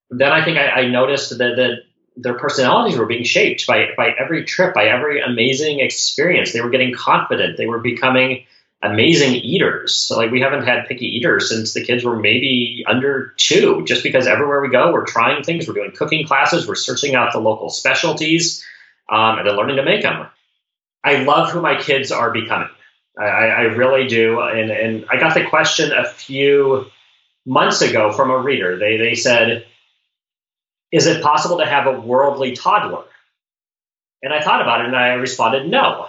then 0.09 0.31
I 0.31 0.45
think 0.45 0.57
I, 0.57 0.69
I 0.69 0.87
noticed 0.87 1.31
that, 1.31 1.37
that 1.37 1.81
their 2.15 2.35
personalities 2.35 2.97
were 2.97 3.05
being 3.07 3.23
shaped 3.23 3.67
by 3.67 3.87
by 3.97 4.11
every 4.17 4.45
trip, 4.45 4.73
by 4.73 4.85
every 4.85 5.19
amazing 5.21 5.79
experience. 5.79 6.53
They 6.53 6.61
were 6.61 6.69
getting 6.69 6.93
confident. 6.93 7.57
They 7.57 7.67
were 7.67 7.79
becoming 7.79 8.45
amazing 8.81 9.35
eaters. 9.35 9.95
So, 9.95 10.17
like 10.17 10.31
we 10.31 10.41
haven't 10.41 10.65
had 10.65 10.87
picky 10.87 11.07
eaters 11.17 11.49
since 11.49 11.73
the 11.73 11.83
kids 11.83 12.03
were 12.03 12.17
maybe 12.17 12.83
under 12.87 13.33
two, 13.37 13.83
just 13.85 14.03
because 14.03 14.27
everywhere 14.27 14.61
we 14.61 14.69
go, 14.69 14.91
we're 14.91 15.05
trying 15.05 15.43
things. 15.43 15.67
We're 15.67 15.73
doing 15.73 15.91
cooking 15.95 16.25
classes. 16.25 16.67
We're 16.67 16.75
searching 16.75 17.15
out 17.15 17.33
the 17.33 17.39
local 17.39 17.69
specialties, 17.69 18.65
um, 19.09 19.39
and 19.39 19.47
then 19.47 19.55
learning 19.55 19.77
to 19.77 19.83
make 19.83 20.03
them. 20.03 20.27
I 21.03 21.23
love 21.23 21.51
who 21.51 21.61
my 21.61 21.79
kids 21.79 22.11
are 22.11 22.31
becoming. 22.31 22.69
I, 23.17 23.23
I 23.23 23.61
really 23.61 24.07
do. 24.07 24.39
And, 24.41 24.69
and 24.69 25.05
I 25.09 25.17
got 25.17 25.33
the 25.33 25.45
question 25.45 25.91
a 25.91 26.05
few 26.05 26.85
months 27.45 27.81
ago 27.81 28.11
from 28.11 28.29
a 28.29 28.37
reader. 28.37 28.77
They, 28.77 28.97
they 28.97 29.15
said, 29.15 29.65
Is 30.91 31.07
it 31.07 31.23
possible 31.23 31.57
to 31.57 31.65
have 31.65 31.87
a 31.87 31.99
worldly 31.99 32.55
toddler? 32.55 33.05
And 34.21 34.33
I 34.33 34.41
thought 34.41 34.61
about 34.61 34.81
it 34.81 34.87
and 34.87 34.95
I 34.95 35.13
responded, 35.13 35.67
No. 35.67 36.07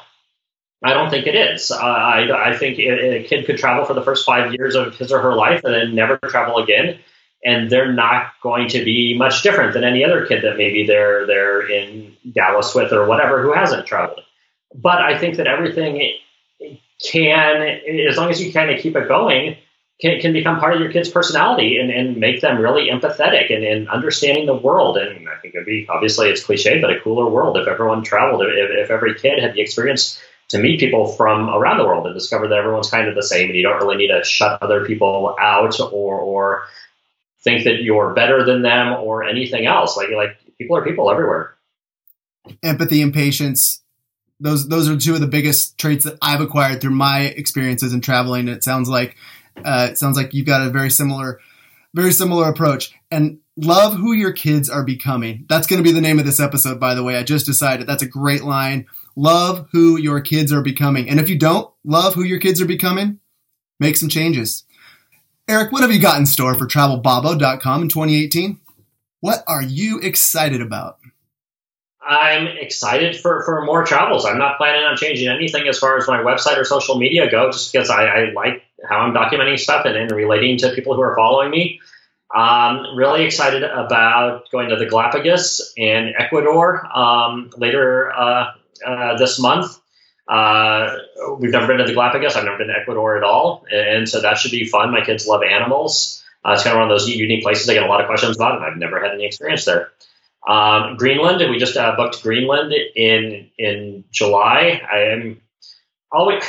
I 0.83 0.95
don't 0.95 1.11
think 1.11 1.27
it 1.27 1.35
is. 1.35 1.71
Uh, 1.71 1.77
I, 1.77 2.51
I 2.51 2.57
think 2.57 2.79
a 2.79 3.25
kid 3.25 3.47
could 3.47 3.59
travel 3.59 3.85
for 3.85 3.95
the 3.95 4.03
first 4.03 4.25
five 4.25 4.55
years 4.55 4.77
of 4.77 4.95
his 4.97 5.11
or 5.11 5.21
her 5.21 5.35
life 5.35 5.65
and 5.65 5.75
then 5.75 5.95
never 5.95 6.17
travel 6.19 6.59
again, 6.59 6.99
and 7.45 7.69
they're 7.69 7.93
not 7.93 8.33
going 8.43 8.69
to 8.69 8.85
be 8.85 9.17
much 9.19 9.43
different 9.43 9.75
than 9.75 9.83
any 9.83 10.05
other 10.05 10.25
kid 10.27 10.45
that 10.45 10.57
maybe 10.57 10.87
they're 10.87 11.27
they're 11.27 11.69
in 11.69 12.17
Dallas 12.33 12.75
with 12.75 12.93
or 12.93 13.07
whatever 13.07 13.43
who 13.43 13.53
hasn't 13.53 13.87
traveled. 13.87 14.21
But 14.75 14.99
I 14.99 15.19
think 15.19 15.37
that 15.37 15.47
everything 15.49 16.13
can, 17.05 17.63
as 18.09 18.17
long 18.17 18.31
as 18.31 18.41
you 18.41 18.53
kind 18.53 18.71
of 18.71 18.81
keep 18.81 18.95
it 18.95 19.09
going, 19.09 19.57
can, 20.01 20.21
can 20.21 20.33
become 20.33 20.61
part 20.61 20.75
of 20.75 20.81
your 20.81 20.93
kid's 20.93 21.09
personality 21.09 21.79
and, 21.79 21.91
and 21.91 22.19
make 22.19 22.41
them 22.41 22.61
really 22.61 22.89
empathetic 22.89 23.53
and, 23.53 23.65
and 23.65 23.89
understanding 23.89 24.47
the 24.47 24.55
world. 24.55 24.97
And 24.97 25.29
I 25.29 25.41
think 25.41 25.55
it'd 25.55 25.67
be 25.67 25.87
obviously 25.89 26.29
it's 26.29 26.45
cliche, 26.45 26.81
but 26.81 26.93
a 26.93 27.01
cooler 27.01 27.29
world 27.29 27.57
if 27.57 27.67
everyone 27.67 28.05
traveled, 28.05 28.43
if, 28.43 28.71
if 28.71 28.91
every 28.91 29.15
kid 29.15 29.41
had 29.41 29.55
the 29.55 29.61
experience 29.61 30.21
to 30.49 30.59
meet 30.59 30.81
people 30.81 31.07
from 31.07 31.49
around 31.51 31.79
the 31.79 31.85
world 31.85 32.07
and 32.07 32.15
discover 32.15 32.49
that 32.49 32.59
everyone's 32.59 32.91
kind 32.91 33.09
of 33.09 33.15
the 33.15 33.23
same 33.23 33.49
and 33.49 33.57
you 33.57 33.63
don't 33.63 33.79
really 33.79 33.97
need 33.97 34.09
to 34.09 34.25
shut 34.25 34.63
other 34.63 34.85
people 34.87 35.37
out 35.39 35.79
or, 35.81 36.19
or 36.19 36.65
think 37.41 37.65
that 37.65 37.83
you're 37.83 38.15
better 38.15 38.45
than 38.45 38.63
them 38.63 38.95
or 38.95 39.25
anything 39.25 39.67
else. 39.67 39.97
Like, 39.97 40.11
like 40.11 40.39
people 40.57 40.77
are 40.77 40.85
people 40.85 41.11
everywhere. 41.11 41.55
Empathy 42.63 43.03
and 43.03 43.13
patience 43.13 43.83
those 44.41 44.69
those 44.69 44.89
are 44.89 44.97
two 44.97 45.15
of 45.15 45.21
the 45.21 45.27
biggest 45.27 45.79
traits 45.79 46.05
that 46.05 46.19
I've 46.23 46.41
acquired 46.41 46.81
through 46.81 46.93
my 46.93 47.23
experiences 47.23 47.93
in 47.93 48.01
traveling. 48.01 48.49
It 48.49 48.63
sounds 48.63 48.89
like 48.89 49.17
uh, 49.65 49.89
it 49.91 49.99
sounds 49.99 50.17
like 50.17 50.35
you've 50.35 50.47
got 50.47 50.67
a 50.67 50.71
very 50.71 50.91
similar, 50.91 51.41
very 51.95 52.13
similar 52.13 52.49
approach. 52.49 52.95
And 53.11 53.39
love 53.57 53.95
who 53.95 54.13
your 54.13 54.33
kids 54.33 54.71
are 54.71 54.85
becoming. 54.85 55.45
That's 55.49 55.67
going 55.67 55.83
to 55.83 55.89
be 55.89 55.93
the 55.93 56.01
name 56.01 56.19
of 56.19 56.25
this 56.25 56.41
episode, 56.41 56.79
by 56.79 56.95
the 56.95 57.03
way. 57.03 57.17
I 57.17 57.23
just 57.23 57.47
decided 57.47 57.87
that's 57.87 58.03
a 58.03 58.09
great 58.09 58.45
line. 58.45 58.87
Love 59.19 59.67
who 59.73 59.99
your 59.99 60.21
kids 60.21 60.53
are 60.53 60.63
becoming. 60.63 61.11
And 61.11 61.19
if 61.19 61.29
you 61.29 61.37
don't 61.37 61.69
love 61.83 62.15
who 62.15 62.23
your 62.23 62.39
kids 62.39 62.61
are 62.61 62.67
becoming, 62.67 63.19
make 63.81 63.97
some 63.97 64.09
changes. 64.09 64.63
Eric, 65.49 65.73
what 65.73 65.83
have 65.83 65.91
you 65.91 66.01
got 66.01 66.21
in 66.21 66.25
store 66.25 66.55
for 66.55 66.69
travelbabbo.com 66.69 67.83
in 67.83 67.89
2018? 67.89 68.61
What 69.19 69.43
are 69.49 69.61
you 69.61 69.99
excited 69.99 70.63
about? 70.63 70.99
I'm 72.01 72.47
excited 72.47 73.17
for, 73.17 73.43
for 73.43 73.65
more 73.65 73.85
travels. 73.85 74.25
I'm 74.25 74.39
not 74.39 74.57
planning 74.57 74.85
on 74.85 74.97
changing 74.97 75.27
anything 75.27 75.67
as 75.67 75.81
far 75.81 75.99
as 75.99 76.07
my 76.07 76.19
website 76.19 76.57
or 76.57 76.65
social 76.65 76.97
media 76.97 77.29
go, 77.29 77.51
just 77.51 77.73
because 77.73 77.91
I, 77.91 78.05
I 78.05 78.31
like 78.31 78.63
how 78.89 78.99
I'm 78.99 79.15
documenting 79.15 79.59
stuff 79.59 79.85
and, 79.85 79.97
and 79.97 80.13
relating 80.13 80.59
to 80.59 80.71
people 80.71 80.95
who 80.95 81.01
are 81.01 81.17
following 81.17 81.51
me. 81.51 81.81
Um, 82.33 82.95
really 82.95 83.25
excited 83.25 83.65
about 83.65 84.49
going 84.53 84.69
to 84.69 84.77
the 84.77 84.87
Galapagos 84.87 85.73
and 85.77 86.15
Ecuador 86.17 86.87
um, 86.97 87.51
later 87.57 88.13
uh, 88.13 88.53
this 89.19 89.41
month. 89.41 89.79
Uh, 90.29 90.97
we've 91.39 91.53
never 91.53 91.67
been 91.67 91.79
to 91.79 91.85
the 91.85 91.95
Galapagos. 91.95 92.37
I've 92.37 92.45
never 92.45 92.59
been 92.59 92.69
to 92.69 92.79
Ecuador 92.79 93.17
at 93.17 93.25
all, 93.25 93.65
and 93.73 94.09
so 94.09 94.21
that 94.21 94.37
should 94.39 94.51
be 94.51 94.65
fun. 94.65 94.91
My 94.91 95.05
kids 95.05 95.27
love 95.27 95.43
animals. 95.43 96.23
Uh, 96.45 96.53
it's 96.53 96.63
kind 96.63 96.77
of 96.77 96.81
one 96.81 96.91
of 96.91 96.99
those 96.99 97.09
unique 97.09 97.43
places 97.43 97.69
I 97.69 97.75
get 97.75 97.83
a 97.83 97.87
lot 97.87 98.01
of 98.01 98.07
questions 98.07 98.37
about, 98.37 98.57
and 98.57 98.65
I've 98.65 98.77
never 98.77 99.01
had 99.03 99.13
any 99.13 99.25
experience 99.25 99.65
there. 99.65 99.91
Um, 100.47 100.97
Greenland, 100.97 101.39
we 101.51 101.59
just 101.59 101.77
uh, 101.77 101.95
booked 101.97 102.23
Greenland 102.23 102.73
in 102.73 103.51
in 103.59 104.05
July. 104.11 104.81
I 104.91 105.13
am 105.13 105.41
always 106.13 106.43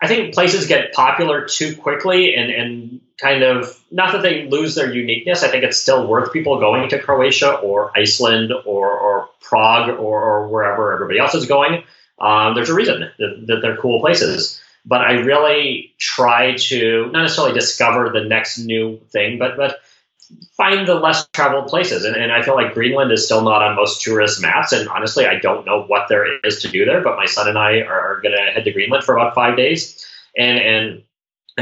I 0.00 0.08
think 0.08 0.34
places 0.34 0.66
get 0.66 0.92
popular 0.92 1.46
too 1.46 1.76
quickly 1.76 2.34
and, 2.34 2.50
and 2.50 2.99
kind 3.20 3.42
of 3.42 3.78
not 3.90 4.12
that 4.12 4.22
they 4.22 4.48
lose 4.48 4.74
their 4.74 4.92
uniqueness. 4.92 5.42
I 5.42 5.48
think 5.48 5.64
it's 5.64 5.76
still 5.76 6.06
worth 6.06 6.32
people 6.32 6.58
going 6.58 6.88
to 6.88 6.98
Croatia 6.98 7.56
or 7.56 7.96
Iceland 7.96 8.52
or, 8.64 8.90
or 8.90 9.28
Prague 9.40 9.90
or, 9.90 10.22
or 10.22 10.48
wherever 10.48 10.92
everybody 10.92 11.18
else 11.18 11.34
is 11.34 11.46
going. 11.46 11.84
Um, 12.18 12.54
there's 12.54 12.70
a 12.70 12.74
reason 12.74 13.10
that, 13.18 13.44
that 13.46 13.60
they're 13.62 13.76
cool 13.76 14.00
places. 14.00 14.60
But 14.86 15.02
I 15.02 15.12
really 15.12 15.92
try 15.98 16.56
to 16.56 17.10
not 17.12 17.22
necessarily 17.22 17.52
discover 17.52 18.10
the 18.10 18.24
next 18.24 18.58
new 18.58 18.98
thing, 19.10 19.38
but 19.38 19.56
but 19.56 19.80
find 20.56 20.86
the 20.86 20.94
less 20.94 21.26
traveled 21.32 21.66
places. 21.68 22.04
And, 22.04 22.16
and 22.16 22.32
I 22.32 22.42
feel 22.42 22.54
like 22.54 22.72
Greenland 22.72 23.12
is 23.12 23.24
still 23.24 23.42
not 23.42 23.62
on 23.62 23.76
most 23.76 24.00
tourist 24.00 24.40
maps. 24.40 24.72
And 24.72 24.88
honestly, 24.88 25.26
I 25.26 25.38
don't 25.38 25.66
know 25.66 25.82
what 25.82 26.08
there 26.08 26.38
is 26.44 26.62
to 26.62 26.68
do 26.68 26.84
there. 26.84 27.02
But 27.02 27.16
my 27.16 27.26
son 27.26 27.48
and 27.48 27.58
I 27.58 27.80
are, 27.80 28.00
are 28.00 28.20
going 28.22 28.34
to 28.34 28.52
head 28.52 28.64
to 28.64 28.72
Greenland 28.72 29.04
for 29.04 29.16
about 29.16 29.34
five 29.34 29.56
days, 29.56 30.06
and 30.36 30.58
and 30.58 31.02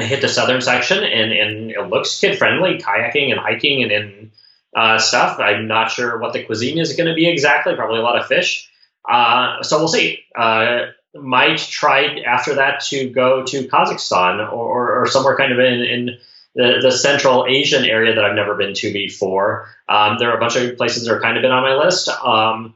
hit 0.02 0.20
the 0.20 0.28
southern 0.28 0.60
section, 0.60 1.02
and 1.02 1.32
and 1.32 1.70
it 1.70 1.88
looks 1.88 2.20
kid 2.20 2.38
friendly, 2.38 2.78
kayaking 2.78 3.30
and 3.30 3.40
hiking 3.40 3.82
and, 3.82 3.92
and 3.92 4.30
uh, 4.76 4.98
stuff. 4.98 5.38
I'm 5.40 5.66
not 5.66 5.90
sure 5.90 6.18
what 6.18 6.32
the 6.32 6.44
cuisine 6.44 6.78
is 6.78 6.96
going 6.96 7.08
to 7.08 7.14
be 7.14 7.28
exactly. 7.28 7.74
Probably 7.74 7.98
a 7.98 8.02
lot 8.02 8.18
of 8.18 8.26
fish. 8.26 8.70
Uh, 9.08 9.62
so 9.62 9.78
we'll 9.78 9.88
see. 9.88 10.20
Uh, 10.36 10.86
might 11.14 11.58
try 11.58 12.20
after 12.26 12.56
that 12.56 12.80
to 12.80 13.08
go 13.08 13.42
to 13.44 13.66
Kazakhstan 13.66 14.52
or, 14.52 15.00
or, 15.00 15.06
somewhere 15.06 15.36
kind 15.36 15.52
of 15.52 15.58
in, 15.58 15.80
in 15.80 16.18
the, 16.54 16.80
the 16.82 16.92
Central 16.92 17.46
Asian 17.48 17.84
area 17.84 18.14
that 18.14 18.24
I've 18.24 18.36
never 18.36 18.56
been 18.56 18.74
to 18.74 18.92
before. 18.92 19.68
Um, 19.88 20.18
there 20.18 20.30
are 20.30 20.36
a 20.36 20.40
bunch 20.40 20.56
of 20.56 20.76
places 20.76 21.06
that 21.06 21.14
are 21.14 21.20
kind 21.20 21.36
of 21.36 21.42
been 21.42 21.50
on 21.50 21.62
my 21.62 21.82
list. 21.82 22.08
Um, 22.08 22.74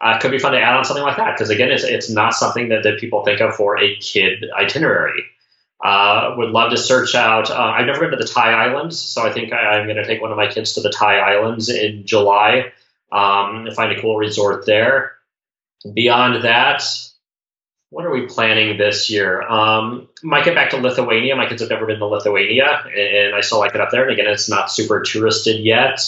uh, 0.00 0.18
could 0.18 0.30
be 0.30 0.38
fun 0.38 0.52
to 0.52 0.60
add 0.60 0.76
on 0.76 0.84
something 0.84 1.04
like 1.04 1.16
that 1.16 1.36
because 1.36 1.50
again, 1.50 1.70
it's, 1.70 1.84
it's 1.84 2.08
not 2.08 2.34
something 2.34 2.70
that, 2.70 2.82
that 2.84 2.98
people 2.98 3.24
think 3.24 3.40
of 3.40 3.54
for 3.54 3.78
a 3.78 3.96
kid 3.96 4.44
itinerary. 4.58 5.24
Uh, 5.82 6.34
would 6.36 6.50
love 6.50 6.70
to 6.70 6.76
search 6.76 7.14
out. 7.14 7.50
Uh, 7.50 7.54
I've 7.54 7.86
never 7.86 8.00
been 8.00 8.10
to 8.10 8.16
the 8.16 8.30
Thai 8.30 8.52
Islands, 8.52 8.98
so 8.98 9.22
I 9.22 9.32
think 9.32 9.52
I, 9.52 9.78
am 9.78 9.86
going 9.86 9.96
to 9.96 10.06
take 10.06 10.20
one 10.20 10.30
of 10.30 10.36
my 10.36 10.46
kids 10.46 10.74
to 10.74 10.82
the 10.82 10.90
Thai 10.90 11.18
Islands 11.18 11.70
in 11.70 12.04
July. 12.04 12.72
Um, 13.10 13.68
find 13.74 13.90
a 13.90 14.00
cool 14.00 14.16
resort 14.16 14.66
there. 14.66 15.12
Beyond 15.94 16.44
that, 16.44 16.82
what 17.88 18.04
are 18.04 18.10
we 18.10 18.26
planning 18.26 18.76
this 18.76 19.08
year? 19.08 19.42
Um, 19.42 20.08
might 20.22 20.44
get 20.44 20.54
back 20.54 20.70
to 20.70 20.76
Lithuania. 20.76 21.34
My 21.34 21.48
kids 21.48 21.62
have 21.62 21.70
never 21.70 21.86
been 21.86 21.98
to 21.98 22.06
Lithuania, 22.06 22.84
and 22.94 23.34
I 23.34 23.40
still 23.40 23.58
like 23.58 23.74
it 23.74 23.80
up 23.80 23.90
there. 23.90 24.02
And 24.02 24.12
again, 24.12 24.30
it's 24.30 24.50
not 24.50 24.70
super 24.70 25.00
touristed 25.00 25.64
yet. 25.64 26.00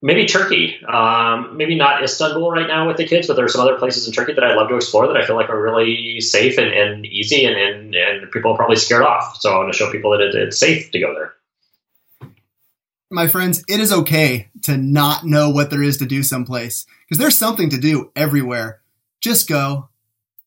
Maybe 0.00 0.26
Turkey. 0.26 0.78
Um, 0.86 1.56
maybe 1.56 1.74
not 1.74 2.04
Istanbul 2.04 2.50
right 2.52 2.68
now 2.68 2.86
with 2.86 2.98
the 2.98 3.06
kids, 3.06 3.26
but 3.26 3.34
there 3.34 3.44
are 3.44 3.48
some 3.48 3.60
other 3.60 3.76
places 3.78 4.06
in 4.06 4.12
Turkey 4.12 4.32
that 4.32 4.44
I'd 4.44 4.54
love 4.54 4.68
to 4.68 4.76
explore 4.76 5.08
that 5.08 5.16
I 5.16 5.26
feel 5.26 5.34
like 5.34 5.48
are 5.48 5.60
really 5.60 6.20
safe 6.20 6.56
and, 6.56 6.72
and 6.72 7.04
easy, 7.04 7.44
and, 7.44 7.56
and, 7.56 7.94
and 7.94 8.30
people 8.30 8.52
are 8.52 8.56
probably 8.56 8.76
scared 8.76 9.02
off. 9.02 9.38
So 9.40 9.52
I 9.52 9.56
want 9.56 9.72
to 9.72 9.76
show 9.76 9.90
people 9.90 10.12
that 10.12 10.20
it, 10.20 10.34
it's 10.36 10.58
safe 10.58 10.92
to 10.92 11.00
go 11.00 11.14
there. 11.14 11.34
My 13.10 13.26
friends, 13.26 13.64
it 13.68 13.80
is 13.80 13.92
okay 13.92 14.50
to 14.62 14.76
not 14.76 15.24
know 15.24 15.50
what 15.50 15.70
there 15.70 15.82
is 15.82 15.96
to 15.96 16.06
do 16.06 16.22
someplace 16.22 16.86
because 17.04 17.18
there's 17.18 17.38
something 17.38 17.70
to 17.70 17.78
do 17.78 18.12
everywhere. 18.14 18.80
Just 19.20 19.48
go, 19.48 19.88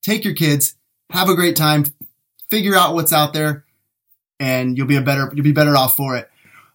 take 0.01 0.23
your 0.23 0.35
kids, 0.35 0.75
have 1.09 1.27
a 1.27 1.35
great 1.35 1.55
time, 1.57 1.85
figure 2.49 2.75
out 2.75 2.93
what's 2.93 3.11
out 3.11 3.33
there, 3.33 3.65
and 4.39 4.77
you'll 4.77 4.87
be 4.87 4.95
a 4.95 5.01
better 5.01 5.31
you'll 5.33 5.43
be 5.43 5.51
better 5.51 5.75
off 5.75 5.97
for 5.97 6.15
it. 6.15 6.29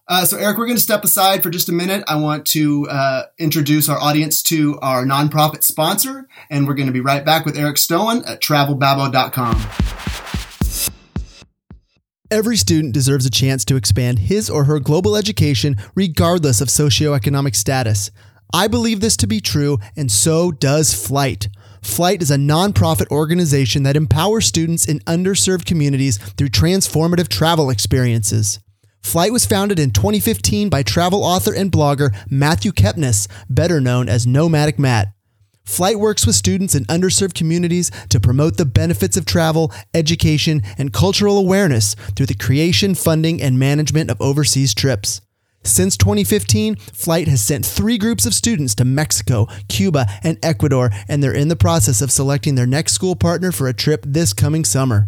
Uh, 0.09 0.23
so, 0.23 0.37
Eric, 0.37 0.57
we're 0.57 0.65
going 0.65 0.77
to 0.77 0.83
step 0.83 1.03
aside 1.03 1.43
for 1.43 1.49
just 1.49 1.67
a 1.67 1.73
minute. 1.73 2.01
I 2.07 2.15
want 2.15 2.45
to 2.47 2.87
uh, 2.87 3.23
introduce 3.37 3.89
our 3.89 3.99
audience 3.99 4.41
to 4.43 4.79
our 4.79 5.03
nonprofit 5.05 5.63
sponsor, 5.63 6.29
and 6.49 6.65
we're 6.65 6.75
going 6.75 6.87
to 6.87 6.93
be 6.93 7.01
right 7.01 7.25
back 7.25 7.45
with 7.45 7.57
Eric 7.57 7.77
Stoen 7.77 8.23
at 8.25 8.41
TravelBabbo.com. 8.41 9.67
Every 12.31 12.57
student 12.57 12.93
deserves 12.93 13.25
a 13.25 13.29
chance 13.29 13.65
to 13.65 13.75
expand 13.75 14.19
his 14.19 14.49
or 14.49 14.65
her 14.65 14.79
global 14.79 15.15
education 15.15 15.75
regardless 15.93 16.61
of 16.61 16.69
socioeconomic 16.69 17.55
status. 17.55 18.11
I 18.53 18.67
believe 18.67 19.01
this 19.01 19.17
to 19.17 19.27
be 19.27 19.41
true, 19.41 19.77
and 19.97 20.09
so 20.09 20.51
does 20.51 20.93
FLYTE. 20.93 21.49
FLYTE 21.81 22.21
is 22.21 22.31
a 22.31 22.37
nonprofit 22.37 23.09
organization 23.11 23.83
that 23.83 23.97
empowers 23.97 24.45
students 24.45 24.85
in 24.85 24.99
underserved 24.99 25.65
communities 25.65 26.17
through 26.17 26.49
transformative 26.49 27.27
travel 27.27 27.69
experiences. 27.69 28.59
FLYTE 29.07 29.31
was 29.31 29.45
founded 29.45 29.79
in 29.79 29.91
2015 29.91 30.67
by 30.67 30.83
travel 30.83 31.23
author 31.23 31.53
and 31.53 31.71
blogger 31.71 32.13
Matthew 32.29 32.73
Kepnes, 32.73 33.29
better 33.49 33.79
known 33.79 34.09
as 34.09 34.27
Nomadic 34.27 34.77
Matt. 34.77 35.13
FLYTE 35.63 35.97
works 35.97 36.27
with 36.27 36.35
students 36.35 36.75
in 36.75 36.83
underserved 36.87 37.33
communities 37.33 37.89
to 38.09 38.19
promote 38.19 38.57
the 38.57 38.65
benefits 38.65 39.15
of 39.15 39.25
travel, 39.25 39.71
education, 39.93 40.61
and 40.77 40.91
cultural 40.91 41.37
awareness 41.37 41.95
through 42.17 42.25
the 42.25 42.33
creation, 42.33 42.95
funding, 42.95 43.41
and 43.41 43.57
management 43.57 44.11
of 44.11 44.19
overseas 44.19 44.73
trips. 44.73 45.21
Since 45.63 45.95
2015, 45.95 46.75
FLYTE 46.75 47.29
has 47.29 47.41
sent 47.41 47.65
three 47.65 47.97
groups 47.97 48.25
of 48.25 48.33
students 48.33 48.75
to 48.75 48.83
Mexico, 48.83 49.47
Cuba, 49.69 50.05
and 50.21 50.37
Ecuador, 50.43 50.91
and 51.07 51.23
they're 51.23 51.33
in 51.33 51.47
the 51.47 51.55
process 51.55 52.01
of 52.01 52.11
selecting 52.11 52.55
their 52.55 52.67
next 52.67 52.91
school 52.91 53.15
partner 53.15 53.53
for 53.53 53.69
a 53.69 53.73
trip 53.73 54.03
this 54.05 54.33
coming 54.33 54.65
summer. 54.65 55.07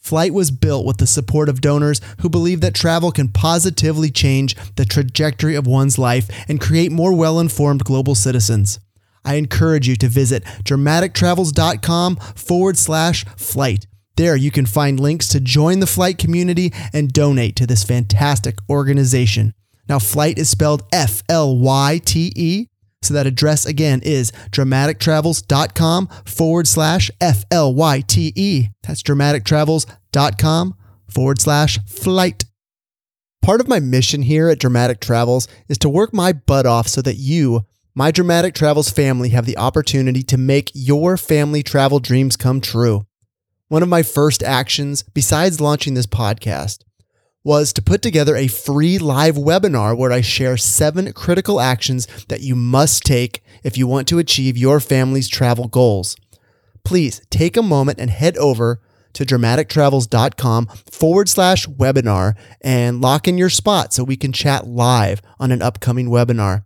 FLYTE 0.00 0.32
was 0.32 0.50
built 0.50 0.86
with 0.86 0.96
the 0.96 1.06
support 1.06 1.48
of 1.48 1.60
donors 1.60 2.00
who 2.20 2.28
believe 2.28 2.60
that 2.62 2.74
travel 2.74 3.12
can 3.12 3.28
positively 3.28 4.10
change 4.10 4.56
the 4.76 4.84
trajectory 4.84 5.54
of 5.54 5.66
one's 5.66 5.98
life 5.98 6.28
and 6.48 6.60
create 6.60 6.90
more 6.90 7.12
well 7.12 7.38
informed 7.38 7.84
global 7.84 8.14
citizens. 8.14 8.80
I 9.24 9.34
encourage 9.34 9.86
you 9.86 9.96
to 9.96 10.08
visit 10.08 10.44
dramatictravels.com 10.64 12.16
forward 12.16 12.78
slash 12.78 13.24
flight. 13.36 13.86
There 14.16 14.36
you 14.36 14.50
can 14.50 14.66
find 14.66 14.98
links 14.98 15.28
to 15.28 15.40
join 15.40 15.80
the 15.80 15.86
flight 15.86 16.18
community 16.18 16.72
and 16.92 17.12
donate 17.12 17.56
to 17.56 17.66
this 17.66 17.84
fantastic 17.84 18.56
organization. 18.68 19.54
Now, 19.88 19.98
flight 19.98 20.38
is 20.38 20.48
spelled 20.48 20.82
F 20.92 21.22
L 21.28 21.56
Y 21.56 22.00
T 22.04 22.32
E. 22.36 22.66
So 23.02 23.14
that 23.14 23.26
address 23.26 23.64
again 23.64 24.00
is 24.02 24.30
dramatictravels.com 24.50 26.08
forward 26.26 26.68
slash 26.68 27.10
F 27.20 27.44
L 27.50 27.74
Y 27.74 28.02
T 28.02 28.32
E. 28.36 28.68
That's 28.82 29.02
dramatictravels.com 29.02 30.74
forward 31.08 31.40
slash 31.40 31.78
flight. 31.86 32.44
Part 33.42 33.60
of 33.60 33.68
my 33.68 33.80
mission 33.80 34.22
here 34.22 34.48
at 34.50 34.58
Dramatic 34.58 35.00
Travels 35.00 35.48
is 35.66 35.78
to 35.78 35.88
work 35.88 36.12
my 36.12 36.32
butt 36.32 36.66
off 36.66 36.88
so 36.88 37.00
that 37.02 37.16
you, 37.16 37.62
my 37.94 38.10
Dramatic 38.10 38.54
Travels 38.54 38.90
family, 38.90 39.30
have 39.30 39.46
the 39.46 39.56
opportunity 39.56 40.22
to 40.24 40.36
make 40.36 40.70
your 40.74 41.16
family 41.16 41.62
travel 41.62 42.00
dreams 42.00 42.36
come 42.36 42.60
true. 42.60 43.06
One 43.68 43.82
of 43.82 43.88
my 43.88 44.02
first 44.02 44.42
actions, 44.42 45.04
besides 45.14 45.60
launching 45.60 45.94
this 45.94 46.06
podcast, 46.06 46.80
was 47.42 47.72
to 47.72 47.82
put 47.82 48.02
together 48.02 48.36
a 48.36 48.46
free 48.46 48.98
live 48.98 49.36
webinar 49.36 49.96
where 49.96 50.12
I 50.12 50.20
share 50.20 50.56
seven 50.56 51.12
critical 51.12 51.60
actions 51.60 52.06
that 52.28 52.42
you 52.42 52.54
must 52.54 53.04
take 53.04 53.42
if 53.62 53.78
you 53.78 53.86
want 53.86 54.08
to 54.08 54.18
achieve 54.18 54.58
your 54.58 54.80
family's 54.80 55.28
travel 55.28 55.68
goals. 55.68 56.16
Please 56.84 57.20
take 57.30 57.56
a 57.56 57.62
moment 57.62 57.98
and 57.98 58.10
head 58.10 58.36
over 58.36 58.80
to 59.12 59.24
dramatictravels.com 59.24 60.66
forward 60.90 61.28
slash 61.28 61.66
webinar 61.66 62.34
and 62.60 63.00
lock 63.00 63.26
in 63.26 63.38
your 63.38 63.50
spot 63.50 63.92
so 63.92 64.04
we 64.04 64.16
can 64.16 64.32
chat 64.32 64.66
live 64.66 65.20
on 65.38 65.50
an 65.50 65.62
upcoming 65.62 66.08
webinar. 66.08 66.64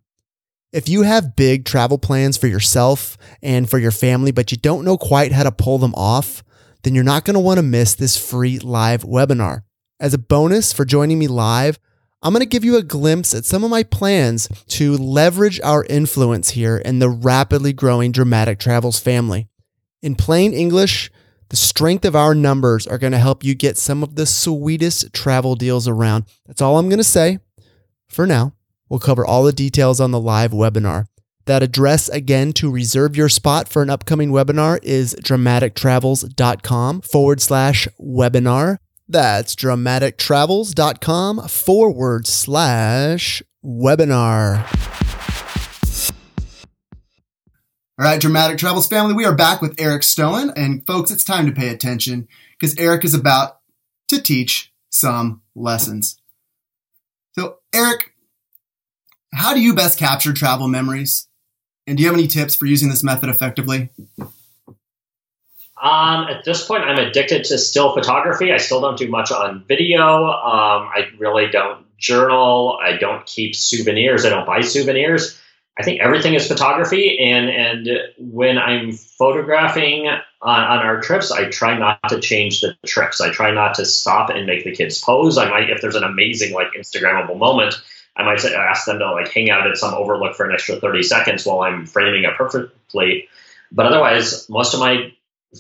If 0.72 0.88
you 0.88 1.02
have 1.02 1.37
big 1.37 1.64
travel 1.64 1.98
plans 1.98 2.37
for 2.37 2.48
yourself 2.48 3.16
and 3.42 3.70
for 3.70 3.78
your 3.78 3.92
family, 3.92 4.32
but 4.32 4.50
you 4.50 4.58
don't 4.58 4.84
know 4.84 4.98
quite 4.98 5.32
how 5.32 5.44
to 5.44 5.52
pull 5.52 5.78
them 5.78 5.94
off, 5.94 6.42
then 6.82 6.94
you're 6.94 7.04
not 7.04 7.24
going 7.24 7.34
to 7.34 7.40
want 7.40 7.58
to 7.58 7.62
miss 7.62 7.94
this 7.94 8.16
free 8.16 8.58
live 8.58 9.04
webinar. 9.04 9.62
As 10.00 10.12
a 10.12 10.18
bonus 10.18 10.72
for 10.72 10.85
joining 10.85 11.20
me 11.20 11.28
live, 11.28 11.78
I'm 12.20 12.33
going 12.33 12.40
to 12.40 12.46
give 12.46 12.64
you 12.64 12.76
a 12.76 12.83
glimpse 12.83 13.33
at 13.33 13.44
some 13.44 13.62
of 13.62 13.70
my 13.70 13.85
plans 13.85 14.48
to 14.68 14.96
leverage 14.96 15.61
our 15.62 15.85
influence 15.85 16.50
here 16.50 16.78
in 16.78 16.98
the 16.98 17.09
rapidly 17.09 17.72
growing 17.72 18.11
Dramatic 18.11 18.59
Travels 18.59 18.98
family. 18.98 19.46
In 20.02 20.16
plain 20.16 20.52
English, 20.52 21.12
the 21.50 21.57
strength 21.57 22.04
of 22.04 22.16
our 22.16 22.35
numbers 22.35 22.88
are 22.88 22.98
going 22.98 23.12
to 23.12 23.18
help 23.18 23.44
you 23.44 23.54
get 23.54 23.78
some 23.78 24.02
of 24.02 24.16
the 24.16 24.26
sweetest 24.26 25.12
travel 25.12 25.54
deals 25.54 25.87
around. 25.87 26.24
That's 26.46 26.61
all 26.61 26.78
I'm 26.78 26.88
going 26.88 26.98
to 26.98 27.04
say 27.04 27.38
for 28.09 28.26
now. 28.26 28.54
We'll 28.88 29.00
cover 29.00 29.24
all 29.24 29.44
the 29.44 29.52
details 29.52 30.00
on 30.00 30.11
the 30.11 30.20
live 30.20 30.50
webinar. 30.50 31.07
That 31.46 31.62
address 31.62 32.09
again 32.09 32.52
to 32.54 32.70
reserve 32.70 33.16
your 33.16 33.28
spot 33.28 33.68
for 33.68 33.83
an 33.83 33.90
upcoming 33.90 34.30
webinar 34.30 34.80
is 34.83 35.14
dramatictravels.com 35.14 37.02
forward 37.02 37.40
slash 37.40 37.87
webinar. 38.00 38.78
That's 39.14 39.55
dramatictravels.com 39.55 41.46
forward 41.46 42.27
slash 42.27 43.44
webinar. 43.64 44.66
All 47.96 48.05
right, 48.05 48.20
Dramatic 48.20 48.59
Travels 48.59 48.88
family, 48.88 49.14
we 49.14 49.24
are 49.24 49.37
back 49.37 49.62
with 49.62 49.77
Eric 49.79 50.03
Stoen. 50.03 50.50
And 50.57 50.85
folks, 50.85 51.12
it's 51.12 51.22
time 51.22 51.46
to 51.46 51.53
pay 51.53 51.68
attention 51.68 52.27
because 52.59 52.77
Eric 52.77 53.05
is 53.05 53.14
about 53.14 53.61
to 54.09 54.20
teach 54.20 54.72
some 54.90 55.42
lessons. 55.55 56.20
So, 57.38 57.59
Eric, 57.72 58.16
how 59.33 59.55
do 59.55 59.61
you 59.61 59.74
best 59.74 59.96
capture 59.96 60.33
travel 60.33 60.66
memories? 60.66 61.29
And 61.87 61.96
do 61.96 62.03
you 62.03 62.09
have 62.09 62.18
any 62.18 62.27
tips 62.27 62.57
for 62.57 62.66
using 62.66 62.88
this 62.88 63.05
method 63.05 63.29
effectively? 63.29 63.90
Um, 65.85 66.29
at 66.29 66.44
this 66.44 66.66
point, 66.66 66.83
I'm 66.85 66.99
addicted 66.99 67.44
to 67.44 67.59
still 67.59 67.92
photography. 67.92 68.51
I 68.51 68.57
still 68.57 68.81
don't 68.81 68.97
do 68.97 69.11
much 69.11 69.31
on 69.31 69.64
video. 69.68 70.25
Um, 70.25 70.88
I 70.88 71.11
really 71.18 71.49
don't 71.49 71.85
journal. 71.99 72.79
I 72.83 72.97
don't 72.97 73.27
keep 73.27 73.55
souvenirs. 73.55 74.25
I 74.25 74.31
don't 74.31 74.47
buy 74.47 74.62
souvenirs. 74.62 75.38
I 75.79 75.83
think 75.83 76.01
everything 76.01 76.33
is 76.35 76.49
photography, 76.49 77.18
and 77.18 77.51
and 77.51 77.88
when 78.16 78.57
I'm 78.57 78.92
photographing 78.92 80.07
on, 80.07 80.20
on, 80.40 80.79
our 80.79 81.03
trips, 81.03 81.31
I 81.31 81.51
try 81.51 81.77
not 81.77 81.99
to 82.09 82.20
change 82.20 82.61
the 82.62 82.77
trips. 82.87 83.20
I 83.20 83.31
try 83.31 83.51
not 83.51 83.75
to 83.75 83.85
stop 83.85 84.31
and 84.31 84.47
make 84.47 84.64
the 84.64 84.75
kids 84.75 85.03
pose. 85.03 85.37
I 85.37 85.51
might, 85.51 85.68
if 85.68 85.83
there's 85.83 85.97
an 85.97 86.05
amazing 86.05 86.55
like 86.55 86.68
Instagrammable 86.79 87.37
moment, 87.37 87.75
I 88.16 88.23
might 88.23 88.42
ask 88.44 88.87
them 88.87 89.01
to 89.01 89.12
like 89.12 89.33
hang 89.33 89.51
out 89.51 89.66
at 89.66 89.77
some 89.77 89.92
overlook 89.92 90.37
for 90.37 90.47
an 90.47 90.55
extra 90.55 90.77
30 90.77 91.03
seconds 91.03 91.44
while 91.44 91.61
I'm 91.61 91.85
framing 91.85 92.23
it 92.23 92.37
perfectly. 92.38 93.29
But 93.73 93.87
otherwise, 93.87 94.49
most 94.49 94.75
of 94.75 94.81
my 94.81 95.12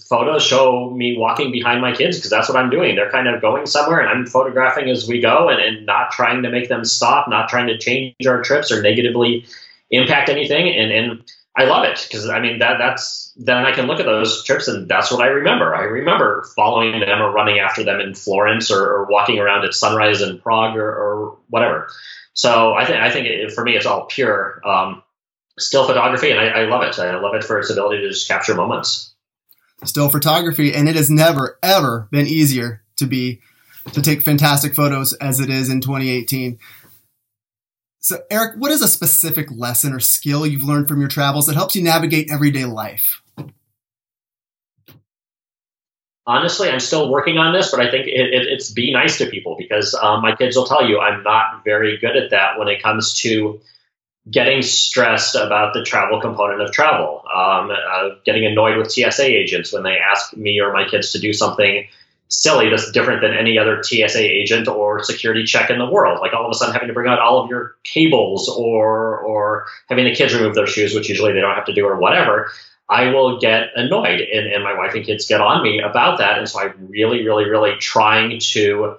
photos 0.08 0.44
show 0.44 0.90
me 0.90 1.16
walking 1.16 1.52
behind 1.52 1.80
my 1.80 1.94
kids 1.94 2.16
because 2.16 2.30
that's 2.30 2.48
what 2.48 2.58
I'm 2.58 2.70
doing. 2.70 2.96
They're 2.96 3.10
kind 3.10 3.28
of 3.28 3.40
going 3.40 3.66
somewhere 3.66 4.00
and 4.00 4.08
I'm 4.08 4.26
photographing 4.26 4.90
as 4.90 5.08
we 5.08 5.20
go 5.20 5.48
and, 5.48 5.60
and 5.60 5.86
not 5.86 6.10
trying 6.10 6.42
to 6.42 6.50
make 6.50 6.68
them 6.68 6.84
stop, 6.84 7.28
not 7.28 7.48
trying 7.48 7.66
to 7.68 7.78
change 7.78 8.14
our 8.26 8.42
trips 8.42 8.72
or 8.72 8.82
negatively 8.82 9.46
impact 9.90 10.28
anything. 10.28 10.68
And, 10.68 10.92
and 10.92 11.24
I 11.56 11.64
love 11.64 11.84
it 11.84 12.06
because 12.08 12.28
I 12.28 12.40
mean 12.40 12.58
that 12.58 12.78
that's 12.78 13.32
then 13.36 13.58
I 13.58 13.72
can 13.72 13.86
look 13.86 14.00
at 14.00 14.06
those 14.06 14.44
trips 14.44 14.68
and 14.68 14.88
that's 14.88 15.10
what 15.10 15.20
I 15.20 15.26
remember. 15.26 15.74
I 15.74 15.82
remember 15.82 16.46
following 16.56 17.00
them 17.00 17.20
or 17.20 17.32
running 17.32 17.58
after 17.58 17.84
them 17.84 18.00
in 18.00 18.14
Florence 18.14 18.70
or, 18.70 18.80
or 18.80 19.04
walking 19.06 19.38
around 19.38 19.64
at 19.64 19.74
sunrise 19.74 20.20
in 20.20 20.38
Prague 20.38 20.76
or, 20.76 20.88
or 20.88 21.38
whatever. 21.48 21.88
So 22.34 22.74
I 22.74 22.84
think 22.84 22.98
I 22.98 23.10
think 23.10 23.26
it, 23.26 23.52
for 23.52 23.64
me 23.64 23.76
it's 23.76 23.86
all 23.86 24.06
pure 24.06 24.60
um, 24.66 25.02
still 25.58 25.86
photography, 25.86 26.30
and 26.30 26.40
I, 26.40 26.46
I 26.46 26.64
love 26.64 26.82
it. 26.82 26.98
I 26.98 27.18
love 27.20 27.34
it 27.34 27.44
for 27.44 27.58
its 27.58 27.70
ability 27.70 28.02
to 28.02 28.08
just 28.08 28.28
capture 28.28 28.54
moments. 28.54 29.13
Still 29.84 30.08
photography, 30.08 30.74
and 30.74 30.88
it 30.88 30.96
has 30.96 31.10
never 31.10 31.58
ever 31.62 32.08
been 32.10 32.26
easier 32.26 32.82
to 32.96 33.06
be 33.06 33.40
to 33.92 34.00
take 34.00 34.22
fantastic 34.22 34.74
photos 34.74 35.12
as 35.14 35.40
it 35.40 35.50
is 35.50 35.68
in 35.68 35.80
2018. 35.80 36.58
So, 38.00 38.22
Eric, 38.30 38.56
what 38.58 38.70
is 38.70 38.82
a 38.82 38.88
specific 38.88 39.48
lesson 39.50 39.92
or 39.92 40.00
skill 40.00 40.46
you've 40.46 40.62
learned 40.62 40.88
from 40.88 41.00
your 41.00 41.08
travels 41.08 41.46
that 41.46 41.54
helps 41.54 41.74
you 41.74 41.82
navigate 41.82 42.30
everyday 42.30 42.64
life? 42.64 43.22
Honestly, 46.26 46.70
I'm 46.70 46.80
still 46.80 47.10
working 47.10 47.36
on 47.36 47.52
this, 47.52 47.70
but 47.70 47.80
I 47.80 47.90
think 47.90 48.06
it, 48.06 48.12
it, 48.12 48.46
it's 48.46 48.70
be 48.70 48.92
nice 48.92 49.18
to 49.18 49.26
people 49.26 49.56
because 49.58 49.94
um, 49.94 50.22
my 50.22 50.34
kids 50.34 50.56
will 50.56 50.64
tell 50.64 50.88
you 50.88 50.98
I'm 50.98 51.22
not 51.22 51.64
very 51.64 51.98
good 51.98 52.16
at 52.16 52.30
that 52.30 52.58
when 52.58 52.68
it 52.68 52.82
comes 52.82 53.20
to 53.20 53.60
getting 54.30 54.62
stressed 54.62 55.34
about 55.34 55.74
the 55.74 55.84
travel 55.84 56.20
component 56.20 56.62
of 56.62 56.72
travel, 56.72 57.22
um, 57.34 57.70
uh, 57.70 58.10
getting 58.24 58.46
annoyed 58.46 58.78
with 58.78 58.90
TSA 58.90 59.26
agents 59.26 59.72
when 59.72 59.82
they 59.82 59.96
ask 59.98 60.34
me 60.36 60.60
or 60.60 60.72
my 60.72 60.88
kids 60.88 61.12
to 61.12 61.18
do 61.18 61.32
something 61.32 61.86
silly 62.28 62.70
that's 62.70 62.90
different 62.90 63.20
than 63.20 63.34
any 63.34 63.58
other 63.58 63.82
TSA 63.82 64.20
agent 64.20 64.66
or 64.66 65.02
security 65.02 65.44
check 65.44 65.70
in 65.70 65.78
the 65.78 65.88
world. 65.88 66.20
Like 66.20 66.32
all 66.32 66.46
of 66.46 66.50
a 66.50 66.54
sudden 66.54 66.72
having 66.72 66.88
to 66.88 66.94
bring 66.94 67.10
out 67.10 67.18
all 67.18 67.42
of 67.42 67.50
your 67.50 67.76
cables 67.84 68.48
or 68.48 69.18
or 69.18 69.66
having 69.88 70.06
the 70.06 70.14
kids 70.14 70.34
remove 70.34 70.54
their 70.54 70.66
shoes, 70.66 70.94
which 70.94 71.08
usually 71.08 71.32
they 71.32 71.40
don't 71.40 71.54
have 71.54 71.66
to 71.66 71.74
do 71.74 71.86
or 71.86 71.96
whatever. 71.96 72.50
I 72.88 73.10
will 73.10 73.40
get 73.40 73.70
annoyed 73.76 74.20
and, 74.20 74.52
and 74.52 74.62
my 74.62 74.76
wife 74.76 74.94
and 74.94 75.04
kids 75.04 75.26
get 75.26 75.40
on 75.40 75.62
me 75.62 75.80
about 75.80 76.18
that. 76.18 76.38
And 76.38 76.48
so 76.48 76.60
I'm 76.60 76.88
really, 76.88 77.24
really, 77.24 77.48
really 77.48 77.76
trying 77.78 78.40
to 78.40 78.96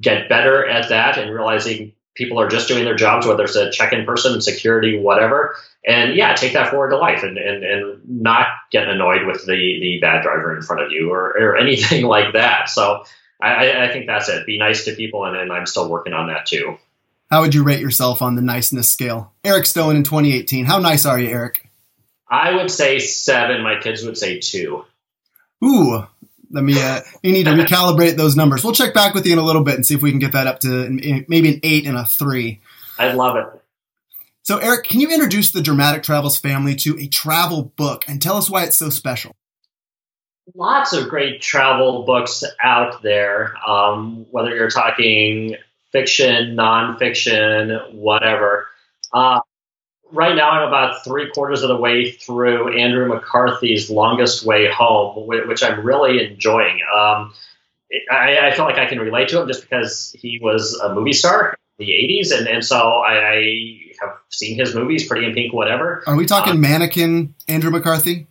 get 0.00 0.28
better 0.28 0.66
at 0.66 0.88
that 0.88 1.18
and 1.18 1.32
realizing 1.32 1.92
people 2.18 2.40
are 2.40 2.48
just 2.48 2.66
doing 2.66 2.84
their 2.84 2.96
jobs, 2.96 3.26
whether 3.26 3.44
it's 3.44 3.54
a 3.54 3.70
check 3.70 3.92
in 3.92 4.04
person, 4.04 4.40
security, 4.42 4.98
whatever. 4.98 5.54
And 5.86 6.16
yeah, 6.16 6.34
take 6.34 6.52
that 6.52 6.70
forward 6.70 6.90
to 6.90 6.98
life 6.98 7.22
and, 7.22 7.38
and, 7.38 7.64
and 7.64 8.00
not 8.06 8.48
get 8.70 8.88
annoyed 8.88 9.24
with 9.24 9.46
the, 9.46 9.54
the 9.54 9.98
bad 10.02 10.22
driver 10.22 10.54
in 10.54 10.62
front 10.62 10.82
of 10.82 10.90
you 10.90 11.10
or, 11.12 11.30
or 11.38 11.56
anything 11.60 12.04
like 12.04 12.34
that. 12.34 12.68
So 12.68 13.04
I, 13.40 13.84
I 13.84 13.92
think 13.92 14.06
that's 14.06 14.28
it. 14.28 14.44
Be 14.44 14.58
nice 14.58 14.84
to 14.86 14.94
people, 14.94 15.24
and, 15.24 15.36
and 15.36 15.52
I'm 15.52 15.64
still 15.64 15.88
working 15.88 16.12
on 16.12 16.26
that 16.26 16.46
too. 16.46 16.76
How 17.30 17.42
would 17.42 17.54
you 17.54 17.62
rate 17.62 17.80
yourself 17.80 18.20
on 18.20 18.34
the 18.34 18.42
niceness 18.42 18.90
scale? 18.90 19.32
Eric 19.44 19.66
Stoen 19.66 19.96
in 19.96 20.02
2018. 20.02 20.64
How 20.64 20.78
nice 20.78 21.06
are 21.06 21.20
you, 21.20 21.28
Eric? 21.28 21.68
I 22.28 22.56
would 22.56 22.70
say 22.70 22.98
seven. 22.98 23.62
My 23.62 23.78
kids 23.80 24.02
would 24.04 24.18
say 24.18 24.40
two. 24.40 24.84
Ooh, 25.64 26.06
let 26.50 26.64
me. 26.64 26.80
Uh, 26.80 27.00
you 27.22 27.32
need 27.32 27.44
to 27.44 27.52
recalibrate 27.52 28.16
those 28.16 28.36
numbers. 28.36 28.64
We'll 28.64 28.72
check 28.72 28.94
back 28.94 29.14
with 29.14 29.26
you 29.26 29.32
in 29.32 29.38
a 29.38 29.44
little 29.44 29.62
bit 29.62 29.74
and 29.74 29.84
see 29.84 29.94
if 29.94 30.02
we 30.02 30.10
can 30.10 30.18
get 30.18 30.32
that 30.32 30.46
up 30.46 30.60
to 30.60 30.88
maybe 31.28 31.54
an 31.54 31.60
eight 31.62 31.86
and 31.86 31.96
a 31.96 32.04
three. 32.04 32.60
I 32.98 33.12
love 33.12 33.36
it. 33.36 33.46
So, 34.42 34.56
Eric, 34.58 34.84
can 34.88 35.00
you 35.00 35.10
introduce 35.10 35.50
the 35.52 35.60
Dramatic 35.60 36.02
Travels 36.02 36.38
family 36.38 36.74
to 36.76 36.98
a 36.98 37.06
travel 37.06 37.64
book 37.76 38.06
and 38.08 38.20
tell 38.20 38.36
us 38.36 38.48
why 38.48 38.64
it's 38.64 38.76
so 38.76 38.88
special? 38.88 39.32
Lots 40.54 40.94
of 40.94 41.10
great 41.10 41.42
travel 41.42 42.04
books 42.04 42.42
out 42.62 43.02
there, 43.02 43.54
um, 43.68 44.24
whether 44.30 44.54
you're 44.54 44.70
talking 44.70 45.56
fiction, 45.92 46.56
nonfiction, 46.56 47.92
whatever. 47.92 48.68
Uh, 49.12 49.40
right 50.12 50.34
now 50.34 50.50
I'm 50.50 50.68
about 50.68 51.04
three 51.04 51.30
quarters 51.30 51.62
of 51.62 51.68
the 51.68 51.76
way 51.76 52.12
through 52.12 52.78
Andrew 52.78 53.08
McCarthy's 53.08 53.90
Longest 53.90 54.44
Way 54.44 54.70
Home, 54.70 55.26
which 55.26 55.62
I'm 55.62 55.84
really 55.84 56.24
enjoying. 56.24 56.80
Um, 56.94 57.34
I, 58.10 58.48
I, 58.48 58.54
feel 58.54 58.64
like 58.64 58.76
I 58.76 58.86
can 58.86 58.98
relate 58.98 59.28
to 59.30 59.40
him 59.40 59.48
just 59.48 59.62
because 59.62 60.14
he 60.18 60.38
was 60.42 60.74
a 60.74 60.94
movie 60.94 61.14
star 61.14 61.56
in 61.78 61.86
the 61.86 61.92
80s, 61.92 62.36
and, 62.36 62.46
and 62.46 62.64
so 62.64 62.76
I, 62.76 63.30
I 63.30 63.80
have 64.00 64.16
seen 64.28 64.58
his 64.58 64.74
movies, 64.74 65.08
Pretty 65.08 65.26
in 65.26 65.34
Pink, 65.34 65.54
whatever. 65.54 66.04
Are 66.06 66.16
we 66.16 66.26
talking 66.26 66.54
um, 66.54 66.60
mannequin 66.60 67.34
Andrew 67.46 67.70
McCarthy? 67.70 68.26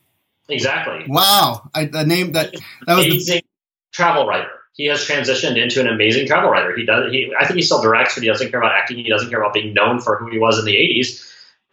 Exactly. 0.48 1.06
Wow, 1.08 1.70
I, 1.74 1.86
the 1.86 2.06
name 2.06 2.34
that 2.34 2.54
that 2.86 2.96
was 2.96 3.06
amazing 3.06 3.38
the- 3.38 3.44
travel 3.92 4.28
writer. 4.28 4.50
He 4.74 4.86
has 4.86 5.04
transitioned 5.04 5.60
into 5.62 5.82
an 5.82 5.88
amazing 5.88 6.28
travel 6.28 6.52
writer. 6.52 6.76
He 6.78 6.86
does. 6.86 7.12
He, 7.12 7.34
I 7.38 7.48
think 7.48 7.56
he 7.56 7.64
still 7.64 7.82
directs, 7.82 8.14
but 8.14 8.22
he 8.22 8.30
doesn't 8.30 8.52
care 8.52 8.60
about 8.60 8.74
acting. 8.74 8.98
He 8.98 9.10
doesn't 9.10 9.32
care 9.32 9.42
about 9.42 9.56
being 9.56 9.74
known 9.74 10.00
for 10.00 10.18
who 10.20 10.30
he 10.30 10.38
was 10.38 10.60
in 10.60 10.66
the 10.66 10.76
80s 10.76 11.28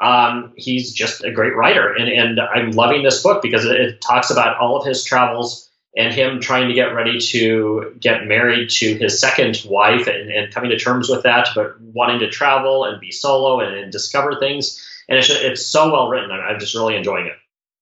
um, 0.04 0.52
he's 0.56 0.92
just 0.92 1.24
a 1.24 1.32
great 1.32 1.56
writer. 1.56 1.94
And, 1.94 2.08
and 2.10 2.38
I'm 2.38 2.72
loving 2.72 3.02
this 3.02 3.22
book 3.22 3.40
because 3.40 3.64
it, 3.64 3.80
it, 3.80 4.00
talks 4.02 4.30
about 4.30 4.58
all 4.58 4.76
of 4.76 4.86
his 4.86 5.02
travels 5.02 5.70
and 5.96 6.12
him 6.12 6.40
trying 6.40 6.68
to 6.68 6.74
get 6.74 6.94
ready 6.94 7.18
to 7.18 7.96
get 8.00 8.26
married 8.26 8.68
to 8.68 8.94
his 8.96 9.18
second 9.18 9.62
wife 9.64 10.06
and, 10.06 10.30
and 10.30 10.52
coming 10.52 10.70
to 10.70 10.78
terms 10.78 11.08
with 11.08 11.22
that, 11.22 11.48
but 11.54 11.80
wanting 11.80 12.18
to 12.18 12.28
travel 12.28 12.84
and 12.84 13.00
be 13.00 13.10
solo 13.10 13.60
and, 13.60 13.74
and 13.74 13.90
discover 13.90 14.38
things. 14.38 14.78
And 15.08 15.18
it's, 15.18 15.30
it's 15.30 15.66
so 15.66 15.90
well 15.90 16.08
written. 16.08 16.30
I'm 16.30 16.60
just 16.60 16.74
really 16.74 16.96
enjoying 16.96 17.26
it. 17.26 17.36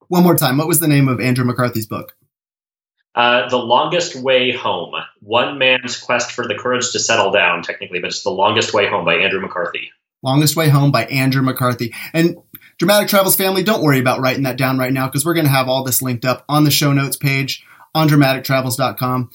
One 0.07 0.23
more 0.23 0.37
time. 0.37 0.59
What 0.59 0.69
was 0.69 0.79
the 0.79 0.89
name 0.89 1.09
of 1.09 1.21
Andrew 1.21 1.45
McCarthy's 1.45 1.87
book? 1.87 2.15
Uh, 3.17 3.49
the 3.49 3.59
longest 3.59 4.15
way 4.15 4.53
home: 4.53 4.95
one 5.21 5.59
man's 5.59 5.99
quest 5.99 6.33
for 6.33 6.47
the 6.47 6.55
courage 6.55 6.93
to 6.93 6.99
settle 6.99 7.31
down. 7.31 7.63
Technically, 7.63 7.99
but 7.99 8.09
it's 8.09 8.23
the 8.23 8.31
longest 8.31 8.73
way 8.73 8.89
home 8.89 9.05
by 9.05 9.17
Andrew 9.17 9.41
McCarthy. 9.41 9.91
Longest 10.23 10.57
Way 10.57 10.69
Home 10.69 10.91
by 10.91 11.05
Andrew 11.07 11.43
McCarthy. 11.43 11.95
And 12.13 12.37
Dramatic 12.79 13.09
Travels 13.09 13.37
family, 13.37 13.63
don't 13.63 13.83
worry 13.83 14.01
about 14.01 14.21
writing 14.21 14.45
that 14.45 14.57
down 14.57 14.79
right 14.79 14.93
now 14.93 15.07
because 15.07 15.25
we're 15.25 15.35
going 15.35 15.47
to 15.47 15.53
have 15.53 15.69
all 15.69 15.85
this 15.85 16.03
linked 16.03 16.25
up 16.25 16.45
on 16.49 16.65
the 16.65 16.71
show 16.71 16.93
notes 16.93 17.17
page 17.17 17.65
on 17.95 18.09
dramatictravels.com. 18.09 19.31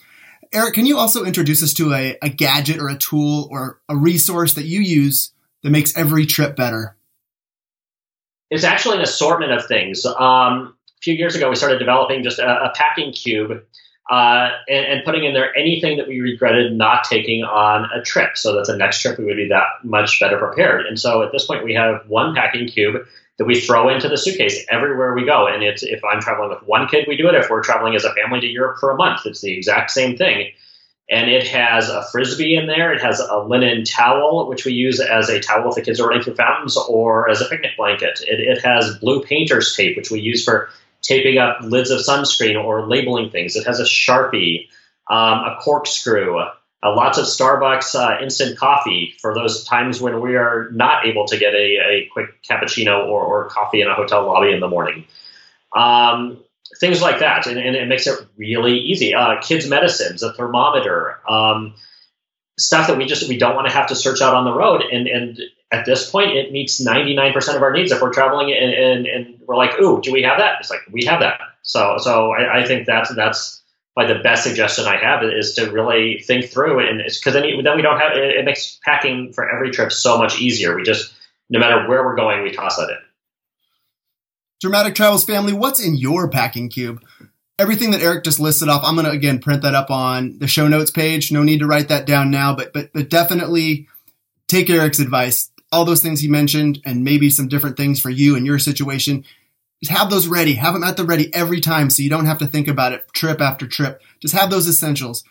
Eric, 0.53 0.73
can 0.73 0.85
you 0.85 0.97
also 0.97 1.25
introduce 1.25 1.61
us 1.61 1.73
to 1.73 1.93
a, 1.93 2.17
a 2.21 2.29
gadget 2.29 2.79
or 2.79 2.89
a 2.89 2.97
tool 2.97 3.47
or 3.51 3.79
a 3.89 3.95
resource 3.95 4.53
that 4.53 4.65
you 4.65 4.79
use 4.79 5.31
that 5.63 5.69
makes 5.69 5.95
every 5.97 6.25
trip 6.25 6.55
better? 6.55 6.95
It's 8.49 8.63
actually 8.63 8.97
an 8.97 9.03
assortment 9.03 9.51
of 9.51 9.65
things. 9.65 10.05
Um, 10.05 10.15
a 10.17 11.01
few 11.01 11.13
years 11.13 11.35
ago, 11.35 11.49
we 11.49 11.55
started 11.55 11.79
developing 11.79 12.23
just 12.23 12.39
a, 12.39 12.47
a 12.47 12.71
packing 12.75 13.11
cube 13.11 13.61
uh, 14.09 14.51
and, 14.69 14.85
and, 14.85 15.03
putting 15.03 15.25
in 15.25 15.33
there 15.33 15.55
anything 15.57 15.97
that 15.97 16.07
we 16.07 16.21
regretted 16.21 16.71
not 16.73 17.03
taking 17.03 17.43
on 17.43 17.89
a 17.93 18.01
trip 18.01 18.37
so 18.37 18.55
that 18.55 18.65
the 18.65 18.77
next 18.77 19.01
trip 19.01 19.19
we 19.19 19.25
would 19.25 19.35
be 19.35 19.49
that 19.49 19.65
much 19.83 20.19
better 20.21 20.37
prepared. 20.37 20.85
And 20.85 20.97
so 20.97 21.23
at 21.23 21.33
this 21.33 21.45
point, 21.45 21.65
we 21.65 21.73
have 21.73 22.07
one 22.07 22.33
packing 22.33 22.67
cube 22.67 23.05
that 23.37 23.45
we 23.45 23.59
throw 23.59 23.89
into 23.89 24.07
the 24.07 24.17
suitcase 24.17 24.65
everywhere 24.69 25.13
we 25.13 25.25
go. 25.25 25.47
And 25.47 25.61
it's 25.61 25.83
if 25.83 26.01
I'm 26.05 26.21
traveling 26.21 26.49
with 26.49 26.63
one 26.63 26.87
kid, 26.87 27.05
we 27.07 27.17
do 27.17 27.27
it. 27.27 27.35
If 27.35 27.49
we're 27.49 27.61
traveling 27.61 27.95
as 27.95 28.05
a 28.05 28.13
family 28.13 28.39
to 28.39 28.47
Europe 28.47 28.77
for 28.79 28.91
a 28.91 28.95
month, 28.95 29.25
it's 29.25 29.41
the 29.41 29.53
exact 29.53 29.91
same 29.91 30.15
thing. 30.15 30.51
And 31.09 31.29
it 31.29 31.45
has 31.47 31.89
a 31.89 32.03
frisbee 32.09 32.55
in 32.55 32.67
there. 32.67 32.93
It 32.93 33.01
has 33.01 33.19
a 33.19 33.39
linen 33.39 33.83
towel, 33.83 34.47
which 34.47 34.65
we 34.65 34.73
use 34.73 35.01
as 35.01 35.29
a 35.29 35.39
towel 35.39 35.69
if 35.69 35.75
the 35.75 35.81
kids 35.81 35.99
are 35.99 36.07
running 36.07 36.23
through 36.23 36.35
fountains, 36.35 36.77
or 36.77 37.29
as 37.29 37.41
a 37.41 37.45
picnic 37.45 37.77
blanket. 37.77 38.21
It, 38.21 38.39
it 38.39 38.63
has 38.63 38.97
blue 38.97 39.21
painter's 39.21 39.73
tape, 39.75 39.97
which 39.97 40.11
we 40.11 40.19
use 40.19 40.43
for 40.43 40.69
taping 41.07 41.37
up 41.37 41.61
lids 41.61 41.89
of 41.89 41.99
sunscreen 41.99 42.61
or 42.61 42.87
labeling 42.87 43.29
things. 43.29 43.55
It 43.55 43.65
has 43.65 43.79
a 43.79 43.83
sharpie, 43.83 44.67
um, 45.09 45.39
a 45.39 45.57
corkscrew, 45.61 46.37
uh, 46.83 46.95
lots 46.95 47.17
of 47.17 47.25
Starbucks 47.25 47.95
uh, 47.95 48.21
instant 48.21 48.57
coffee 48.57 49.15
for 49.19 49.33
those 49.33 49.63
times 49.63 49.99
when 49.99 50.21
we 50.21 50.35
are 50.35 50.69
not 50.71 51.05
able 51.05 51.25
to 51.27 51.37
get 51.37 51.53
a, 51.53 51.77
a 51.77 52.09
quick 52.11 52.43
cappuccino 52.43 53.07
or, 53.07 53.23
or, 53.23 53.49
coffee 53.49 53.81
in 53.81 53.87
a 53.87 53.95
hotel 53.95 54.25
lobby 54.25 54.51
in 54.51 54.59
the 54.59 54.67
morning. 54.67 55.05
Um, 55.75 56.37
things 56.79 57.01
like 57.01 57.19
that, 57.19 57.47
and, 57.47 57.57
and, 57.57 57.75
it 57.75 57.87
makes 57.87 58.05
it 58.05 58.19
really 58.37 58.77
easy. 58.77 59.15
Uh, 59.15 59.41
kids' 59.41 59.67
medicines, 59.67 60.21
a 60.21 60.33
thermometer, 60.33 61.19
um, 61.27 61.73
stuff 62.59 62.87
that 62.87 62.97
we 62.97 63.05
just 63.05 63.27
we 63.27 63.37
don't 63.37 63.55
want 63.55 63.67
to 63.67 63.73
have 63.73 63.87
to 63.87 63.95
search 63.95 64.21
out 64.21 64.35
on 64.35 64.45
the 64.45 64.53
road. 64.53 64.83
And 64.91 65.07
and 65.07 65.39
at 65.71 65.85
this 65.85 66.09
point, 66.09 66.31
it 66.31 66.51
meets 66.51 66.79
ninety 66.79 67.13
nine 67.15 67.33
percent 67.33 67.57
of 67.57 67.63
our 67.63 67.71
needs 67.71 67.91
if 67.91 68.01
we're 68.01 68.13
traveling 68.13 68.53
and, 68.53 68.73
and, 68.73 69.05
and 69.05 69.39
we're 69.45 69.57
like, 69.57 69.79
ooh, 69.79 70.01
do 70.01 70.11
we 70.11 70.23
have 70.23 70.37
that? 70.37 70.57
It's 70.59 70.69
like 70.69 70.81
we 70.91 71.05
have 71.05 71.19
that. 71.19 71.39
So 71.61 71.97
so 71.99 72.31
I, 72.31 72.61
I 72.61 72.65
think 72.65 72.85
that's 72.85 73.13
that's 73.13 73.61
like 73.97 74.07
the 74.07 74.19
best 74.19 74.43
suggestion 74.43 74.85
I 74.85 74.97
have 74.97 75.23
is 75.23 75.55
to 75.55 75.71
really 75.71 76.19
think 76.19 76.45
through 76.45 76.79
it. 76.81 76.89
and 76.89 76.99
because 76.99 77.33
then, 77.33 77.43
then 77.63 77.75
we 77.75 77.81
don't 77.81 77.99
have 77.99 78.15
it, 78.15 78.37
it 78.37 78.45
makes 78.45 78.79
packing 78.85 79.33
for 79.33 79.49
every 79.49 79.71
trip 79.71 79.91
so 79.91 80.17
much 80.17 80.39
easier. 80.39 80.75
We 80.75 80.83
just 80.83 81.13
no 81.49 81.59
matter 81.59 81.87
where 81.89 82.05
we're 82.05 82.15
going, 82.15 82.43
we 82.43 82.51
toss 82.51 82.77
that 82.77 82.89
in. 82.89 82.97
Dramatic 84.61 84.95
Travels 84.95 85.23
family, 85.23 85.53
what's 85.53 85.79
in 85.79 85.95
your 85.95 86.29
packing 86.29 86.69
cube? 86.69 87.03
Everything 87.59 87.91
that 87.91 88.01
Eric 88.01 88.23
just 88.23 88.39
listed 88.39 88.69
off, 88.69 88.83
I'm 88.85 88.95
going 88.95 89.05
to 89.05 89.11
again 89.11 89.39
print 89.39 89.63
that 89.63 89.75
up 89.75 89.89
on 89.89 90.37
the 90.39 90.47
show 90.47 90.67
notes 90.67 90.91
page. 90.91 91.31
No 91.31 91.43
need 91.43 91.59
to 91.59 91.67
write 91.67 91.87
that 91.89 92.05
down 92.05 92.31
now, 92.31 92.55
but 92.55 92.73
but 92.73 92.93
but 92.93 93.09
definitely 93.09 93.87
take 94.47 94.69
Eric's 94.69 94.99
advice. 94.99 95.49
All 95.71 95.85
those 95.85 96.01
things 96.01 96.21
he 96.21 96.27
mentioned, 96.27 96.79
and 96.85 97.03
maybe 97.03 97.29
some 97.29 97.47
different 97.47 97.77
things 97.77 97.99
for 97.99 98.09
you 98.09 98.35
and 98.35 98.45
your 98.45 98.59
situation. 98.59 99.25
Just 99.83 99.97
have 99.97 100.09
those 100.09 100.27
ready. 100.27 100.53
Have 100.53 100.73
them 100.73 100.83
at 100.83 100.97
the 100.97 101.03
ready 101.03 101.33
every 101.33 101.59
time 101.59 101.89
so 101.89 102.01
you 102.01 102.09
don't 102.09 102.25
have 102.25 102.39
to 102.39 102.47
think 102.47 102.67
about 102.67 102.93
it 102.93 103.05
trip 103.13 103.41
after 103.41 103.67
trip. 103.67 104.01
Just 104.19 104.33
have 104.33 104.49
those 104.49 104.67
essentials. 104.67 105.23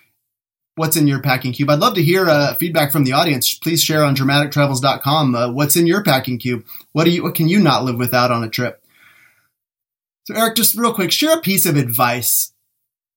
What's 0.77 0.97
in 0.97 1.07
your 1.07 1.23
packing 1.23 1.53
cube? 1.53 1.71
I'd 1.71 1.79
love 1.79 1.95
to 1.95 2.03
hear 2.03 2.29
uh, 2.29 2.55
feedback 2.55 2.93
from 2.93 3.05
the 3.05 3.13
audience. 3.13 3.55
Please 3.55 3.83
share 3.83 4.05
on 4.05 4.15
dramatictravels.com. 4.15 5.35
Uh, 5.35 5.51
what's 5.51 5.75
in 5.75 5.87
your 5.87 6.05
packing 6.05 6.39
cube? 6.39 6.65
What 6.93 7.05
do 7.05 7.11
you? 7.11 7.23
What 7.23 7.35
can 7.35 7.49
you 7.49 7.61
not 7.61 7.85
live 7.85 7.97
without 7.97 8.31
on 8.31 8.45
a 8.45 8.51
trip? 8.51 8.83
So, 10.25 10.35
Eric, 10.35 10.57
just 10.57 10.77
real 10.77 10.93
quick, 10.93 11.13
share 11.13 11.39
a 11.39 11.41
piece 11.41 11.65
of 11.65 11.77
advice 11.77 12.53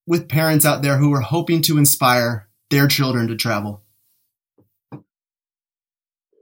with 0.06 0.28
parents 0.28 0.64
out 0.64 0.80
there 0.80 0.96
who 0.96 1.12
are 1.12 1.20
hoping 1.20 1.60
to 1.62 1.76
inspire 1.76 2.48
their 2.70 2.88
children 2.88 3.28
to 3.28 3.36
travel 3.36 3.82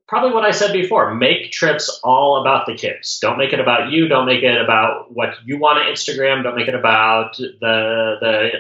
probably 0.08 0.32
what 0.32 0.44
I 0.44 0.50
said 0.50 0.72
before. 0.72 1.14
Make 1.14 1.52
trips 1.52 2.00
all 2.02 2.40
about 2.40 2.66
the 2.66 2.74
kids. 2.74 3.18
Don't 3.20 3.38
make 3.38 3.52
it 3.52 3.60
about 3.60 3.92
you. 3.92 4.08
Don't 4.08 4.26
make 4.26 4.42
it 4.42 4.60
about 4.60 5.12
what 5.14 5.34
you 5.44 5.58
want 5.58 5.78
to 5.78 5.92
Instagram. 5.92 6.42
Don't 6.42 6.56
make 6.56 6.68
it 6.68 6.74
about 6.74 7.36
the 7.36 8.16
the 8.20 8.50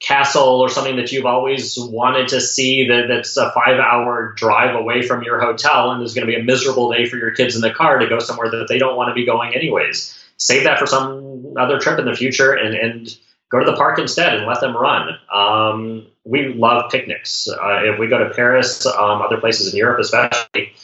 castle 0.00 0.60
or 0.60 0.68
something 0.68 0.96
that 0.96 1.10
you've 1.10 1.24
always 1.24 1.78
wanted 1.78 2.28
to 2.28 2.40
see 2.40 2.88
that, 2.88 3.06
that's 3.08 3.36
a 3.36 3.50
five 3.52 3.78
hour 3.78 4.34
drive 4.36 4.74
away 4.74 5.00
from 5.00 5.22
your 5.22 5.40
hotel 5.40 5.90
and 5.90 6.02
is 6.02 6.12
going 6.12 6.26
to 6.26 6.30
be 6.30 6.38
a 6.38 6.44
miserable 6.44 6.92
day 6.92 7.06
for 7.06 7.16
your 7.16 7.30
kids 7.30 7.54
in 7.54 7.62
the 7.62 7.72
car 7.72 7.98
to 7.98 8.06
go 8.06 8.18
somewhere 8.18 8.50
that 8.50 8.66
they 8.68 8.78
don't 8.78 8.96
want 8.96 9.08
to 9.08 9.14
be 9.14 9.24
going 9.24 9.54
anyways. 9.54 10.12
Save 10.36 10.64
that 10.64 10.78
for 10.78 10.86
some 10.86 11.54
other 11.56 11.78
trip 11.78 11.98
in 11.98 12.04
the 12.04 12.14
future 12.14 12.52
and, 12.52 12.74
and 12.74 13.18
go 13.50 13.58
to 13.58 13.64
the 13.64 13.76
park 13.76 13.98
instead 13.98 14.34
and 14.34 14.46
let 14.46 14.60
them 14.60 14.76
run. 14.76 15.18
Um, 15.32 16.06
we 16.24 16.52
love 16.52 16.90
picnics. 16.90 17.48
Uh, 17.48 17.84
if 17.84 17.98
we 17.98 18.08
go 18.08 18.18
to 18.18 18.34
Paris, 18.34 18.84
um, 18.84 19.22
other 19.22 19.38
places 19.38 19.72
in 19.72 19.78
Europe 19.78 20.00
especially, 20.00 20.74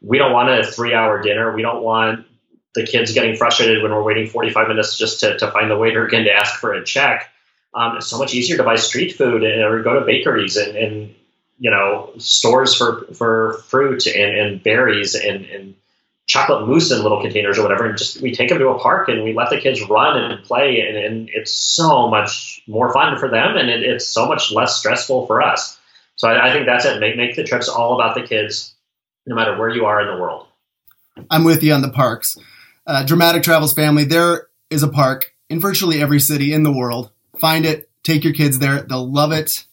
we 0.00 0.18
don't 0.18 0.32
want 0.32 0.48
a 0.50 0.64
three 0.64 0.94
hour 0.94 1.20
dinner. 1.20 1.54
We 1.54 1.62
don't 1.62 1.82
want 1.82 2.26
the 2.74 2.86
kids 2.86 3.12
getting 3.12 3.36
frustrated 3.36 3.82
when 3.82 3.92
we're 3.92 4.02
waiting 4.02 4.28
45 4.28 4.68
minutes 4.68 4.96
just 4.96 5.20
to, 5.20 5.36
to 5.38 5.50
find 5.50 5.70
the 5.70 5.76
waiter 5.76 6.06
again 6.06 6.24
to 6.24 6.32
ask 6.32 6.60
for 6.60 6.72
a 6.72 6.84
check. 6.84 7.28
Um, 7.74 7.96
it's 7.96 8.06
so 8.06 8.18
much 8.18 8.34
easier 8.34 8.56
to 8.56 8.62
buy 8.62 8.76
street 8.76 9.16
food 9.16 9.44
and, 9.44 9.62
or 9.62 9.82
go 9.82 9.98
to 9.98 10.06
bakeries 10.06 10.56
and, 10.56 10.76
and 10.76 11.14
you 11.58 11.70
know 11.70 12.10
stores 12.18 12.74
for 12.74 13.06
for 13.12 13.62
fruit 13.66 14.06
and, 14.06 14.36
and 14.36 14.62
berries 14.62 15.14
and, 15.14 15.44
and 15.44 15.74
chocolate 16.26 16.66
mousse 16.66 16.90
in 16.90 17.02
little 17.02 17.20
containers 17.20 17.58
or 17.58 17.62
whatever 17.62 17.86
and 17.86 17.98
just 17.98 18.20
we 18.20 18.34
take 18.34 18.48
them 18.48 18.58
to 18.58 18.68
a 18.68 18.78
park 18.78 19.08
and 19.08 19.22
we 19.22 19.34
let 19.34 19.50
the 19.50 19.60
kids 19.60 19.82
run 19.88 20.16
and 20.16 20.44
play 20.44 20.80
and, 20.80 20.96
and 20.96 21.28
it's 21.32 21.52
so 21.52 22.08
much 22.08 22.62
more 22.66 22.92
fun 22.92 23.18
for 23.18 23.28
them 23.28 23.56
and 23.56 23.68
it, 23.68 23.82
it's 23.82 24.06
so 24.06 24.26
much 24.26 24.50
less 24.52 24.76
stressful 24.76 25.26
for 25.26 25.42
us 25.42 25.78
so 26.16 26.28
I, 26.28 26.48
I 26.48 26.52
think 26.52 26.66
that's 26.66 26.84
it 26.84 26.98
make, 26.98 27.16
make 27.16 27.36
the 27.36 27.44
trips 27.44 27.68
all 27.68 27.94
about 27.94 28.14
the 28.14 28.22
kids 28.22 28.74
no 29.26 29.34
matter 29.34 29.58
where 29.58 29.68
you 29.68 29.84
are 29.86 30.00
in 30.00 30.14
the 30.14 30.20
world. 30.20 30.46
I'm 31.30 31.44
with 31.44 31.62
you 31.62 31.72
on 31.72 31.82
the 31.82 31.90
parks. 31.90 32.36
Uh, 32.86 33.04
Dramatic 33.04 33.42
Travels 33.42 33.72
family, 33.72 34.04
there 34.04 34.48
is 34.70 34.82
a 34.82 34.88
park 34.88 35.34
in 35.48 35.60
virtually 35.60 36.00
every 36.00 36.20
city 36.20 36.52
in 36.52 36.62
the 36.62 36.72
world. 36.72 37.10
Find 37.38 37.64
it, 37.66 37.90
take 38.02 38.24
your 38.24 38.32
kids 38.32 38.58
there. 38.58 38.82
They'll 38.82 39.10
love 39.10 39.32
it. 39.32 39.66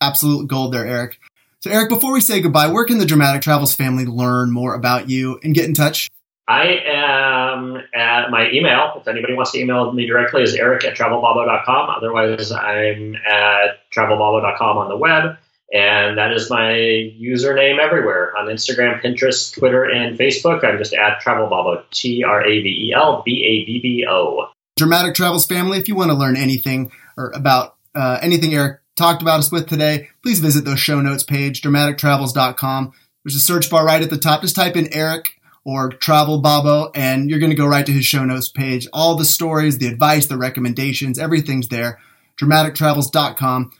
Absolute 0.00 0.48
gold 0.48 0.74
there, 0.74 0.86
Eric. 0.86 1.18
So, 1.60 1.70
Eric, 1.70 1.88
before 1.88 2.12
we 2.12 2.20
say 2.20 2.40
goodbye, 2.40 2.66
where 2.68 2.84
can 2.84 2.98
the 2.98 3.06
Dramatic 3.06 3.40
Travels 3.42 3.74
family 3.74 4.04
learn 4.04 4.50
more 4.50 4.74
about 4.74 5.08
you 5.08 5.38
and 5.44 5.54
get 5.54 5.64
in 5.64 5.74
touch? 5.74 6.10
I 6.48 6.80
am 6.84 7.76
at 7.94 8.30
my 8.30 8.50
email. 8.50 8.94
If 9.00 9.06
anybody 9.06 9.34
wants 9.34 9.52
to 9.52 9.60
email 9.60 9.92
me 9.92 10.06
directly, 10.06 10.42
is 10.42 10.54
eric 10.54 10.84
at 10.84 10.96
travelbabbo.com. 10.96 11.90
Otherwise, 11.96 12.50
I'm 12.50 13.14
at 13.14 13.90
travelbabbo.com 13.94 14.76
on 14.76 14.88
the 14.88 14.96
web. 14.96 15.36
And 15.72 16.18
that 16.18 16.32
is 16.32 16.50
my 16.50 16.72
username 17.18 17.78
everywhere 17.78 18.36
on 18.36 18.46
Instagram, 18.48 19.02
Pinterest, 19.02 19.58
Twitter, 19.58 19.84
and 19.84 20.18
Facebook. 20.18 20.62
I'm 20.64 20.76
just 20.76 20.92
at 20.92 21.20
Travel 21.20 21.46
Babbo, 21.46 21.82
T 21.90 22.22
R 22.22 22.44
A 22.46 22.62
V 22.62 22.88
E 22.88 22.92
L 22.94 23.22
B 23.24 23.42
A 23.42 23.64
B 23.64 23.80
B 23.80 24.06
O. 24.08 24.50
Dramatic 24.76 25.14
Travels 25.14 25.46
family, 25.46 25.78
if 25.78 25.88
you 25.88 25.94
want 25.94 26.10
to 26.10 26.16
learn 26.16 26.36
anything 26.36 26.92
or 27.16 27.30
about 27.34 27.76
uh, 27.94 28.18
anything 28.20 28.54
Eric 28.54 28.80
talked 28.96 29.22
about 29.22 29.38
us 29.38 29.50
with 29.50 29.66
today, 29.66 30.08
please 30.22 30.40
visit 30.40 30.64
those 30.64 30.80
show 30.80 31.00
notes 31.00 31.22
page, 31.22 31.62
dramatictravels.com. 31.62 32.92
There's 33.24 33.36
a 33.36 33.40
search 33.40 33.70
bar 33.70 33.86
right 33.86 34.02
at 34.02 34.10
the 34.10 34.18
top. 34.18 34.42
Just 34.42 34.56
type 34.56 34.76
in 34.76 34.92
Eric 34.92 35.30
or 35.64 35.90
Travel 35.90 36.40
Babbo, 36.40 36.90
and 36.94 37.30
you're 37.30 37.38
going 37.38 37.50
to 37.50 37.56
go 37.56 37.66
right 37.66 37.86
to 37.86 37.92
his 37.92 38.04
show 38.04 38.24
notes 38.24 38.48
page. 38.48 38.88
All 38.92 39.16
the 39.16 39.24
stories, 39.24 39.78
the 39.78 39.86
advice, 39.86 40.26
the 40.26 40.36
recommendations, 40.36 41.18
everything's 41.18 41.68
there. 41.68 41.98
Dramatictravels.com. 42.38 43.72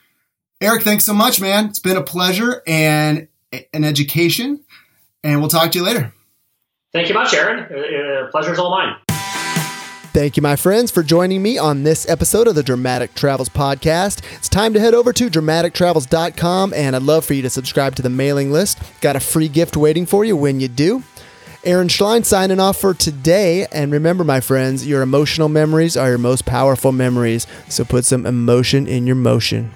Eric, 0.62 0.85
thanks 0.85 1.05
so 1.05 1.12
much, 1.12 1.40
man. 1.40 1.66
It's 1.66 1.81
been 1.81 1.96
a 1.96 2.03
pleasure 2.03 2.62
and 2.68 3.27
an 3.75 3.83
education, 3.83 4.61
and 5.25 5.40
we'll 5.40 5.51
talk 5.51 5.72
to 5.72 5.79
you 5.79 5.85
later. 5.85 6.12
Thank 6.92 7.09
you 7.09 7.14
much, 7.14 7.35
Aaron. 7.35 7.66
Uh, 7.68 8.27
uh, 8.27 8.31
pleasure's 8.31 8.61
all 8.61 8.70
mine. 8.70 8.94
Thank 10.12 10.37
you, 10.37 10.42
my 10.42 10.55
friends, 10.55 10.92
for 10.92 11.02
joining 11.02 11.42
me 11.42 11.58
on 11.58 11.83
this 11.83 12.08
episode 12.08 12.46
of 12.46 12.54
the 12.54 12.63
Dramatic 12.63 13.15
Travels 13.15 13.48
Podcast. 13.48 14.23
It's 14.37 14.48
time 14.48 14.73
to 14.75 14.79
head 14.79 14.94
over 14.94 15.13
to 15.13 15.29
dramatictravels.com, 15.29 16.75
and 16.75 16.94
I'd 16.94 17.02
love 17.02 17.25
for 17.25 17.35
you 17.35 17.42
to 17.42 17.50
subscribe 17.50 17.96
to 17.96 18.02
the 18.02 18.10
mailing 18.10 18.52
list. 18.52 18.79
Got 19.00 19.17
a 19.17 19.21
free 19.21 19.48
gift 19.48 19.77
waiting 19.77 20.06
for 20.06 20.25
you 20.25 20.37
when 20.37 20.60
you 20.60 20.69
do. 20.69 21.02
Aaron 21.65 21.88
Schlein 21.88 22.25
signing 22.25 22.60
off 22.60 22.77
for 22.77 22.94
today. 22.94 23.67
And 23.73 23.90
remember, 23.90 24.23
my 24.23 24.38
friends, 24.38 24.87
your 24.87 25.02
emotional 25.02 25.48
memories 25.48 25.96
are 25.96 26.10
your 26.10 26.19
most 26.19 26.44
powerful 26.44 26.92
memories. 26.92 27.48
So 27.69 27.85
put 27.85 28.04
some 28.04 28.27
emotion 28.27 28.87
in 28.87 29.06
your 29.08 29.17
motion. 29.17 29.73